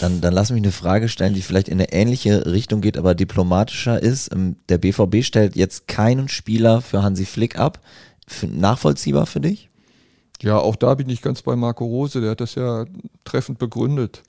Dann, 0.00 0.22
dann 0.22 0.32
lass 0.32 0.50
mich 0.50 0.62
eine 0.62 0.72
Frage 0.72 1.10
stellen, 1.10 1.34
die 1.34 1.42
vielleicht 1.42 1.68
in 1.68 1.74
eine 1.74 1.92
ähnliche 1.92 2.46
Richtung 2.46 2.80
geht, 2.80 2.96
aber 2.96 3.14
diplomatischer 3.14 4.02
ist. 4.02 4.32
Ähm, 4.32 4.56
der 4.70 4.78
BVB 4.78 5.22
stellt 5.22 5.56
jetzt 5.56 5.88
keinen 5.88 6.30
Spieler 6.30 6.80
für 6.80 7.02
Hansi 7.02 7.26
Flick 7.26 7.58
ab. 7.58 7.80
Nachvollziehbar 8.42 9.26
für 9.26 9.40
dich? 9.40 9.69
Ja, 10.42 10.58
auch 10.58 10.76
da 10.76 10.94
bin 10.94 11.08
ich 11.08 11.22
ganz 11.22 11.42
bei 11.42 11.56
Marco 11.56 11.84
Rose, 11.84 12.20
der 12.20 12.30
hat 12.30 12.40
das 12.40 12.54
ja 12.54 12.86
treffend 13.24 13.58
begründet. 13.58 14.22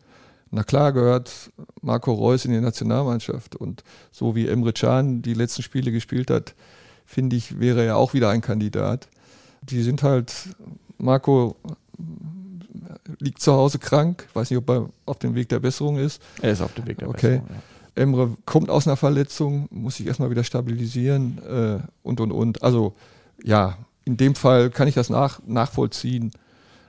Na 0.50 0.63
klar 0.63 0.91
gehört 0.91 1.52
Marco 1.82 2.12
Reus 2.12 2.43
in 2.43 2.52
die 2.52 2.60
Nationalmannschaft 2.60 3.56
und 3.56 3.84
so 4.12 4.36
wie 4.36 4.47
Emre 4.47 4.74
Can 4.74 5.21
die 5.21 5.34
letzten 5.34 5.63
Spiele 5.63 5.91
gespielt 5.93 6.30
hat, 6.30 6.56
finde 7.06 7.38
ich, 7.38 7.60
wäre 7.60 7.86
er 7.86 7.95
auch 7.95 8.13
wieder 8.13 8.30
ein 8.30 8.41
Kandidat. 8.41 9.08
Die 9.62 9.82
sind 9.82 10.04
halt, 10.04 10.34
Marco 10.97 11.56
liegt 13.19 13.41
zu 13.41 13.54
Hause 13.54 13.80
krank, 13.80 14.28
weiß 14.34 14.50
nicht, 14.50 14.58
ob 14.58 14.69
er 14.69 14.89
auf 15.06 15.19
dem 15.19 15.36
Weg 15.36 15.47
der 15.50 15.60
Besserung 15.60 15.97
ist. 15.97 16.21
Er 16.41 16.52
ist 16.52 16.62
auf 16.62 16.74
dem 16.74 16.86
Weg 16.86 16.97
der 16.97 17.10
okay. 17.10 17.39
Besserung. 17.39 17.47
Ja. 17.50 18.04
Emre 18.04 18.38
kommt 18.45 18.69
aus 18.69 18.88
einer 18.88 18.97
Verletzung, 18.97 19.67
muss 19.69 19.97
sich 19.97 20.08
erstmal 20.08 20.30
wieder 20.32 20.43
stabilisieren 20.43 21.39
äh, 21.47 21.80
und 22.04 22.19
und 22.19 22.32
und. 22.32 22.63
Also 22.63 22.93
ja, 23.43 23.78
in 24.06 24.18
dem 24.18 24.36
Fall 24.36 24.70
kann 24.70 24.88
ich 24.88 24.96
das 24.96 25.10
nach, 25.10 25.40
nachvollziehen. 25.46 26.32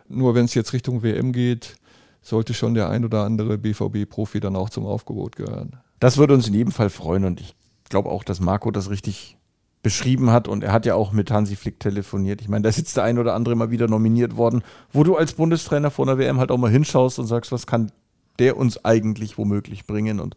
Nur 0.08 0.34
wenn 0.34 0.44
es 0.44 0.54
jetzt 0.54 0.72
Richtung 0.72 1.02
WM 1.02 1.32
geht, 1.32 1.76
sollte 2.22 2.54
schon 2.54 2.74
der 2.74 2.88
ein 2.88 3.04
oder 3.04 3.24
andere 3.24 3.58
BVB-Profi 3.58 4.40
dann 4.40 4.56
auch 4.56 4.70
zum 4.70 4.86
Aufgebot 4.86 5.36
gehören. 5.36 5.76
Das 6.00 6.18
würde 6.18 6.34
uns 6.34 6.48
in 6.48 6.54
jedem 6.54 6.72
Fall 6.72 6.90
freuen 6.90 7.24
und 7.24 7.40
ich 7.40 7.54
glaube 7.88 8.10
auch, 8.10 8.24
dass 8.24 8.40
Marco 8.40 8.70
das 8.70 8.90
richtig 8.90 9.36
beschrieben 9.82 10.30
hat 10.30 10.46
und 10.46 10.62
er 10.62 10.72
hat 10.72 10.86
ja 10.86 10.94
auch 10.94 11.12
mit 11.12 11.30
Hansi 11.30 11.56
Flick 11.56 11.80
telefoniert. 11.80 12.40
Ich 12.40 12.48
meine, 12.48 12.62
da 12.62 12.68
ist 12.68 12.76
jetzt 12.76 12.96
der 12.96 13.04
ein 13.04 13.18
oder 13.18 13.34
andere 13.34 13.56
mal 13.56 13.70
wieder 13.70 13.88
nominiert 13.88 14.36
worden, 14.36 14.62
wo 14.92 15.02
du 15.02 15.16
als 15.16 15.32
Bundestrainer 15.32 15.90
vor 15.90 16.06
einer 16.06 16.18
WM 16.18 16.38
halt 16.38 16.52
auch 16.52 16.58
mal 16.58 16.70
hinschaust 16.70 17.18
und 17.18 17.26
sagst, 17.26 17.50
was 17.50 17.66
kann 17.66 17.90
der 18.38 18.56
uns 18.56 18.84
eigentlich 18.84 19.38
womöglich 19.38 19.86
bringen 19.86 20.20
und 20.20 20.36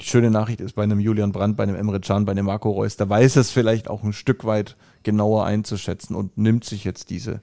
die 0.00 0.06
schöne 0.06 0.30
Nachricht 0.30 0.60
ist 0.60 0.74
bei 0.74 0.82
einem 0.82 0.98
Julian 0.98 1.30
Brandt, 1.30 1.56
bei 1.56 1.62
einem 1.62 1.76
Emre 1.76 2.00
Can, 2.00 2.24
bei 2.24 2.32
einem 2.32 2.46
Marco 2.46 2.70
Reus, 2.70 2.96
da 2.96 3.08
weiß 3.08 3.36
es 3.36 3.50
vielleicht 3.50 3.88
auch 3.88 4.02
ein 4.02 4.12
Stück 4.12 4.44
weit 4.44 4.76
genauer 5.04 5.44
einzuschätzen 5.44 6.14
und 6.16 6.36
nimmt 6.36 6.64
sich 6.64 6.84
jetzt 6.84 7.10
diese 7.10 7.40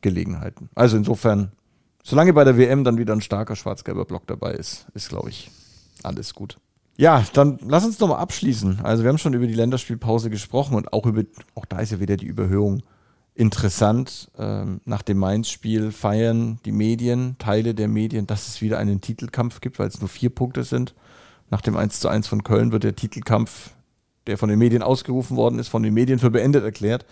Gelegenheiten. 0.00 0.70
Also 0.74 0.96
insofern, 0.96 1.52
solange 2.02 2.32
bei 2.32 2.44
der 2.44 2.56
WM 2.56 2.84
dann 2.84 2.98
wieder 2.98 3.12
ein 3.12 3.20
starker 3.20 3.56
schwarz-gelber 3.56 4.04
Block 4.04 4.26
dabei 4.26 4.52
ist, 4.52 4.86
ist, 4.94 5.08
glaube 5.08 5.30
ich, 5.30 5.50
alles 6.02 6.34
gut. 6.34 6.58
Ja, 6.96 7.24
dann 7.32 7.58
lass 7.64 7.84
uns 7.84 8.00
nochmal 8.00 8.18
abschließen. 8.18 8.80
Also 8.82 9.04
wir 9.04 9.08
haben 9.08 9.18
schon 9.18 9.34
über 9.34 9.46
die 9.46 9.54
Länderspielpause 9.54 10.30
gesprochen 10.30 10.74
und 10.74 10.92
auch 10.92 11.06
über, 11.06 11.22
auch 11.54 11.64
da 11.64 11.78
ist 11.78 11.92
ja 11.92 12.00
wieder 12.00 12.16
die 12.16 12.26
Überhöhung 12.26 12.82
interessant. 13.34 14.32
Ähm, 14.36 14.80
nach 14.84 15.02
dem 15.02 15.18
Mainz-Spiel 15.18 15.92
feiern 15.92 16.58
die 16.64 16.72
Medien, 16.72 17.36
Teile 17.38 17.72
der 17.72 17.86
Medien, 17.86 18.26
dass 18.26 18.48
es 18.48 18.60
wieder 18.60 18.78
einen 18.78 19.00
Titelkampf 19.00 19.60
gibt, 19.60 19.78
weil 19.78 19.86
es 19.86 20.00
nur 20.00 20.08
vier 20.08 20.30
Punkte 20.30 20.64
sind. 20.64 20.94
Nach 21.50 21.60
dem 21.60 21.76
1 21.76 22.00
zu 22.00 22.08
1 22.08 22.26
von 22.26 22.42
Köln 22.42 22.72
wird 22.72 22.82
der 22.82 22.96
Titelkampf, 22.96 23.70
der 24.28 24.38
von 24.38 24.48
den 24.48 24.58
Medien 24.58 24.82
ausgerufen 24.82 25.36
worden 25.36 25.58
ist, 25.58 25.68
von 25.68 25.82
den 25.82 25.94
Medien 25.94 26.18
für 26.18 26.30
beendet 26.30 26.64
erklärt. 26.64 27.04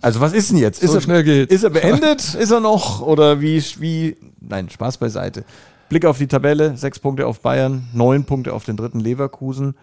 Also 0.00 0.20
was 0.20 0.32
ist 0.32 0.50
denn 0.50 0.58
jetzt? 0.58 0.80
So 0.80 0.86
ist 0.86 0.94
er, 0.94 1.00
schnell 1.00 1.24
geht. 1.24 1.50
Ist 1.50 1.64
er 1.64 1.70
beendet? 1.70 2.34
ist 2.38 2.50
er 2.50 2.60
noch? 2.60 3.00
Oder 3.00 3.40
wie, 3.40 3.62
wie, 3.78 4.16
nein, 4.40 4.70
Spaß 4.70 4.98
beiseite. 4.98 5.44
Blick 5.88 6.04
auf 6.04 6.18
die 6.18 6.26
Tabelle, 6.26 6.76
sechs 6.76 6.98
Punkte 6.98 7.26
auf 7.26 7.40
Bayern, 7.40 7.88
neun 7.92 8.24
Punkte 8.24 8.52
auf 8.52 8.64
den 8.64 8.76
dritten 8.76 9.00
Leverkusen. 9.00 9.74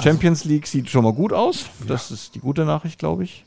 Champions 0.00 0.44
League 0.44 0.66
sieht 0.66 0.90
schon 0.90 1.04
mal 1.04 1.12
gut 1.12 1.32
aus. 1.32 1.66
Das 1.86 2.10
ist 2.10 2.34
die 2.34 2.40
gute 2.40 2.64
Nachricht, 2.64 2.98
glaube 2.98 3.24
ich. 3.24 3.44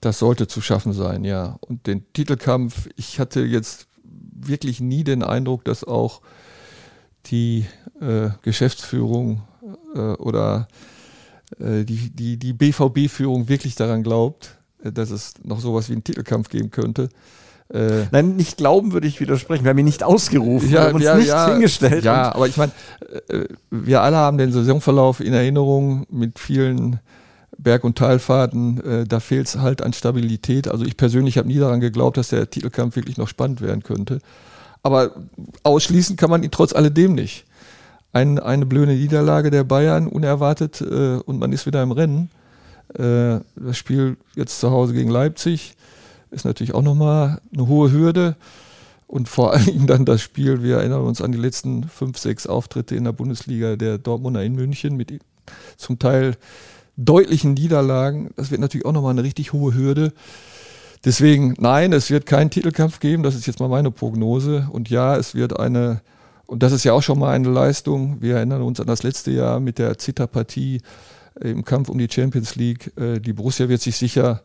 Das 0.00 0.18
sollte 0.18 0.46
zu 0.46 0.60
schaffen 0.60 0.92
sein, 0.92 1.24
ja. 1.24 1.56
Und 1.60 1.86
den 1.86 2.04
Titelkampf, 2.12 2.88
ich 2.96 3.20
hatte 3.20 3.40
jetzt 3.40 3.86
wirklich 4.02 4.80
nie 4.80 5.04
den 5.04 5.22
Eindruck, 5.22 5.64
dass 5.64 5.84
auch 5.84 6.20
die 7.26 7.66
äh, 8.00 8.30
Geschäftsführung 8.42 9.42
oder 10.18 10.68
äh, 11.58 11.84
die, 11.84 12.10
die, 12.10 12.36
die 12.36 12.52
BVB-Führung 12.52 13.48
wirklich 13.48 13.74
daran 13.74 14.02
glaubt, 14.02 14.56
äh, 14.82 14.92
dass 14.92 15.10
es 15.10 15.34
noch 15.42 15.60
sowas 15.60 15.88
wie 15.88 15.92
einen 15.92 16.04
Titelkampf 16.04 16.48
geben 16.48 16.70
könnte. 16.70 17.08
Äh, 17.72 18.04
Nein, 18.10 18.36
nicht 18.36 18.58
glauben 18.58 18.92
würde 18.92 19.06
ich 19.06 19.20
widersprechen. 19.20 19.64
Wir 19.64 19.70
haben 19.70 19.78
ihn 19.78 19.86
nicht 19.86 20.02
ausgerufen, 20.02 20.68
ja, 20.68 20.74
wir 20.74 20.80
haben 20.82 20.94
uns 20.94 21.04
ja, 21.04 21.16
nicht 21.16 21.28
ja, 21.28 21.50
hingestellt. 21.50 22.04
Ja, 22.04 22.34
aber 22.34 22.46
ich 22.46 22.56
meine, 22.56 22.72
äh, 23.28 23.44
wir 23.70 24.02
alle 24.02 24.16
haben 24.16 24.38
den 24.38 24.52
Saisonverlauf 24.52 25.20
in 25.20 25.32
Erinnerung 25.32 26.06
mit 26.10 26.38
vielen 26.38 27.00
Berg- 27.56 27.84
und 27.84 27.96
Talfahrten. 27.96 28.80
Äh, 28.84 29.06
da 29.06 29.20
fehlt 29.20 29.46
es 29.46 29.58
halt 29.58 29.82
an 29.82 29.92
Stabilität. 29.92 30.68
Also 30.68 30.84
ich 30.84 30.96
persönlich 30.96 31.38
habe 31.38 31.48
nie 31.48 31.58
daran 31.58 31.80
geglaubt, 31.80 32.16
dass 32.16 32.28
der 32.28 32.50
Titelkampf 32.50 32.96
wirklich 32.96 33.16
noch 33.16 33.28
spannend 33.28 33.60
werden 33.60 33.82
könnte. 33.82 34.18
Aber 34.82 35.12
ausschließen 35.62 36.16
kann 36.16 36.28
man 36.28 36.42
ihn 36.42 36.50
trotz 36.50 36.74
alledem 36.74 37.14
nicht. 37.14 37.46
Ein, 38.14 38.38
eine 38.38 38.64
blöde 38.64 38.92
Niederlage 38.92 39.50
der 39.50 39.64
Bayern, 39.64 40.06
unerwartet, 40.06 40.80
äh, 40.80 41.16
und 41.16 41.38
man 41.38 41.52
ist 41.52 41.66
wieder 41.66 41.82
im 41.82 41.92
Rennen. 41.92 42.30
Äh, 42.94 43.40
das 43.56 43.76
Spiel 43.76 44.16
jetzt 44.34 44.60
zu 44.60 44.70
Hause 44.70 44.94
gegen 44.94 45.10
Leipzig 45.10 45.74
ist 46.30 46.44
natürlich 46.44 46.74
auch 46.74 46.82
nochmal 46.82 47.40
eine 47.52 47.66
hohe 47.66 47.92
Hürde. 47.92 48.36
Und 49.06 49.28
vor 49.28 49.52
allen 49.54 49.66
Dingen 49.66 49.86
dann 49.86 50.04
das 50.04 50.22
Spiel, 50.22 50.62
wir 50.62 50.78
erinnern 50.78 51.02
uns 51.02 51.20
an 51.20 51.32
die 51.32 51.38
letzten 51.38 51.84
fünf, 51.84 52.18
sechs 52.18 52.46
Auftritte 52.46 52.96
in 52.96 53.04
der 53.04 53.12
Bundesliga 53.12 53.76
der 53.76 53.98
Dortmunder 53.98 54.42
in 54.42 54.54
München 54.54 54.96
mit 54.96 55.12
zum 55.76 55.98
Teil 55.98 56.36
deutlichen 56.96 57.54
Niederlagen. 57.54 58.30
Das 58.36 58.50
wird 58.50 58.60
natürlich 58.60 58.86
auch 58.86 58.92
nochmal 58.92 59.10
eine 59.10 59.24
richtig 59.24 59.52
hohe 59.52 59.74
Hürde. 59.74 60.12
Deswegen, 61.04 61.54
nein, 61.58 61.92
es 61.92 62.10
wird 62.10 62.26
keinen 62.26 62.50
Titelkampf 62.50 62.98
geben. 62.98 63.22
Das 63.22 63.34
ist 63.34 63.46
jetzt 63.46 63.60
mal 63.60 63.68
meine 63.68 63.90
Prognose. 63.90 64.68
Und 64.70 64.88
ja, 64.88 65.16
es 65.16 65.34
wird 65.34 65.58
eine, 65.58 66.00
und 66.46 66.62
das 66.62 66.72
ist 66.72 66.84
ja 66.84 66.92
auch 66.92 67.02
schon 67.02 67.18
mal 67.18 67.32
eine 67.32 67.48
Leistung. 67.48 68.20
Wir 68.20 68.36
erinnern 68.36 68.62
uns 68.62 68.80
an 68.80 68.86
das 68.86 69.02
letzte 69.02 69.30
Jahr 69.30 69.60
mit 69.60 69.78
der 69.78 69.98
Zitterpartie 69.98 70.80
im 71.40 71.64
Kampf 71.64 71.88
um 71.88 71.98
die 71.98 72.08
Champions 72.10 72.54
League. 72.56 72.92
Äh, 72.96 73.20
die 73.20 73.32
Borussia 73.32 73.68
wird 73.68 73.80
sich 73.80 73.96
sicher 73.96 74.42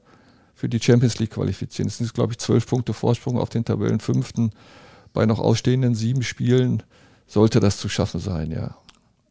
für 0.56 0.70
die 0.70 0.80
Champions 0.80 1.20
League 1.20 1.32
qualifizieren. 1.32 1.88
Es 1.88 1.98
sind, 1.98 2.14
glaube 2.14 2.34
ich, 2.34 2.40
zwölf 2.40 2.66
Punkte 2.68 2.94
Vorsprung 2.94 3.38
auf 3.38 3.50
den 3.50 3.64
Tabellenfünften. 3.64 4.52
Bei 5.14 5.26
noch 5.26 5.40
ausstehenden 5.40 5.96
sieben 5.96 6.24
Spielen 6.24 6.84
sollte 7.28 7.60
das 7.60 7.78
zu 7.78 7.90
schaffen 7.90 8.20
sein, 8.20 8.52
ja. 8.52 8.76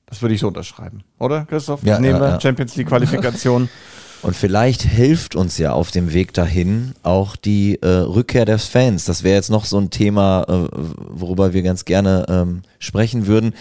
Das 0.06 0.22
würde 0.22 0.34
ich 0.34 0.40
so 0.40 0.48
unterschreiben, 0.48 1.04
oder 1.18 1.44
Christoph? 1.44 1.82
Ja, 1.82 1.98
Nehmen 1.98 2.14
ja, 2.14 2.20
wir 2.20 2.28
ja. 2.30 2.40
Champions 2.40 2.76
League 2.76 2.88
Qualifikation. 2.88 3.68
Und 4.22 4.34
vielleicht 4.34 4.82
hilft 4.82 5.36
uns 5.36 5.58
ja 5.58 5.72
auf 5.72 5.90
dem 5.90 6.12
Weg 6.12 6.34
dahin 6.34 6.94
auch 7.02 7.36
die 7.36 7.80
äh, 7.82 7.88
Rückkehr 7.88 8.44
des 8.44 8.64
Fans. 8.64 9.04
Das 9.04 9.22
wäre 9.22 9.36
jetzt 9.36 9.50
noch 9.50 9.64
so 9.64 9.78
ein 9.78 9.90
Thema, 9.90 10.44
äh, 10.48 10.68
worüber 10.72 11.52
wir 11.52 11.62
ganz 11.62 11.84
gerne 11.84 12.26
ähm, 12.28 12.62
sprechen 12.78 13.26
würden. 13.26 13.54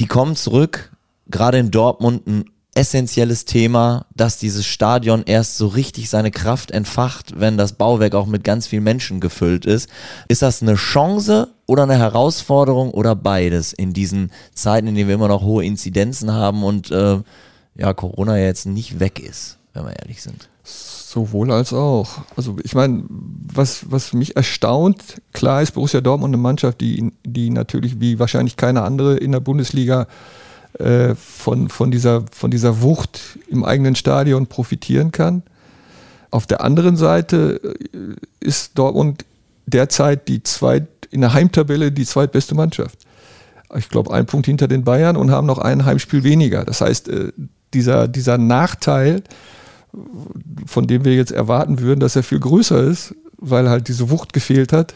Die 0.00 0.06
kommen 0.06 0.34
zurück, 0.34 0.92
gerade 1.28 1.58
in 1.58 1.70
Dortmund 1.70 2.26
ein 2.26 2.44
essentielles 2.74 3.44
Thema, 3.44 4.06
dass 4.14 4.38
dieses 4.38 4.64
Stadion 4.64 5.24
erst 5.26 5.56
so 5.56 5.66
richtig 5.66 6.08
seine 6.08 6.30
Kraft 6.30 6.70
entfacht, 6.70 7.40
wenn 7.40 7.56
das 7.56 7.72
Bauwerk 7.72 8.14
auch 8.14 8.26
mit 8.26 8.44
ganz 8.44 8.68
vielen 8.68 8.84
Menschen 8.84 9.20
gefüllt 9.20 9.66
ist. 9.66 9.88
Ist 10.28 10.42
das 10.42 10.62
eine 10.62 10.76
Chance 10.76 11.48
oder 11.66 11.82
eine 11.82 11.98
Herausforderung 11.98 12.92
oder 12.92 13.16
beides 13.16 13.72
in 13.72 13.92
diesen 13.92 14.30
Zeiten, 14.54 14.86
in 14.86 14.94
denen 14.94 15.08
wir 15.08 15.16
immer 15.16 15.28
noch 15.28 15.42
hohe 15.42 15.64
Inzidenzen 15.64 16.32
haben 16.32 16.62
und 16.62 16.90
äh, 16.92 17.18
ja, 17.74 17.94
Corona 17.94 18.38
jetzt 18.38 18.66
nicht 18.66 19.00
weg 19.00 19.18
ist, 19.20 19.57
wenn 19.74 19.84
wir 19.84 19.98
ehrlich 19.98 20.22
sind? 20.22 20.48
Sowohl 20.64 21.50
als 21.50 21.72
auch. 21.72 22.18
Also 22.36 22.56
ich 22.62 22.74
meine, 22.74 23.04
was, 23.08 23.90
was 23.90 24.12
mich 24.12 24.36
erstaunt, 24.36 25.02
klar 25.32 25.62
ist 25.62 25.72
Borussia 25.72 26.00
Dortmund 26.00 26.34
eine 26.34 26.42
Mannschaft, 26.42 26.80
die, 26.80 27.12
die 27.24 27.50
natürlich 27.50 28.00
wie 28.00 28.18
wahrscheinlich 28.18 28.56
keine 28.56 28.82
andere 28.82 29.16
in 29.16 29.32
der 29.32 29.40
Bundesliga 29.40 30.06
äh, 30.78 31.14
von, 31.14 31.70
von, 31.70 31.90
dieser, 31.90 32.24
von 32.30 32.50
dieser 32.50 32.82
Wucht 32.82 33.38
im 33.48 33.64
eigenen 33.64 33.94
Stadion 33.94 34.46
profitieren 34.46 35.10
kann. 35.10 35.42
Auf 36.30 36.46
der 36.46 36.60
anderen 36.60 36.96
Seite 36.96 37.60
äh, 37.92 38.14
ist 38.40 38.78
Dortmund 38.78 39.24
derzeit 39.66 40.28
die 40.28 40.42
zweit, 40.42 40.86
in 41.10 41.22
der 41.22 41.32
Heimtabelle 41.32 41.90
die 41.90 42.04
zweitbeste 42.04 42.54
Mannschaft. 42.54 42.98
Ich 43.76 43.88
glaube, 43.88 44.12
ein 44.12 44.26
Punkt 44.26 44.46
hinter 44.46 44.68
den 44.68 44.84
Bayern 44.84 45.16
und 45.16 45.30
haben 45.30 45.46
noch 45.46 45.58
ein 45.58 45.84
Heimspiel 45.84 46.22
weniger. 46.22 46.64
Das 46.64 46.80
heißt, 46.80 47.08
äh, 47.08 47.32
dieser, 47.74 48.08
dieser 48.08 48.38
Nachteil, 48.38 49.22
von 50.66 50.86
dem 50.86 51.04
wir 51.04 51.14
jetzt 51.14 51.32
erwarten 51.32 51.80
würden, 51.80 52.00
dass 52.00 52.16
er 52.16 52.22
viel 52.22 52.40
größer 52.40 52.82
ist, 52.82 53.14
weil 53.36 53.68
halt 53.68 53.88
diese 53.88 54.10
Wucht 54.10 54.32
gefehlt 54.32 54.72
hat, 54.72 54.94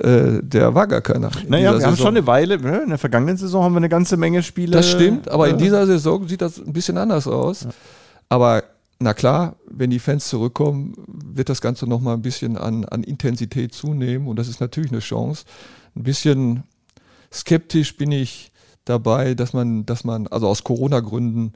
äh, 0.00 0.42
der 0.42 0.74
war 0.74 0.86
gar 0.86 1.00
keiner. 1.00 1.30
in 1.42 1.50
Naja, 1.50 1.76
wir 1.78 1.86
haben 1.86 1.96
schon 1.96 2.08
eine 2.08 2.26
Weile, 2.26 2.54
äh, 2.54 2.82
in 2.82 2.90
der 2.90 2.98
vergangenen 2.98 3.36
Saison 3.36 3.64
haben 3.64 3.72
wir 3.72 3.78
eine 3.78 3.88
ganze 3.88 4.16
Menge 4.16 4.42
Spiele. 4.42 4.72
Das 4.72 4.88
stimmt, 4.90 5.28
aber 5.28 5.48
in 5.48 5.56
äh, 5.56 5.58
dieser 5.58 5.86
Saison 5.86 6.26
sieht 6.28 6.40
das 6.40 6.58
ein 6.58 6.72
bisschen 6.72 6.98
anders 6.98 7.26
aus. 7.26 7.66
Aber 8.28 8.62
na 9.00 9.14
klar, 9.14 9.56
wenn 9.68 9.90
die 9.90 9.98
Fans 9.98 10.28
zurückkommen, 10.28 10.94
wird 11.06 11.48
das 11.48 11.60
Ganze 11.60 11.86
nochmal 11.86 12.14
ein 12.14 12.22
bisschen 12.22 12.56
an, 12.56 12.84
an 12.84 13.02
Intensität 13.02 13.74
zunehmen 13.74 14.28
und 14.28 14.38
das 14.38 14.48
ist 14.48 14.60
natürlich 14.60 14.90
eine 14.90 15.00
Chance. 15.00 15.44
Ein 15.96 16.02
bisschen 16.02 16.62
skeptisch 17.32 17.96
bin 17.96 18.12
ich 18.12 18.52
dabei, 18.84 19.34
dass 19.34 19.52
man, 19.52 19.86
dass 19.86 20.04
man, 20.04 20.26
also 20.28 20.48
aus 20.48 20.64
Corona-Gründen, 20.64 21.52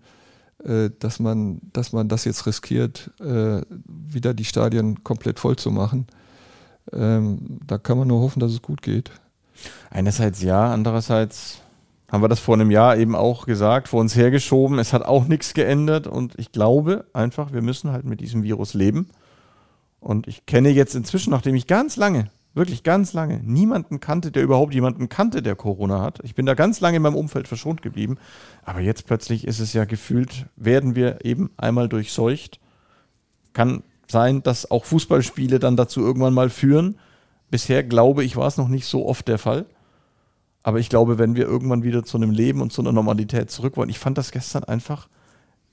dass 0.98 1.18
man, 1.20 1.60
dass 1.72 1.92
man 1.92 2.08
das 2.08 2.24
jetzt 2.24 2.46
riskiert, 2.46 3.10
äh, 3.20 3.62
wieder 3.86 4.34
die 4.34 4.44
Stadien 4.44 5.02
komplett 5.02 5.38
voll 5.40 5.56
zu 5.56 5.70
machen. 5.70 6.06
Ähm, 6.92 7.60
da 7.66 7.78
kann 7.78 7.98
man 7.98 8.08
nur 8.08 8.20
hoffen, 8.20 8.40
dass 8.40 8.52
es 8.52 8.62
gut 8.62 8.82
geht. 8.82 9.10
Einerseits 9.90 10.42
ja, 10.42 10.72
andererseits 10.72 11.60
haben 12.10 12.22
wir 12.22 12.28
das 12.28 12.40
vor 12.40 12.54
einem 12.54 12.70
Jahr 12.70 12.96
eben 12.96 13.16
auch 13.16 13.46
gesagt, 13.46 13.88
vor 13.88 14.00
uns 14.00 14.14
hergeschoben. 14.14 14.78
Es 14.78 14.92
hat 14.92 15.02
auch 15.02 15.26
nichts 15.26 15.54
geändert 15.54 16.06
und 16.06 16.38
ich 16.38 16.52
glaube 16.52 17.06
einfach, 17.14 17.52
wir 17.52 17.62
müssen 17.62 17.90
halt 17.90 18.04
mit 18.04 18.20
diesem 18.20 18.42
Virus 18.42 18.74
leben. 18.74 19.08
Und 19.98 20.26
ich 20.26 20.44
kenne 20.46 20.68
jetzt 20.68 20.94
inzwischen, 20.94 21.30
nachdem 21.30 21.54
ich 21.54 21.66
ganz 21.66 21.96
lange, 21.96 22.30
wirklich 22.54 22.82
ganz 22.82 23.12
lange, 23.12 23.40
niemanden 23.42 24.00
kannte, 24.00 24.30
der 24.30 24.42
überhaupt 24.42 24.74
jemanden 24.74 25.08
kannte, 25.08 25.42
der 25.42 25.56
Corona 25.56 26.00
hat. 26.00 26.20
Ich 26.22 26.34
bin 26.34 26.46
da 26.46 26.54
ganz 26.54 26.80
lange 26.80 26.96
in 26.96 27.02
meinem 27.02 27.16
Umfeld 27.16 27.48
verschont 27.48 27.82
geblieben. 27.82 28.18
Aber 28.64 28.80
jetzt 28.80 29.06
plötzlich 29.06 29.46
ist 29.46 29.58
es 29.58 29.72
ja 29.72 29.84
gefühlt, 29.84 30.46
werden 30.56 30.94
wir 30.94 31.24
eben 31.24 31.50
einmal 31.56 31.88
durchseucht. 31.88 32.60
Kann 33.52 33.82
sein, 34.08 34.42
dass 34.42 34.70
auch 34.70 34.84
Fußballspiele 34.84 35.58
dann 35.58 35.76
dazu 35.76 36.00
irgendwann 36.00 36.34
mal 36.34 36.50
führen. 36.50 36.98
Bisher 37.50 37.82
glaube 37.82 38.24
ich, 38.24 38.36
war 38.36 38.46
es 38.46 38.58
noch 38.58 38.68
nicht 38.68 38.86
so 38.86 39.06
oft 39.06 39.28
der 39.28 39.38
Fall. 39.38 39.66
Aber 40.62 40.78
ich 40.78 40.88
glaube, 40.88 41.18
wenn 41.18 41.34
wir 41.34 41.44
irgendwann 41.44 41.82
wieder 41.82 42.04
zu 42.04 42.16
einem 42.16 42.30
Leben 42.30 42.60
und 42.60 42.72
zu 42.72 42.82
einer 42.82 42.92
Normalität 42.92 43.50
zurück 43.50 43.76
wollen, 43.76 43.88
ich 43.88 43.98
fand 43.98 44.16
das 44.18 44.30
gestern 44.30 44.64
einfach 44.64 45.08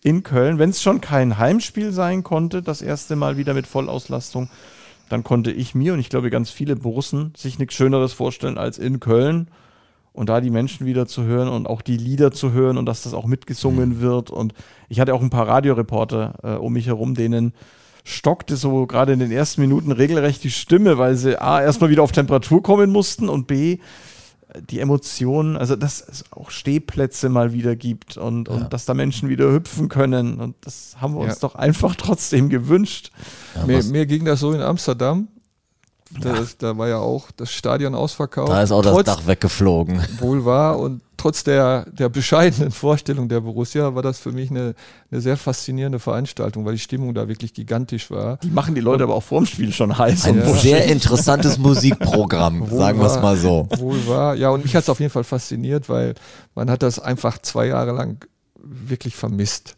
in 0.02 0.24
Köln, 0.24 0.60
wenn 0.60 0.70
es 0.70 0.82
schon 0.82 1.02
kein 1.02 1.38
Heimspiel 1.38 1.92
sein 1.92 2.24
konnte, 2.24 2.62
das 2.62 2.82
erste 2.82 3.16
Mal 3.16 3.38
wieder 3.38 3.54
mit 3.54 3.68
Vollauslastung, 3.68 4.50
dann 5.10 5.24
konnte 5.24 5.52
ich 5.52 5.76
mir 5.76 5.94
und 5.94 6.00
ich 6.00 6.10
glaube 6.10 6.30
ganz 6.30 6.50
viele 6.52 6.76
Borussen 6.76 7.34
sich 7.36 7.60
nichts 7.60 7.76
Schöneres 7.76 8.14
vorstellen 8.14 8.58
als 8.58 8.78
in 8.78 9.00
Köln 9.00 9.50
und 10.14 10.30
da 10.30 10.42
die 10.42 10.50
Menschen 10.50 10.86
wieder 10.86 11.08
zu 11.08 11.24
hören 11.24 11.50
und 11.50 11.68
auch 11.68 11.82
die 11.82 11.98
Lieder 11.98 12.32
zu 12.32 12.52
hören 12.52 12.78
und 12.78 12.86
dass 12.86 13.04
das 13.04 13.14
auch 13.14 13.26
mitgesungen 13.26 14.02
wird. 14.02 14.32
Und 14.32 14.54
ich 14.88 15.00
hatte 15.00 15.14
auch 15.14 15.22
ein 15.22 15.30
paar 15.30 15.48
Radioreporter 15.48 16.34
äh, 16.44 16.54
um 16.56 16.74
mich 16.74 16.88
herum, 16.88 17.16
denen 17.16 17.54
stockte 18.04 18.56
so 18.56 18.88
gerade 18.88 19.14
in 19.14 19.20
den 19.20 19.32
ersten 19.32 19.62
Minuten 19.62 19.92
regelrecht 19.92 20.44
die 20.44 20.52
Stimme, 20.52 20.98
weil 20.98 21.16
sie 21.16 21.40
A, 21.40 21.62
erstmal 21.62 21.90
wieder 21.90 22.04
auf 22.04 22.12
Temperatur 22.12 22.64
kommen 22.64 22.92
mussten 22.92 23.30
und 23.30 23.48
B, 23.48 23.80
die 24.70 24.80
Emotionen, 24.80 25.58
also 25.58 25.76
dass 25.76 26.02
es 26.02 26.24
auch 26.32 26.50
Stehplätze 26.50 27.30
mal 27.30 27.54
wieder 27.54 27.76
gibt 27.76 28.18
und, 28.18 28.50
und 28.50 28.74
dass 28.74 28.86
da 28.86 28.94
Menschen 28.94 29.30
wieder 29.30 29.52
hüpfen 29.52 29.90
können. 29.90 30.40
Und 30.40 30.56
das 30.62 30.96
haben 31.00 31.14
wir 31.14 31.20
uns 31.22 31.36
Ja. 31.36 31.40
doch 31.42 31.56
einfach 31.56 31.96
trotzdem 31.96 32.50
gewünscht. 32.50 33.12
mir, 33.68 33.84
mir 33.84 34.06
ging 34.06 34.26
das 34.26 34.40
so 34.40 34.52
in 34.52 34.62
Amsterdam. 34.62 35.28
Das, 36.22 36.58
da 36.58 36.78
war 36.78 36.88
ja 36.88 36.98
auch 36.98 37.30
das 37.32 37.52
Stadion 37.52 37.94
ausverkauft. 37.94 38.52
Da 38.52 38.64
ist 38.64 38.72
auch 38.72 38.82
das 38.82 38.94
Trotz- 38.94 39.06
Dach 39.06 39.28
weggeflogen. 39.28 40.02
wohl 40.20 40.44
war 40.44 40.80
und 40.80 41.02
trotz 41.18 41.44
der, 41.44 41.86
der 41.92 42.10
bescheidenen 42.10 42.72
Vorstellung 42.72 43.30
der 43.30 43.42
Borussia 43.42 43.94
war 43.94 44.02
das 44.02 44.20
für 44.20 44.32
mich 44.32 44.50
eine, 44.50 44.74
eine 45.12 45.22
sehr 45.22 45.38
faszinierende 45.38 46.00
Veranstaltung, 46.00 46.66
weil 46.66 46.74
die 46.74 46.80
Stimmung 46.80 47.14
da 47.14 47.28
wirklich 47.28 47.54
gigantisch 47.54 48.10
war. 48.10 48.38
Die 48.38 48.50
machen 48.50 48.74
die 48.74 48.82
Leute 48.82 49.04
aber 49.04 49.14
auch 49.14 49.24
vorm 49.24 49.46
Spiel 49.46 49.72
schon 49.72 49.98
heiß. 49.98 50.26
Ein 50.26 50.46
wuschig. 50.46 50.62
sehr 50.62 50.86
interessantes 50.86 51.58
Musikprogramm, 51.58 52.68
sagen 52.72 53.00
wir 53.00 53.08
es 53.08 53.22
mal 53.22 53.38
so. 53.38 53.68
Wohl 53.78 54.08
war. 54.08 54.36
Ja, 54.36 54.50
und 54.50 54.64
mich 54.64 54.76
hat 54.76 54.84
es 54.84 54.90
auf 54.90 55.00
jeden 55.00 55.12
Fall 55.12 55.24
fasziniert, 55.26 55.90
weil 55.90 56.16
man 56.56 56.72
hat 56.72 56.82
das 56.82 57.00
einfach 57.00 57.38
zwei 57.40 57.68
Jahre 57.68 57.92
lang 57.92 58.26
wirklich 58.62 59.16
vermisst. 59.16 59.76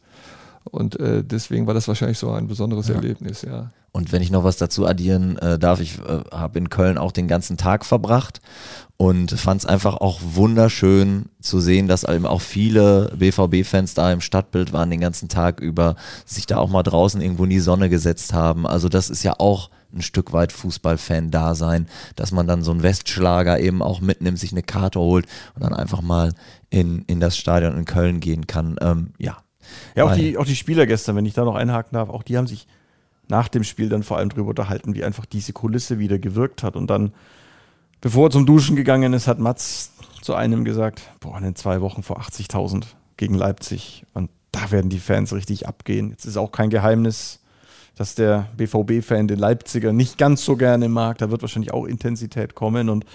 Und 0.64 1.00
äh, 1.00 1.24
deswegen 1.24 1.68
war 1.68 1.74
das 1.74 1.88
wahrscheinlich 1.88 2.20
so 2.20 2.32
ein 2.32 2.48
besonderes 2.48 2.88
Erlebnis, 2.90 3.42
ja. 3.42 3.72
Und 3.94 4.14
wenn 4.14 4.22
ich 4.22 4.32
noch 4.32 4.46
was 4.46 4.56
dazu 4.56 4.86
addieren 4.86 5.38
äh, 5.38 5.60
darf, 5.60 5.82
ich 5.82 6.00
äh, 6.00 6.22
habe 6.32 6.60
in 6.60 6.70
Köln 6.70 6.98
auch 6.98 7.12
den 7.12 7.28
ganzen 7.28 7.58
Tag 7.58 7.86
verbracht 7.86 8.39
und 8.96 9.32
fand 9.32 9.62
es 9.62 9.66
einfach 9.66 9.96
auch 9.96 10.22
wunderschön 10.24 11.26
zu 11.42 11.60
sehen, 11.60 11.88
dass 11.88 12.06
eben 12.06 12.26
auch 12.26 12.39
viele 12.39 13.12
BVB-Fans 13.18 13.94
da 13.94 14.12
im 14.14 14.22
Stadtbild 14.22 14.72
waren 14.72 14.89
den 14.89 15.02
ganzen 15.02 15.28
Tag 15.28 15.60
über, 15.60 15.96
sich 16.26 16.46
da 16.46 16.58
auch 16.58 16.70
mal 16.70 16.84
draußen 16.84 17.20
irgendwo 17.20 17.44
in 17.44 17.50
die 17.50 17.60
Sonne 17.60 17.89
gesetzt 17.89 18.34
haben. 18.34 18.66
Also 18.66 18.88
das 18.88 19.10
ist 19.10 19.24
ja 19.24 19.34
auch 19.39 19.70
ein 19.94 20.02
Stück 20.02 20.32
weit 20.32 20.54
Fußballfan-Dasein, 20.54 21.88
dass 22.16 22.32
man 22.32 22.48
dann 22.48 22.64
so 22.64 22.72
einen 22.72 22.84
Westschlager 22.84 23.60
eben 23.60 23.82
auch 23.82 24.00
mitnimmt, 24.00 24.39
sich 24.39 24.54
eine 24.54 24.64
Karte 24.64 25.00
holt 25.00 25.26
und 25.56 25.64
dann 25.64 25.74
einfach 25.74 26.02
mal 26.02 26.34
in, 26.70 27.04
in 27.08 27.20
das 27.20 27.36
Stadion 27.36 27.78
in 27.78 27.84
Köln 27.84 28.22
gehen 28.22 28.48
kann. 28.48 28.78
Ähm, 28.80 29.14
ja. 29.18 29.38
Ja, 29.96 30.06
auch 30.06 30.16
die, 30.16 30.38
auch 30.38 30.46
die 30.46 30.56
Spieler 30.56 30.86
gestern, 30.86 31.18
wenn 31.18 31.26
ich 31.26 31.34
da 31.34 31.44
noch 31.44 31.56
einhaken 31.56 31.94
darf, 31.94 32.10
auch 32.10 32.24
die 32.24 32.38
haben 32.38 32.48
sich 32.48 32.68
nach 33.32 33.48
dem 33.48 33.64
Spiel 33.64 33.90
dann 33.90 34.04
vor 34.04 34.18
allem 34.18 34.30
darüber 34.30 34.50
unterhalten, 34.50 34.94
wie 34.94 35.04
einfach 35.04 35.26
diese 35.26 35.54
Kulisse 35.54 35.98
wieder 35.98 36.20
gewirkt 36.20 36.62
hat. 36.64 36.76
Und 36.76 36.90
dann, 36.90 37.14
bevor 38.02 38.28
er 38.28 38.32
zum 38.32 38.46
Duschen 38.46 38.76
gegangen 38.76 39.14
ist, 39.14 39.28
hat 39.28 39.40
Mats 39.40 39.94
zu 40.22 40.36
einem 40.36 40.66
gesagt, 40.66 41.02
boah, 41.22 41.42
in 41.42 41.56
zwei 41.56 41.82
Wochen 41.82 42.04
vor 42.04 42.20
80.000 42.20 42.84
gegen 43.18 43.34
Leipzig. 43.34 44.06
Und 44.14 44.30
da 44.52 44.70
werden 44.70 44.90
die 44.90 45.00
Fans 45.00 45.34
richtig 45.34 45.66
abgehen. 45.66 46.12
Jetzt 46.12 46.26
ist 46.26 46.36
auch 46.36 46.52
kein 46.52 46.70
Geheimnis, 46.70 47.40
dass 47.96 48.16
der 48.16 48.50
BVB-Fan 48.58 49.30
den 49.30 49.40
Leipziger 49.40 49.94
nicht 49.94 50.18
ganz 50.18 50.44
so 50.44 50.58
gerne 50.58 50.90
mag. 50.90 51.18
Da 51.18 51.32
wird 51.32 51.42
wahrscheinlich 51.42 51.74
auch 51.74 51.86
Intensität 51.86 52.54
kommen. 52.54 52.90
Und 52.90 53.06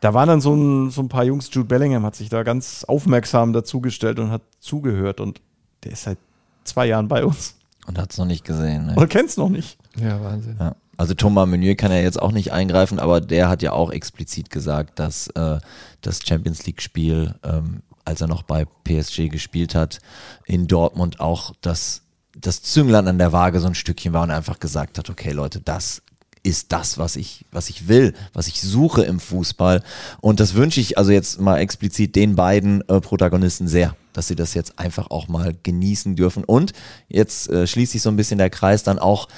da 0.00 0.14
waren 0.14 0.28
dann 0.28 0.40
so 0.40 0.54
ein, 0.54 0.90
so 0.90 1.02
ein 1.02 1.08
paar 1.08 1.24
Jungs, 1.24 1.50
Jude 1.52 1.66
Bellingham 1.66 2.06
hat 2.06 2.14
sich 2.14 2.28
da 2.28 2.44
ganz 2.44 2.84
aufmerksam 2.84 3.52
dazugestellt 3.52 4.20
und 4.20 4.30
hat 4.30 4.42
zugehört. 4.60 5.18
Und 5.18 5.40
der 5.82 5.92
ist 5.92 6.04
seit 6.04 6.18
zwei 6.62 6.86
Jahren 6.86 7.08
bei 7.08 7.24
uns. 7.24 7.56
Und 7.86 7.98
hat 7.98 8.12
es 8.12 8.18
noch 8.18 8.26
nicht 8.26 8.44
gesehen. 8.44 8.86
Ne? 8.86 8.94
Oder 8.96 9.06
kennt 9.06 9.28
es 9.28 9.36
noch 9.36 9.48
nicht. 9.48 9.78
Ja, 9.96 10.22
Wahnsinn. 10.22 10.56
Ja. 10.58 10.76
Also 10.96 11.14
Thomas 11.14 11.48
Meunier 11.48 11.76
kann 11.76 11.90
ja 11.90 11.98
jetzt 11.98 12.20
auch 12.20 12.32
nicht 12.32 12.52
eingreifen, 12.52 12.98
aber 12.98 13.20
der 13.20 13.48
hat 13.48 13.62
ja 13.62 13.72
auch 13.72 13.90
explizit 13.90 14.50
gesagt, 14.50 14.98
dass 14.98 15.26
äh, 15.28 15.58
das 16.00 16.20
Champions 16.24 16.66
League-Spiel, 16.66 17.34
ähm, 17.42 17.82
als 18.04 18.20
er 18.20 18.28
noch 18.28 18.42
bei 18.42 18.64
PSG 18.84 19.28
gespielt 19.28 19.74
hat, 19.74 19.98
in 20.46 20.66
Dortmund 20.66 21.20
auch 21.20 21.52
das, 21.60 22.02
das 22.38 22.62
Zünglein 22.62 23.08
an 23.08 23.18
der 23.18 23.32
Waage 23.32 23.60
so 23.60 23.66
ein 23.66 23.74
Stückchen 23.74 24.12
war 24.12 24.22
und 24.22 24.30
einfach 24.30 24.60
gesagt 24.60 24.98
hat, 24.98 25.10
okay 25.10 25.32
Leute, 25.32 25.60
das 25.60 26.02
ist 26.44 26.72
das, 26.72 26.98
was 26.98 27.16
ich, 27.16 27.46
was 27.50 27.70
ich 27.70 27.88
will, 27.88 28.12
was 28.32 28.46
ich 28.46 28.60
suche 28.60 29.02
im 29.02 29.18
Fußball. 29.18 29.82
Und 30.20 30.38
das 30.38 30.54
wünsche 30.54 30.80
ich 30.80 30.98
also 30.98 31.10
jetzt 31.10 31.40
mal 31.40 31.58
explizit 31.58 32.14
den 32.14 32.36
beiden 32.36 32.86
äh, 32.88 33.00
Protagonisten 33.00 33.66
sehr, 33.66 33.96
dass 34.12 34.28
sie 34.28 34.36
das 34.36 34.54
jetzt 34.54 34.78
einfach 34.78 35.10
auch 35.10 35.26
mal 35.26 35.56
genießen 35.62 36.14
dürfen. 36.16 36.44
Und 36.44 36.72
jetzt 37.08 37.48
äh, 37.48 37.66
schließt 37.66 37.92
sich 37.92 38.02
so 38.02 38.10
ein 38.10 38.16
bisschen 38.16 38.38
der 38.38 38.50
Kreis 38.50 38.82
dann 38.82 38.98
auch 38.98 39.28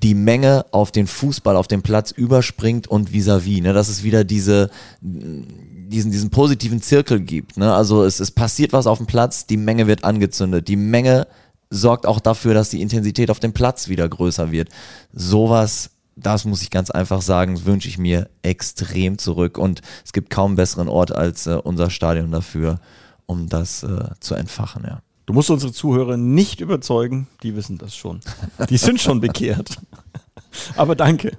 die 0.00 0.14
Menge 0.14 0.64
auf 0.70 0.92
den 0.92 1.08
Fußball, 1.08 1.56
auf 1.56 1.66
den 1.66 1.82
Platz 1.82 2.12
überspringt 2.12 2.86
und 2.86 3.10
vis-à-vis, 3.10 3.58
-vis, 3.58 3.62
ne, 3.62 3.72
dass 3.72 3.88
es 3.88 4.04
wieder 4.04 4.22
diese, 4.22 4.70
diesen, 5.00 6.12
diesen 6.12 6.30
positiven 6.30 6.80
Zirkel 6.80 7.18
gibt. 7.18 7.56
Ne? 7.56 7.74
Also 7.74 8.04
es, 8.04 8.20
es 8.20 8.30
passiert 8.30 8.72
was 8.72 8.86
auf 8.86 8.98
dem 8.98 9.08
Platz, 9.08 9.46
die 9.46 9.56
Menge 9.56 9.88
wird 9.88 10.04
angezündet, 10.04 10.68
die 10.68 10.76
Menge 10.76 11.26
sorgt 11.70 12.06
auch 12.06 12.20
dafür, 12.20 12.54
dass 12.54 12.70
die 12.70 12.80
Intensität 12.80 13.28
auf 13.28 13.40
dem 13.40 13.52
Platz 13.52 13.88
wieder 13.88 14.08
größer 14.08 14.52
wird. 14.52 14.68
Sowas 15.12 15.90
das 16.22 16.44
muss 16.44 16.62
ich 16.62 16.70
ganz 16.70 16.90
einfach 16.90 17.22
sagen, 17.22 17.64
wünsche 17.64 17.88
ich 17.88 17.98
mir 17.98 18.28
extrem 18.42 19.18
zurück. 19.18 19.58
Und 19.58 19.82
es 20.04 20.12
gibt 20.12 20.30
kaum 20.30 20.50
einen 20.52 20.56
besseren 20.56 20.88
Ort 20.88 21.12
als 21.12 21.46
äh, 21.46 21.54
unser 21.54 21.90
Stadion 21.90 22.30
dafür, 22.30 22.80
um 23.26 23.48
das 23.48 23.82
äh, 23.82 24.10
zu 24.20 24.34
entfachen, 24.34 24.84
ja. 24.86 25.00
Du 25.26 25.34
musst 25.34 25.50
unsere 25.50 25.74
Zuhörer 25.74 26.16
nicht 26.16 26.62
überzeugen, 26.62 27.28
die 27.42 27.54
wissen 27.54 27.76
das 27.76 27.94
schon. 27.94 28.20
Die 28.70 28.78
sind 28.78 28.98
schon 28.98 29.20
bekehrt. 29.20 29.76
Aber 30.76 30.96
danke. 30.96 31.36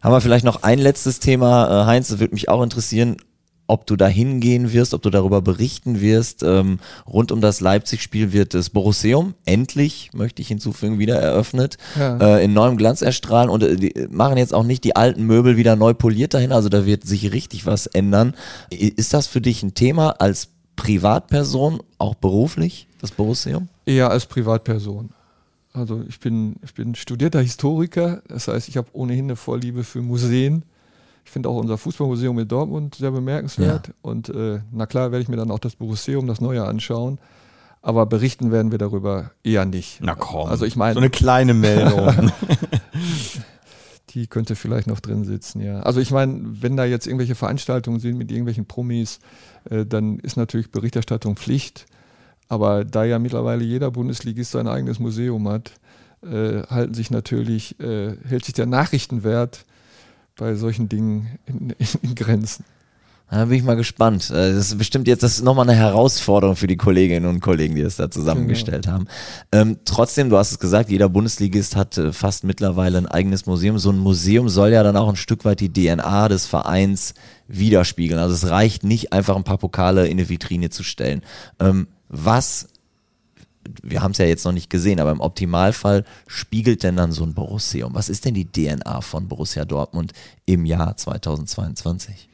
Haben 0.00 0.12
wir 0.12 0.22
vielleicht 0.22 0.46
noch 0.46 0.62
ein 0.62 0.78
letztes 0.78 1.20
Thema, 1.20 1.82
äh, 1.82 1.84
Heinz, 1.84 2.08
das 2.08 2.18
würde 2.18 2.32
mich 2.32 2.48
auch 2.48 2.62
interessieren 2.62 3.18
ob 3.66 3.86
du 3.86 3.96
da 3.96 4.06
hingehen 4.06 4.72
wirst, 4.72 4.94
ob 4.94 5.02
du 5.02 5.10
darüber 5.10 5.42
berichten 5.42 6.00
wirst. 6.00 6.42
Ähm, 6.42 6.78
rund 7.06 7.32
um 7.32 7.40
das 7.40 7.60
Leipzig-Spiel 7.60 8.32
wird 8.32 8.54
das 8.54 8.70
Borusseum 8.70 9.34
endlich, 9.44 10.10
möchte 10.14 10.42
ich 10.42 10.48
hinzufügen, 10.48 10.98
wieder 10.98 11.16
eröffnet, 11.16 11.78
ja. 11.98 12.16
äh, 12.18 12.44
in 12.44 12.52
neuem 12.52 12.76
Glanz 12.76 13.02
erstrahlen 13.02 13.50
und 13.50 13.62
äh, 13.62 14.08
machen 14.10 14.38
jetzt 14.38 14.54
auch 14.54 14.64
nicht 14.64 14.84
die 14.84 14.96
alten 14.96 15.24
Möbel 15.24 15.56
wieder 15.56 15.76
neu 15.76 15.94
poliert 15.94 16.34
dahin, 16.34 16.52
also 16.52 16.68
da 16.68 16.86
wird 16.86 17.04
sich 17.06 17.32
richtig 17.32 17.66
was 17.66 17.86
ändern. 17.86 18.34
Ist 18.70 19.14
das 19.14 19.26
für 19.26 19.40
dich 19.40 19.62
ein 19.62 19.74
Thema 19.74 20.10
als 20.20 20.48
Privatperson, 20.76 21.82
auch 21.98 22.14
beruflich, 22.14 22.86
das 23.00 23.10
Borusseum? 23.10 23.68
Eher 23.86 24.10
als 24.10 24.26
Privatperson. 24.26 25.10
Also 25.72 26.02
ich 26.08 26.20
bin, 26.20 26.56
ich 26.62 26.72
bin 26.72 26.94
studierter 26.94 27.40
Historiker, 27.40 28.22
das 28.28 28.48
heißt, 28.48 28.68
ich 28.68 28.76
habe 28.76 28.88
ohnehin 28.92 29.26
eine 29.26 29.36
Vorliebe 29.36 29.84
für 29.84 30.00
Museen 30.00 30.62
ich 31.26 31.32
finde 31.32 31.48
auch 31.48 31.56
unser 31.56 31.76
Fußballmuseum 31.76 32.38
in 32.38 32.46
Dortmund 32.46 32.94
sehr 32.94 33.10
bemerkenswert. 33.10 33.88
Ja. 33.88 33.94
Und 34.00 34.28
äh, 34.28 34.60
na 34.70 34.86
klar 34.86 35.10
werde 35.10 35.22
ich 35.22 35.28
mir 35.28 35.36
dann 35.36 35.50
auch 35.50 35.58
das 35.58 35.74
Borusseum, 35.74 36.28
das 36.28 36.40
Neue 36.40 36.64
anschauen. 36.64 37.18
Aber 37.82 38.06
berichten 38.06 38.52
werden 38.52 38.70
wir 38.70 38.78
darüber 38.78 39.32
eher 39.42 39.64
nicht. 39.64 39.98
Na 40.00 40.14
komm. 40.14 40.48
Also 40.48 40.64
ich 40.64 40.76
meine. 40.76 40.94
So 40.94 41.00
eine 41.00 41.10
kleine 41.10 41.52
Meldung. 41.52 42.30
die 44.10 44.28
könnte 44.28 44.54
vielleicht 44.54 44.86
noch 44.86 45.00
drin 45.00 45.24
sitzen, 45.24 45.60
ja. 45.60 45.80
Also 45.80 45.98
ich 45.98 46.12
meine, 46.12 46.62
wenn 46.62 46.76
da 46.76 46.84
jetzt 46.84 47.08
irgendwelche 47.08 47.34
Veranstaltungen 47.34 47.98
sind 47.98 48.18
mit 48.18 48.30
irgendwelchen 48.30 48.66
Promis, 48.66 49.18
äh, 49.68 49.84
dann 49.84 50.20
ist 50.20 50.36
natürlich 50.36 50.70
Berichterstattung 50.70 51.36
Pflicht. 51.36 51.86
Aber 52.48 52.84
da 52.84 53.02
ja 53.02 53.18
mittlerweile 53.18 53.64
jeder 53.64 53.90
Bundesligist 53.90 54.52
sein 54.52 54.68
eigenes 54.68 55.00
Museum 55.00 55.48
hat, 55.48 55.72
äh, 56.22 56.62
halten 56.68 56.94
sich 56.94 57.10
natürlich, 57.10 57.80
äh, 57.80 58.16
hält 58.28 58.44
sich 58.44 58.54
der 58.54 58.66
Nachrichtenwert 58.66 59.66
bei 60.36 60.54
solchen 60.54 60.88
Dingen 60.88 61.38
in, 61.46 61.70
in, 61.70 61.86
in 62.02 62.14
Grenzen. 62.14 62.64
Da 63.28 63.44
bin 63.46 63.58
ich 63.58 63.64
mal 63.64 63.74
gespannt. 63.74 64.30
Äh, 64.30 64.52
das 64.54 64.68
ist 64.68 64.78
bestimmt 64.78 65.08
jetzt 65.08 65.24
das 65.24 65.42
nochmal 65.42 65.68
eine 65.68 65.76
Herausforderung 65.76 66.54
für 66.54 66.68
die 66.68 66.76
Kolleginnen 66.76 67.26
und 67.26 67.40
Kollegen, 67.40 67.74
die 67.74 67.82
das 67.82 67.96
da 67.96 68.08
zusammengestellt 68.08 68.84
genau. 68.84 68.94
haben. 68.94 69.08
Ähm, 69.50 69.78
trotzdem, 69.84 70.30
du 70.30 70.36
hast 70.36 70.52
es 70.52 70.58
gesagt, 70.60 70.90
jeder 70.90 71.08
Bundesligist 71.08 71.74
hat 71.74 71.98
äh, 71.98 72.12
fast 72.12 72.44
mittlerweile 72.44 72.98
ein 72.98 73.06
eigenes 73.06 73.46
Museum. 73.46 73.78
So 73.78 73.90
ein 73.90 73.98
Museum 73.98 74.48
soll 74.48 74.70
ja 74.70 74.82
dann 74.84 74.96
auch 74.96 75.08
ein 75.08 75.16
Stück 75.16 75.44
weit 75.44 75.58
die 75.58 75.72
DNA 75.72 76.28
des 76.28 76.46
Vereins 76.46 77.14
widerspiegeln. 77.48 78.20
Also 78.20 78.34
es 78.34 78.48
reicht 78.48 78.84
nicht 78.84 79.12
einfach 79.12 79.34
ein 79.34 79.44
paar 79.44 79.58
Pokale 79.58 80.06
in 80.06 80.18
eine 80.18 80.28
Vitrine 80.28 80.70
zu 80.70 80.84
stellen. 80.84 81.22
Ähm, 81.58 81.88
was 82.08 82.68
wir 83.82 84.02
haben 84.02 84.12
es 84.12 84.18
ja 84.18 84.26
jetzt 84.26 84.44
noch 84.44 84.52
nicht 84.52 84.70
gesehen, 84.70 85.00
aber 85.00 85.10
im 85.10 85.20
Optimalfall 85.20 86.04
spiegelt 86.26 86.82
denn 86.82 86.96
dann 86.96 87.12
so 87.12 87.24
ein 87.24 87.34
Borussia? 87.34 87.88
Was 87.92 88.08
ist 88.08 88.24
denn 88.24 88.34
die 88.34 88.46
DNA 88.46 89.00
von 89.00 89.28
Borussia 89.28 89.64
Dortmund 89.64 90.12
im 90.44 90.64
Jahr 90.64 90.96
2022? 90.96 92.28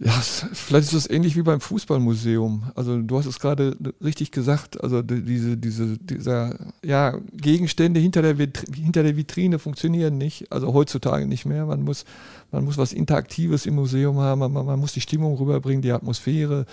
Ja, 0.00 0.10
vielleicht 0.10 0.92
ist 0.92 0.94
das 0.94 1.08
ähnlich 1.08 1.36
wie 1.36 1.42
beim 1.42 1.60
Fußballmuseum. 1.60 2.64
Also 2.74 3.00
du 3.00 3.16
hast 3.16 3.26
es 3.26 3.38
gerade 3.38 3.76
richtig 4.02 4.32
gesagt, 4.32 4.82
also 4.82 5.02
diese, 5.02 5.56
diese, 5.56 5.96
dieser, 5.98 6.58
ja, 6.84 7.16
Gegenstände 7.32 8.00
hinter 8.00 8.20
der, 8.20 8.34
hinter 8.34 9.04
der 9.04 9.16
Vitrine 9.16 9.60
funktionieren 9.60 10.18
nicht, 10.18 10.50
also 10.50 10.74
heutzutage 10.74 11.26
nicht 11.26 11.46
mehr. 11.46 11.64
Man 11.64 11.82
muss, 11.82 12.04
man 12.50 12.64
muss 12.64 12.76
was 12.76 12.92
Interaktives 12.92 13.66
im 13.66 13.76
Museum 13.76 14.18
haben, 14.18 14.40
man, 14.40 14.52
man 14.52 14.80
muss 14.80 14.92
die 14.92 15.00
Stimmung 15.00 15.36
rüberbringen, 15.36 15.80
die 15.80 15.92
Atmosphäre. 15.92 16.66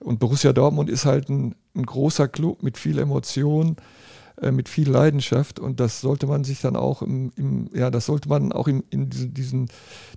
Und 0.00 0.18
Borussia 0.18 0.52
Dortmund 0.52 0.88
ist 0.88 1.04
halt 1.04 1.28
ein, 1.28 1.54
ein 1.74 1.86
großer 1.86 2.28
Club 2.28 2.62
mit 2.62 2.78
viel 2.78 2.98
Emotion, 2.98 3.76
äh, 4.40 4.50
mit 4.50 4.68
viel 4.68 4.90
Leidenschaft 4.90 5.58
und 5.58 5.80
das 5.80 6.00
sollte 6.00 6.26
man 6.26 6.44
sich 6.44 6.60
dann 6.60 6.76
auch 6.76 7.02
im, 7.02 7.32
im 7.36 7.70
ja, 7.74 7.90
das 7.90 8.06
sollte 8.06 8.28
man 8.28 8.52
auch 8.52 8.68
in, 8.68 8.82
in 8.90 9.08
diesen, 9.10 9.68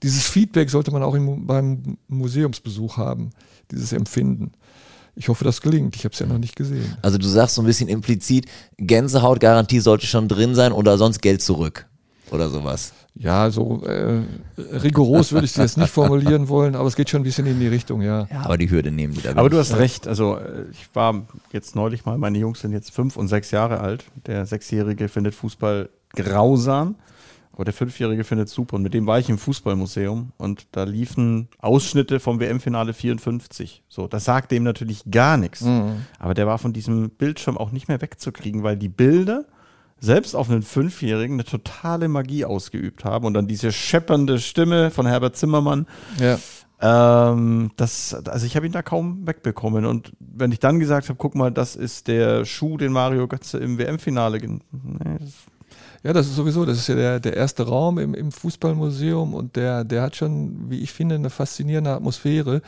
dieses 0.04 0.28
Feedback 0.28 0.70
sollte 0.70 0.92
man 0.92 1.04
auch 1.04 1.16
im, 1.16 1.46
beim 1.46 1.98
Museumsbesuch 2.08 2.98
haben, 2.98 3.32
dieses 3.72 3.94
Empfinden. 3.94 4.52
Ich 5.16 5.30
hoffe, 5.30 5.46
das 5.46 5.62
gelingt. 5.62 5.96
Ich 5.96 6.04
habe 6.04 6.14
es 6.14 6.20
ja 6.20 6.26
noch 6.26 6.38
nicht 6.38 6.58
gesehen. 6.58 6.98
Also 7.02 7.18
du 7.18 7.28
sagst 7.28 7.56
so 7.56 7.62
ein 7.62 7.66
bisschen 7.66 7.88
implizit, 7.88 8.48
Gänsehautgarantie 8.78 9.80
sollte 9.80 10.08
schon 10.08 10.28
drin 10.28 10.56
sein 10.56 10.74
oder 10.74 10.98
sonst 10.98 11.22
Geld 11.22 11.42
zurück 11.42 11.88
oder 12.32 12.50
sowas. 12.50 12.94
Ja, 13.18 13.50
so 13.50 13.82
äh, 13.86 14.24
rigoros 14.58 15.32
würde 15.32 15.46
ich 15.46 15.52
es 15.52 15.58
jetzt 15.58 15.78
nicht 15.78 15.90
formulieren 15.92 16.50
wollen, 16.50 16.76
aber 16.76 16.88
es 16.88 16.98
geht 16.98 17.10
schon 17.10 17.22
ein 17.22 17.24
bisschen 17.24 17.46
in 17.46 17.60
die 17.60 17.68
Richtung, 17.68 18.02
ja. 18.02 18.28
ja 18.30 18.42
aber 18.42 18.58
die 18.58 18.70
Hürde 18.70 18.92
nehmen 18.92 19.14
die 19.14 19.22
da. 19.22 19.32
Aber 19.32 19.50
du 19.50 19.58
hast 19.58 19.72
ja. 19.72 19.78
recht. 19.78 20.06
Also 20.08 20.36
äh, 20.36 20.66
ich 20.72 20.90
war 20.94 21.26
jetzt 21.54 21.76
neulich 21.76 22.06
mal, 22.06 22.18
meine 22.18 22.38
Jungs 22.38 22.60
sind 22.60 22.74
jetzt 22.74 22.92
fünf 22.92 23.16
und 23.16 23.30
sechs 23.30 23.52
Jahre 23.52 23.80
alt. 23.80 24.04
Der 24.26 24.46
Sechsjährige 24.46 25.08
findet 25.08 25.34
Fußball 25.34 25.90
grausam, 26.14 26.96
aber 27.54 27.64
der 27.64 27.74
Fünfjährige 27.74 28.26
findet 28.26 28.50
es 28.50 28.54
super. 28.54 28.76
Und 28.76 28.82
mit 28.82 28.94
dem 28.94 29.08
war 29.08 29.18
ich 29.18 29.30
im 29.30 29.38
Fußballmuseum 29.38 30.34
und 30.38 30.68
da 30.74 30.84
liefen 30.84 31.48
Ausschnitte 31.60 32.20
vom 32.20 32.42
WM-Finale 32.42 32.94
54. 32.94 33.82
So, 33.88 34.08
das 34.08 34.26
sagt 34.26 34.52
dem 34.52 34.64
natürlich 34.64 35.04
gar 35.10 35.38
nichts. 35.38 35.62
Mhm. 35.62 36.06
Aber 36.20 36.34
der 36.34 36.48
war 36.48 36.58
von 36.58 36.74
diesem 36.74 37.12
Bildschirm 37.12 37.58
auch 37.58 37.72
nicht 37.72 37.88
mehr 37.88 38.02
wegzukriegen, 38.02 38.64
weil 38.64 38.76
die 38.76 38.90
Bilder 38.90 39.46
selbst 40.00 40.36
auf 40.36 40.50
einen 40.50 40.62
Fünfjährigen 40.62 41.36
eine 41.36 41.46
totale 41.46 42.08
Magie 42.08 42.46
ausgeübt 42.46 43.06
haben 43.06 43.26
und 43.26 43.34
dann 43.34 43.48
diese 43.48 43.72
scheppernde 43.72 44.40
Stimme 44.40 44.92
von 44.92 45.06
Herbert 45.06 45.36
Zimmermann. 45.36 45.88
Ja. 46.20 46.38
Ähm, 46.82 47.72
das, 47.78 48.14
also 48.14 48.46
ich 48.46 48.56
habe 48.56 48.66
ihn 48.66 48.72
da 48.72 48.82
kaum 48.82 49.26
wegbekommen. 49.26 49.86
Und 49.86 50.12
wenn 50.20 50.52
ich 50.52 50.60
dann 50.60 50.80
gesagt 50.80 51.08
habe, 51.10 51.18
guck 51.18 51.36
mal, 51.36 51.52
das 51.52 51.76
ist 51.76 52.08
der 52.08 52.46
Schuh, 52.46 52.78
den 52.78 52.92
Mario 52.92 53.28
Götze 53.28 53.58
im 53.58 53.78
WM-Finale. 53.78 54.40
Nee, 54.40 55.18
Ja, 56.04 56.14
das 56.14 56.28
ist 56.28 56.36
sowieso, 56.36 56.66
das 56.66 56.78
ist 56.78 56.88
ja 56.88 56.96
der, 56.96 57.20
der 57.20 57.36
erste 57.36 57.64
Raum 57.64 57.98
im, 57.98 58.14
im 58.14 58.32
Fußballmuseum 58.32 59.34
und 59.34 59.56
der, 59.56 59.84
der 59.84 60.02
hat 60.02 60.16
schon, 60.16 60.70
wie 60.70 60.82
ich 60.82 60.92
finde, 60.92 61.16
eine 61.16 61.30
faszinierende 61.30 61.92
Atmosphäre. 61.92 62.62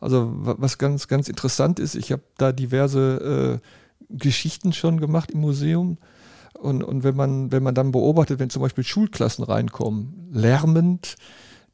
Also 0.00 0.30
was 0.36 0.76
ganz, 0.76 1.08
ganz 1.08 1.28
interessant 1.28 1.80
ist, 1.80 1.94
ich 1.94 2.12
habe 2.12 2.22
da 2.36 2.52
diverse 2.52 3.60
äh, 3.60 3.66
Geschichten 4.10 4.72
schon 4.74 5.00
gemacht 5.00 5.30
im 5.30 5.40
Museum. 5.40 5.96
Und, 6.58 6.82
und 6.82 7.04
wenn, 7.04 7.16
man, 7.16 7.52
wenn 7.52 7.62
man 7.62 7.74
dann 7.74 7.92
beobachtet, 7.92 8.38
wenn 8.38 8.50
zum 8.50 8.62
Beispiel 8.62 8.84
Schulklassen 8.84 9.44
reinkommen, 9.44 10.28
lärmend 10.32 11.16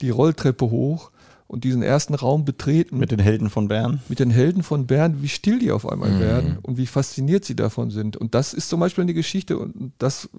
die 0.00 0.10
Rolltreppe 0.10 0.70
hoch 0.70 1.10
und 1.46 1.64
diesen 1.64 1.82
ersten 1.82 2.14
Raum 2.14 2.44
betreten. 2.44 2.98
Mit 2.98 3.10
den 3.10 3.18
Helden 3.18 3.50
von 3.50 3.68
Bern. 3.68 4.00
Mit 4.08 4.20
den 4.20 4.30
Helden 4.30 4.62
von 4.62 4.86
Bern, 4.86 5.22
wie 5.22 5.28
still 5.28 5.58
die 5.58 5.70
auf 5.70 5.86
einmal 5.86 6.10
mhm. 6.10 6.20
werden 6.20 6.58
und 6.62 6.78
wie 6.78 6.86
fasziniert 6.86 7.44
sie 7.44 7.54
davon 7.54 7.90
sind. 7.90 8.16
Und 8.16 8.34
das 8.34 8.54
ist 8.54 8.70
zum 8.70 8.80
Beispiel 8.80 9.02
eine 9.02 9.14
Geschichte 9.14 9.58
und 9.58 9.92
das, 9.98 10.30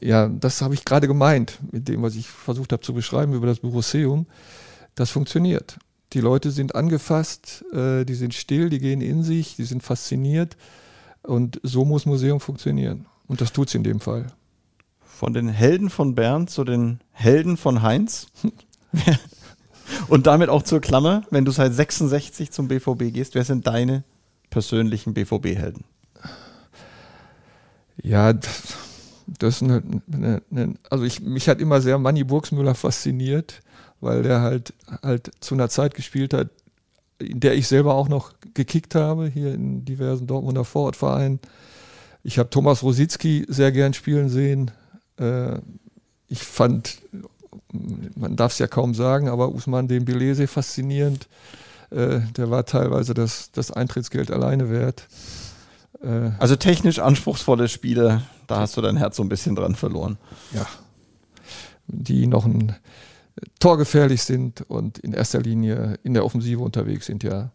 ja, 0.00 0.28
das 0.28 0.62
habe 0.62 0.74
ich 0.74 0.84
gerade 0.84 1.06
gemeint 1.06 1.60
mit 1.70 1.86
dem, 1.88 2.02
was 2.02 2.16
ich 2.16 2.28
versucht 2.28 2.72
habe 2.72 2.82
zu 2.82 2.92
beschreiben 2.92 3.34
über 3.34 3.46
das 3.46 3.60
Boruseum. 3.60 4.26
Das 4.96 5.10
funktioniert. 5.10 5.78
Die 6.12 6.20
Leute 6.20 6.50
sind 6.50 6.74
angefasst, 6.74 7.64
äh, 7.72 8.04
die 8.04 8.14
sind 8.14 8.34
still, 8.34 8.68
die 8.68 8.80
gehen 8.80 9.00
in 9.00 9.22
sich, 9.22 9.54
die 9.54 9.64
sind 9.64 9.82
fasziniert. 9.82 10.56
Und 11.22 11.60
so 11.62 11.84
muss 11.84 12.06
Museum 12.06 12.40
funktionieren. 12.40 13.06
Und 13.26 13.40
das 13.40 13.52
tut 13.52 13.68
es 13.68 13.74
in 13.74 13.84
dem 13.84 14.00
Fall. 14.00 14.26
Von 15.00 15.32
den 15.32 15.48
Helden 15.48 15.90
von 15.90 16.14
Bern 16.14 16.48
zu 16.48 16.64
den 16.64 17.00
Helden 17.12 17.56
von 17.56 17.82
Heinz. 17.82 18.28
Und 20.08 20.26
damit 20.26 20.48
auch 20.48 20.62
zur 20.62 20.80
Klammer, 20.80 21.22
wenn 21.30 21.44
du 21.44 21.50
seit 21.50 21.74
66 21.74 22.50
zum 22.50 22.68
BVB 22.68 23.12
gehst, 23.12 23.34
wer 23.34 23.44
sind 23.44 23.66
deine 23.66 24.04
persönlichen 24.50 25.14
BVB-Helden? 25.14 25.84
Ja, 28.02 28.32
das 28.32 29.56
ist 29.56 29.62
eine, 29.62 29.82
eine, 30.12 30.42
eine, 30.50 30.74
also 30.90 31.04
ich, 31.04 31.20
mich 31.20 31.48
hat 31.48 31.60
immer 31.60 31.80
sehr 31.80 31.98
Manny 31.98 32.24
Burgsmüller 32.24 32.74
fasziniert, 32.74 33.60
weil 34.00 34.22
der 34.22 34.40
halt 34.40 34.74
halt 35.02 35.30
zu 35.40 35.54
einer 35.54 35.68
Zeit 35.68 35.94
gespielt 35.94 36.34
hat, 36.34 36.48
in 37.22 37.40
der 37.40 37.54
ich 37.54 37.68
selber 37.68 37.94
auch 37.94 38.08
noch 38.08 38.32
gekickt 38.54 38.94
habe, 38.94 39.26
hier 39.26 39.54
in 39.54 39.84
diversen 39.84 40.26
Dortmunder 40.26 40.64
Vorortvereinen. 40.64 41.40
Ich 42.22 42.38
habe 42.38 42.50
Thomas 42.50 42.82
Rositzky 42.82 43.44
sehr 43.48 43.72
gern 43.72 43.94
spielen 43.94 44.28
sehen. 44.28 44.70
Äh, 45.18 45.58
ich 46.28 46.42
fand, 46.42 46.98
man 48.16 48.36
darf 48.36 48.52
es 48.52 48.58
ja 48.58 48.66
kaum 48.66 48.94
sagen, 48.94 49.28
aber 49.28 49.52
Usman 49.52 49.88
Dembélé 49.88 50.46
faszinierend. 50.46 51.28
Äh, 51.90 52.20
der 52.36 52.50
war 52.50 52.64
teilweise 52.64 53.12
das, 53.14 53.50
das 53.52 53.70
Eintrittsgeld 53.70 54.30
alleine 54.30 54.70
wert. 54.70 55.08
Äh, 56.02 56.30
also 56.38 56.56
technisch 56.56 56.98
anspruchsvolle 56.98 57.68
Spiele, 57.68 58.22
da 58.46 58.60
hast 58.60 58.76
du 58.76 58.80
dein 58.80 58.96
Herz 58.96 59.16
so 59.16 59.22
ein 59.22 59.28
bisschen 59.28 59.54
dran 59.54 59.74
verloren. 59.74 60.18
Ja. 60.52 60.66
Die 61.86 62.26
noch 62.26 62.46
ein 62.46 62.74
torgefährlich 63.58 64.22
sind 64.22 64.62
und 64.68 64.98
in 64.98 65.12
erster 65.12 65.40
Linie 65.40 65.98
in 66.02 66.14
der 66.14 66.24
Offensive 66.24 66.60
unterwegs 66.60 67.06
sind, 67.06 67.22
ja. 67.22 67.50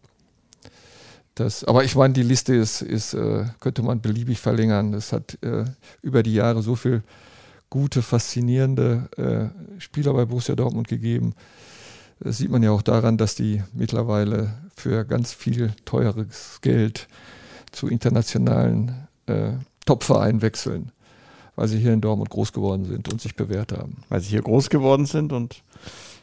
Das, 1.34 1.62
aber 1.64 1.84
ich 1.84 1.94
meine, 1.94 2.14
die 2.14 2.22
Liste 2.22 2.54
ist, 2.54 2.82
ist 2.82 3.14
äh, 3.14 3.44
könnte 3.60 3.82
man 3.82 4.00
beliebig 4.00 4.40
verlängern. 4.40 4.92
Es 4.92 5.12
hat 5.12 5.38
äh, 5.42 5.66
über 6.02 6.24
die 6.24 6.34
Jahre 6.34 6.62
so 6.62 6.74
viel 6.74 7.04
gute, 7.70 8.02
faszinierende 8.02 9.52
äh, 9.76 9.80
Spieler 9.80 10.14
bei 10.14 10.24
Borussia 10.24 10.56
Dortmund 10.56 10.88
gegeben. 10.88 11.34
Das 12.18 12.38
sieht 12.38 12.50
man 12.50 12.64
ja 12.64 12.72
auch 12.72 12.82
daran, 12.82 13.18
dass 13.18 13.36
die 13.36 13.62
mittlerweile 13.72 14.54
für 14.74 15.04
ganz 15.04 15.32
viel 15.32 15.72
teures 15.84 16.60
Geld 16.60 17.06
zu 17.70 17.86
internationalen 17.86 19.06
äh, 19.26 19.52
Topvereinen 19.86 20.42
wechseln 20.42 20.90
weil 21.58 21.66
sie 21.66 21.80
hier 21.80 21.92
in 21.92 22.00
Dortmund 22.00 22.30
groß 22.30 22.52
geworden 22.52 22.84
sind 22.84 23.12
und 23.12 23.20
sich 23.20 23.34
bewährt 23.34 23.72
haben. 23.72 23.96
Weil 24.08 24.20
sie 24.20 24.28
hier 24.28 24.42
groß 24.42 24.70
geworden 24.70 25.06
sind 25.06 25.32
und 25.32 25.64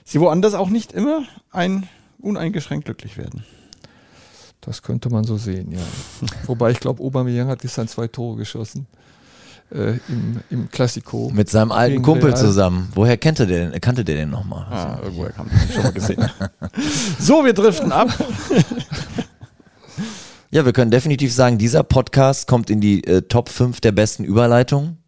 sie 0.05 0.21
woanders 0.21 0.53
auch 0.53 0.69
nicht 0.69 0.93
immer 0.93 1.23
ein, 1.51 1.89
uneingeschränkt 2.19 2.85
glücklich 2.85 3.17
werden. 3.17 3.43
Das 4.61 4.81
könnte 4.81 5.09
man 5.09 5.25
so 5.25 5.37
sehen, 5.37 5.71
ja. 5.71 5.81
Wobei 6.45 6.71
ich 6.71 6.79
glaube, 6.79 7.03
Aubameyang 7.03 7.49
hat 7.49 7.59
gestern 7.59 7.87
zwei 7.87 8.07
Tore 8.07 8.37
geschossen. 8.37 8.87
Äh, 9.71 9.97
im, 10.07 10.39
im 10.51 10.69
Klassiko. 10.69 11.31
Mit 11.33 11.49
seinem 11.49 11.71
alten 11.71 12.03
Kumpel 12.03 12.29
Real. 12.29 12.37
zusammen. 12.37 12.91
Woher 12.93 13.17
kannte 13.17 13.47
der 13.47 13.71
den, 13.71 13.81
kannte 13.81 14.05
der 14.05 14.15
den 14.15 14.29
nochmal? 14.29 14.65
Ah, 14.69 14.99
irgendwoher 15.01 15.35
haben 15.35 15.49
wir 15.51 15.73
schon 15.73 15.83
mal 15.83 15.91
gesehen. 15.91 16.29
so, 17.19 17.43
wir 17.43 17.53
driften 17.53 17.91
ab. 17.91 18.09
ja, 20.51 20.65
wir 20.65 20.71
können 20.71 20.91
definitiv 20.91 21.33
sagen, 21.33 21.57
dieser 21.57 21.81
Podcast 21.81 22.47
kommt 22.47 22.69
in 22.69 22.79
die 22.79 23.03
äh, 23.05 23.23
Top 23.23 23.49
5 23.49 23.81
der 23.81 23.91
besten 23.91 24.23
Überleitungen. 24.23 24.99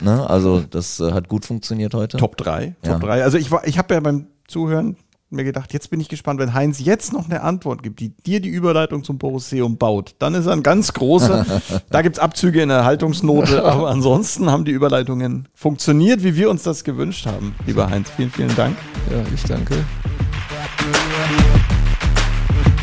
Ne? 0.00 0.28
Also 0.28 0.60
das 0.60 0.98
äh, 0.98 1.12
hat 1.12 1.28
gut 1.28 1.44
funktioniert 1.44 1.92
heute. 1.92 2.16
Top 2.16 2.38
3. 2.38 2.74
Ja. 2.84 2.92
Top 2.92 3.02
3. 3.02 3.22
Also 3.22 3.36
ich, 3.36 3.50
war, 3.50 3.66
ich 3.66 3.76
habe 3.76 3.92
ja 3.92 4.00
beim 4.00 4.28
Zuhören 4.48 4.96
mir 5.30 5.44
gedacht, 5.44 5.72
jetzt 5.72 5.90
bin 5.90 5.98
ich 5.98 6.08
gespannt, 6.08 6.38
wenn 6.38 6.54
Heinz 6.54 6.78
jetzt 6.78 7.12
noch 7.12 7.24
eine 7.24 7.42
Antwort 7.42 7.82
gibt, 7.82 7.98
die 7.98 8.10
dir 8.10 8.40
die 8.40 8.48
Überleitung 8.48 9.02
zum 9.02 9.18
Borusseum 9.18 9.76
baut, 9.76 10.14
dann 10.20 10.34
ist 10.34 10.46
er 10.46 10.52
ein 10.52 10.62
ganz 10.62 10.92
großer. 10.92 11.44
da 11.90 12.02
gibt 12.02 12.16
es 12.16 12.22
Abzüge 12.22 12.62
in 12.62 12.68
der 12.68 12.84
Haltungsnote, 12.84 13.64
aber 13.64 13.88
ansonsten 13.88 14.50
haben 14.50 14.64
die 14.64 14.70
Überleitungen 14.70 15.48
funktioniert, 15.54 16.22
wie 16.22 16.36
wir 16.36 16.48
uns 16.48 16.62
das 16.62 16.84
gewünscht 16.84 17.26
haben. 17.26 17.54
Lieber 17.66 17.90
Heinz, 17.90 18.10
vielen, 18.10 18.30
vielen 18.30 18.54
Dank. 18.54 18.76
Ja, 19.10 19.18
ich 19.34 19.42
danke. 19.42 19.74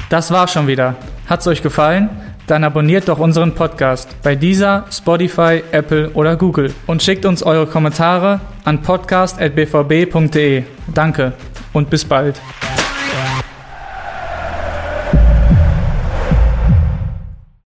Das 0.09 0.30
war 0.32 0.47
schon 0.47 0.68
wieder. 0.68 0.95
Hat's 1.28 1.47
euch 1.47 1.64
gefallen? 1.64 2.09
Dann 2.45 2.66
abonniert 2.66 3.07
doch 3.07 3.20
unseren 3.20 3.55
Podcast 3.55 4.09
bei 4.22 4.36
dieser, 4.36 4.86
Spotify, 4.91 5.64
Apple 5.72 6.09
oder 6.09 6.36
Google 6.36 6.74
und 6.88 7.01
schickt 7.01 7.26
uns 7.26 7.41
eure 7.41 7.68
Kommentare 7.68 8.41
an 8.66 8.82
podcast.bvb.de. 8.82 10.64
Danke 10.93 11.34
und 11.74 11.89
bis 11.89 12.05
bald. 12.05 12.39